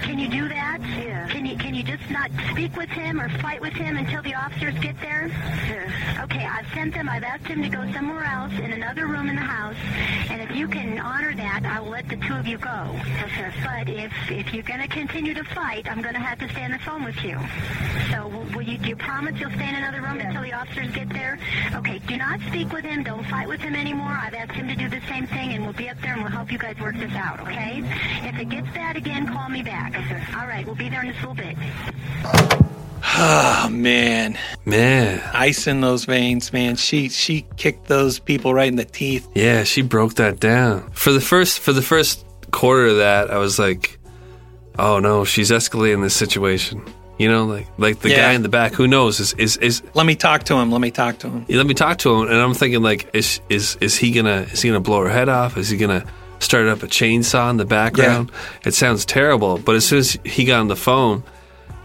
[0.03, 0.79] Can you do that?
[0.81, 1.27] Yeah.
[1.29, 4.35] Can you can you just not speak with him or fight with him until the
[4.35, 5.27] officers get there?
[5.69, 6.23] Yeah.
[6.25, 7.09] Okay, I've sent them.
[7.09, 9.77] I've asked him to go somewhere else in another room in the house,
[10.31, 12.95] and if you can honor that, I will let the two of you go.
[13.25, 13.53] Okay.
[13.65, 16.65] But if if you're going to continue to fight, I'm going to have to stay
[16.65, 17.37] on the phone with you.
[18.13, 18.79] So will- will you?
[18.79, 21.39] Do you promise you'll stay in another room until the officers get there?
[21.75, 21.99] Okay.
[22.07, 23.03] Do not speak with him.
[23.03, 24.09] Don't fight with him anymore.
[24.11, 26.33] I've asked him to do the same thing, and we'll be up there and we'll
[26.33, 27.41] help you guys work this out.
[27.41, 27.83] Okay?
[28.23, 29.95] If it gets bad again, call me back.
[30.37, 30.67] All right.
[30.67, 31.57] We'll be there in just a little bit.
[33.19, 35.23] Oh man, Man.
[35.33, 36.77] ice in those veins, man.
[36.77, 39.29] She she kicked those people right in the teeth.
[39.35, 40.91] Yeah, she broke that down.
[40.91, 43.99] For the first for the first quarter of that, I was like,
[44.79, 46.83] "Oh no, she's escalating this situation."
[47.19, 48.17] You know, like like the Yeah.
[48.29, 48.75] guy in the back.
[48.75, 49.21] Who knows?
[49.21, 49.83] Is is is?
[49.95, 50.71] Let me talk to him.
[50.71, 51.47] Let me talk to him.
[51.49, 54.61] Let me talk to him, and I'm thinking like, is is is he gonna is
[54.63, 55.57] he gonna blow her head off?
[55.57, 56.05] Is he gonna
[56.41, 58.31] start up a chainsaw in the background?
[58.67, 61.23] It sounds terrible, but as soon as he got on the phone,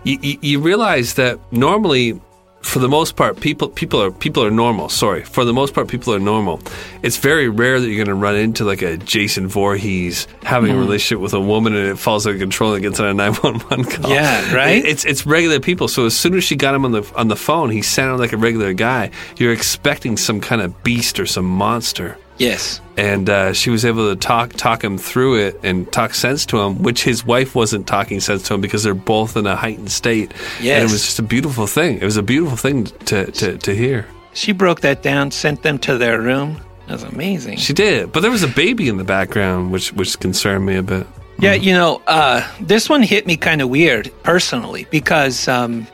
[0.03, 2.19] you, you, you realize that normally
[2.61, 4.87] for the most part people people are people are normal.
[4.87, 5.23] Sorry.
[5.23, 6.61] For the most part people are normal.
[7.03, 10.75] It's very rare that you're going to run into like a jason Voorhees having a
[10.75, 10.79] Mhm.
[10.79, 13.85] relationship with a woman and it falls out of control and gets on a 911
[13.85, 14.11] call.
[14.11, 14.77] Yeah, right?
[14.77, 15.87] It- it's it's regular people.
[15.87, 18.31] So as soon as she got him on the on the phone he sounded like
[18.33, 19.11] a regular guy.
[19.37, 22.81] You're expecting some kind of beast or some monster Yes.
[22.97, 26.59] and uh, she was able to talk talk him through it and talk sense to
[26.59, 29.91] him, which his wife wasn't talking sense to him because they're both in a heightened
[29.91, 30.31] state.
[30.57, 30.81] and Yes.
[30.81, 31.97] it was just a beautiful thing.
[32.01, 34.05] It was a beautiful thing to to, to hear.
[34.33, 36.59] She broke that down, sent them to their room.
[36.87, 37.57] That was amazing.
[37.57, 40.83] She did, but there was a baby in the background, which which concerned me a
[40.83, 41.05] bit.
[41.39, 45.87] Yeah, you know, uh, this one hit me kind of weird personally because um,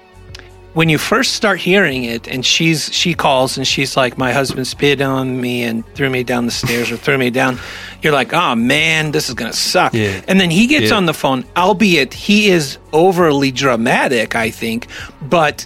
[0.74, 4.68] when you first start hearing it, and she's she calls and she's like, "My husband
[4.68, 7.58] spit on me and threw me down the stairs or threw me down,"
[8.02, 10.22] you're like, "Oh man, this is gonna suck." Yeah.
[10.28, 10.98] And then he gets Yeah.
[10.98, 14.88] on the phone, albeit he is overly dramatic, I think,
[15.22, 15.66] but.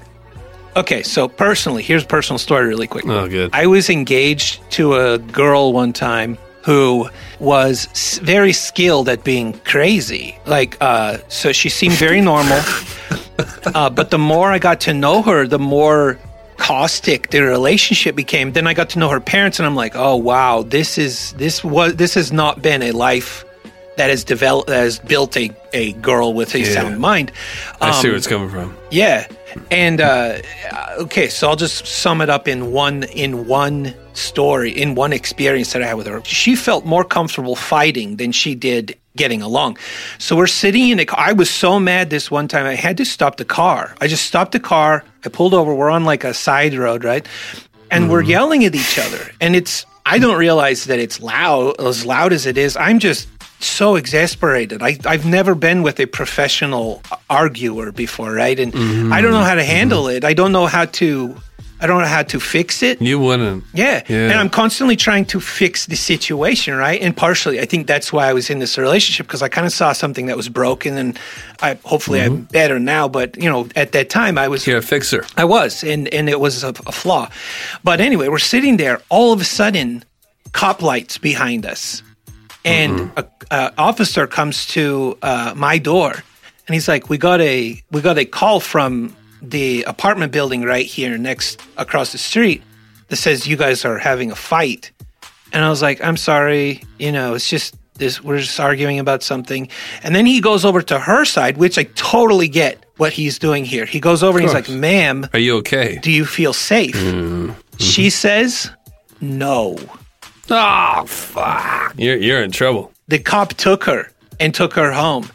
[0.74, 3.06] Okay, so personally, here's a personal story really quick.
[3.06, 3.50] Oh, good.
[3.52, 7.10] I was engaged to a girl one time who
[7.40, 10.38] was very skilled at being crazy.
[10.46, 12.60] Like, uh, so she seemed very normal.
[13.74, 16.20] uh, but the more I got to know her, the more
[16.58, 18.54] caustic the relationship became.
[18.54, 21.64] Then I got to know her parents, and I'm like, oh wow, this is this
[21.64, 23.44] was this has not been a life
[23.98, 26.66] that has developed that has built a, a girl with a Yeah.
[26.74, 27.32] sound mind.
[27.82, 28.76] I see Um, where it's coming from.
[28.90, 29.28] yeah,
[29.70, 30.38] and uh,
[31.00, 35.74] okay, so I'll just sum it up in one in one story, in one experience
[35.74, 36.22] that I had with her.
[36.26, 39.78] She felt more comfortable fighting than she did getting along.
[40.20, 41.20] So we're sitting in a car.
[41.20, 42.66] I was so mad this one time.
[42.66, 43.94] I had to stop the car.
[44.00, 45.04] I just stopped the car.
[45.26, 45.76] I pulled over.
[45.76, 47.28] We're on like a side road, right?
[47.90, 49.32] And we're yelling at each other.
[49.42, 52.78] And it's I don't realize that it's loud as loud as it is.
[52.78, 53.28] I'm just
[53.68, 54.82] so exasperated.
[54.82, 58.60] I, I've never been with a professional arguer before, right?
[58.60, 59.14] And mm-hmm.
[59.14, 59.72] I don't know how to mm-hmm.
[59.72, 60.24] handle it.
[60.24, 61.36] I don't know how to.
[61.84, 63.02] I don't know how to fix it.
[63.02, 63.64] You wouldn't.
[63.74, 64.04] Yeah.
[64.08, 64.30] Yeah.
[64.30, 67.02] And I'm constantly trying to fix the situation, right?
[67.02, 69.74] And partially, I think that's why I was in this relationship because I kind of
[69.74, 71.20] saw something that was broken and
[71.60, 72.54] I hopefully I'm mm-hmm.
[72.54, 75.26] better now, but you know, at that time I was You're a fixer.
[75.38, 77.32] I was and and it was a, a flaw.
[77.84, 80.04] But anyway, we're sitting there all of a sudden
[80.52, 82.04] cop lights behind us.
[82.64, 86.14] And a, a officer comes to uh, my door
[86.68, 90.86] and he's like, "We got a we got a call from the apartment building right
[90.86, 92.62] here next across the street
[93.10, 94.92] that says you guys are having a fight."
[95.52, 99.24] And I was like, "I'm sorry, you know, it's just this we're just arguing about
[99.24, 99.68] something."
[100.04, 103.66] And then he goes over to her side, which I totally get what he's doing
[103.66, 103.86] here.
[103.86, 106.00] He goes over and he's like, "Ma'am, Are you okay?
[106.02, 106.96] do you feel safe?"
[107.80, 108.70] She says,
[109.20, 109.78] "No."
[110.52, 111.94] Oh, fuck.
[111.98, 112.92] You're, you're in trouble.
[113.08, 115.30] the cop took her and took her home.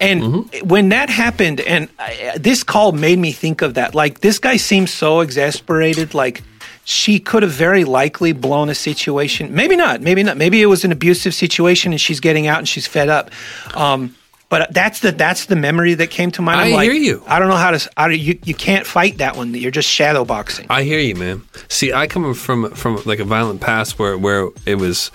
[0.00, 3.94] And when that happened, and I, this call made me think of that.
[3.94, 6.14] Like, this guy seems so exasperated.
[6.14, 6.42] Like,
[6.84, 9.54] she could have very likely blown a situation.
[9.54, 10.00] Maybe not.
[10.00, 10.36] Maybe not.
[10.36, 13.30] Maybe it was an abusive situation and she's getting out and she's fed up.
[13.74, 14.16] Um,
[14.52, 16.60] but that's the that's the memory that came to mind.
[16.60, 17.22] I'm I like, hear you.
[17.26, 17.90] I don't know how to.
[17.96, 19.54] I, you you can't fight that one.
[19.54, 20.66] You're just shadow boxing.
[20.68, 21.40] I hear you, man.
[21.68, 25.10] See, I come from from like a violent past where where it was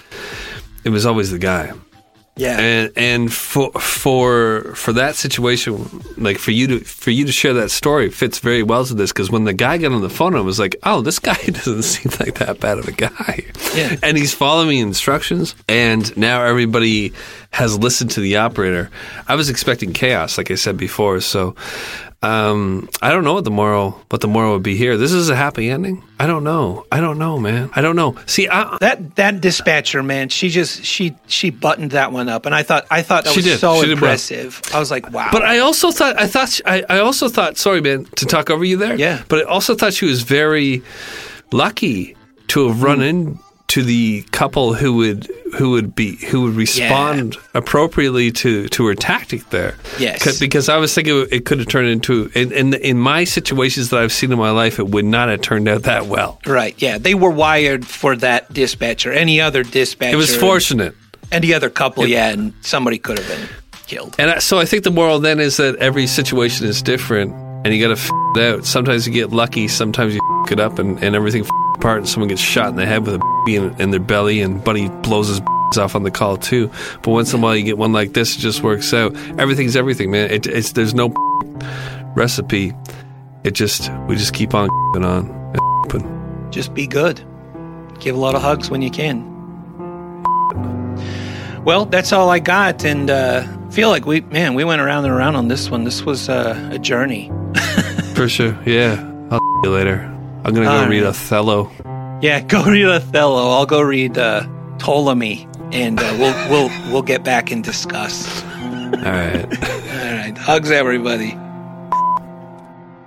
[0.84, 1.72] it was always the guy.
[2.38, 2.60] Yeah.
[2.60, 7.54] And and for for for that situation, like for you to for you to share
[7.56, 10.36] that story fits very well to this because when the guy got on the phone,
[10.36, 13.46] I was like, oh, this guy doesn't seem like that bad of a guy.
[13.76, 13.96] Yeah.
[14.04, 17.14] And he's following instructions, and now everybody
[17.52, 18.90] has listened to the operator.
[19.28, 21.56] I was expecting chaos, like I said before, so.
[22.24, 24.98] Um, I don't know what the moral what the moral would be here.
[24.98, 26.04] This is a happy ending.
[26.20, 26.86] I don't know.
[26.92, 27.70] I don't know, man.
[27.76, 28.18] I don't know.
[28.26, 32.56] See, I, that that dispatcher man, she just she she buttoned that one up, and
[32.56, 33.60] I thought I thought that She was did.
[33.60, 34.60] so She impressive.
[34.74, 35.30] I was like, wow.
[35.32, 38.66] But I also thought I thought I, I also thought sorry man to talk over
[38.66, 38.96] you there.
[38.96, 39.22] Yeah.
[39.30, 40.82] But I also thought she was very
[41.52, 42.16] lucky
[42.48, 43.34] to have run Hmm.
[43.70, 45.26] Into the couple who would
[45.58, 49.76] who would be who would respond appropriately to to her tactic there.
[50.00, 50.24] Yes.
[50.24, 53.90] 'Cause- Because I was thinking it could have turned into in, in in my situations
[53.90, 56.40] that I've seen in my life, it would not have turned out that well.
[56.46, 56.76] Right.
[56.78, 56.98] Yeah.
[56.98, 59.12] They were wired for that dispatcher.
[59.12, 60.14] Any other dispatcher.
[60.14, 60.96] It was fortunate.
[61.30, 63.50] Any other couple, yeah, and somebody could have been
[63.86, 64.16] killed.
[64.18, 67.34] And I, so I think the moral then is that every situation is different,
[67.68, 68.66] and you got to f- it out.
[68.66, 72.08] Sometimes you get lucky, sometimes you f- it up, and, and everything f- apart, and
[72.08, 75.28] someone gets shot in the head with a in, in their belly, and buddy blows
[75.28, 75.42] his
[75.78, 76.72] off on the call too.
[77.02, 79.14] But once in a while, you get one like this, it just works out.
[79.38, 80.32] Everything's everything, man.
[80.32, 81.14] It, it's there's no
[82.16, 82.74] recipe.
[83.44, 85.30] It just we just keep on and on.
[85.94, 87.22] And Just be good.
[88.00, 89.26] Give a lot of hugs when you can.
[91.66, 95.14] Well, that's all I got, and uh, feel like we, man, we went around and
[95.14, 95.84] around on this one.
[95.84, 97.32] This was uh, a journey.
[98.16, 99.04] for sure, yeah.
[99.32, 100.00] I'll see you later.
[100.44, 101.04] I'm gonna go All read.
[101.04, 101.72] Othello.
[102.22, 103.52] Yeah, go read Othello.
[103.52, 104.48] I'll go read uh,
[104.80, 108.44] Ptolemy, and uh, we'll we'll we'll get back and discuss.
[108.44, 109.46] All right.
[109.98, 111.38] All right, hugs everybody.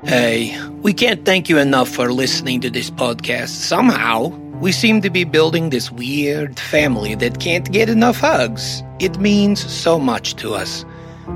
[0.05, 3.49] Hey, we can't thank you enough for listening to this podcast.
[3.49, 4.31] Somehow,
[4.61, 8.83] we seem to be building this weird family that can't get enough hugs.
[8.99, 10.85] It means so much to us.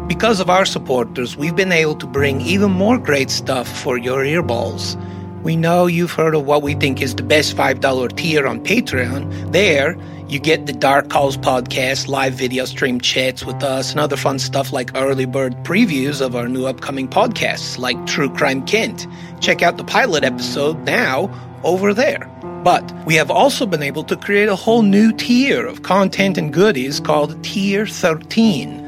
[0.06, 4.24] Because of our supporters, we've been able to bring even more great stuff for your
[4.24, 5.00] earballs.
[5.42, 9.52] We know you've heard of what we think is the best $5 tier on Patreon.
[9.52, 9.96] There,
[10.28, 14.38] you get the Dark Calls podcast, live video stream chats with us, and other fun
[14.38, 19.06] stuff like early bird previews of our new upcoming podcasts, like True Crime Kent.
[19.40, 21.30] Check out the pilot episode now
[21.62, 22.33] over there.
[22.64, 26.50] But we have also been able to create a whole new tier of content and
[26.50, 28.80] goodies called Tier 13.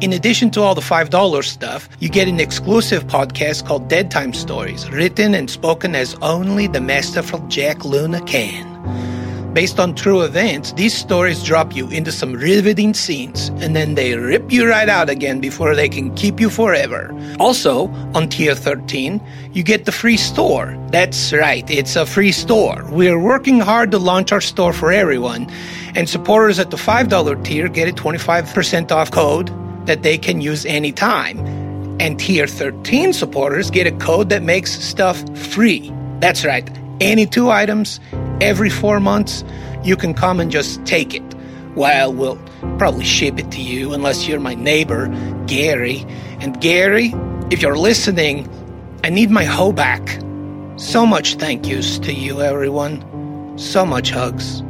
[0.00, 4.34] In addition to all the $5 stuff, you get an exclusive podcast called Dead Time
[4.34, 8.66] Stories, written and spoken as only the masterful Jack Luna can.
[9.52, 14.14] Based on true events, these stories drop you into some riveting scenes, and then they
[14.14, 17.10] rip you right out again before they can keep you forever.
[17.40, 19.20] Also, on Tier 13,
[19.52, 20.78] you get the free store.
[20.92, 22.84] That's right, it's a free store.
[22.90, 25.50] We're working hard to launch our store for everyone,
[25.96, 29.50] and supporters at the $5 tier get a 25% off code
[29.84, 31.40] that they can use anytime.
[31.98, 35.92] And Tier 13 supporters get a code that makes stuff free.
[36.20, 36.70] That's right,
[37.00, 37.98] any two items
[38.40, 39.44] every four months,
[39.82, 41.22] you can come and just take it.
[41.74, 42.36] Well, we'll
[42.78, 45.08] probably ship it to you unless you're my neighbor,
[45.46, 46.04] Gary.
[46.40, 47.14] And Gary,
[47.50, 48.48] if you're listening,
[49.04, 50.20] I need my hoe back.
[50.76, 53.58] So much thank yous to you, everyone.
[53.58, 54.62] So much hugs.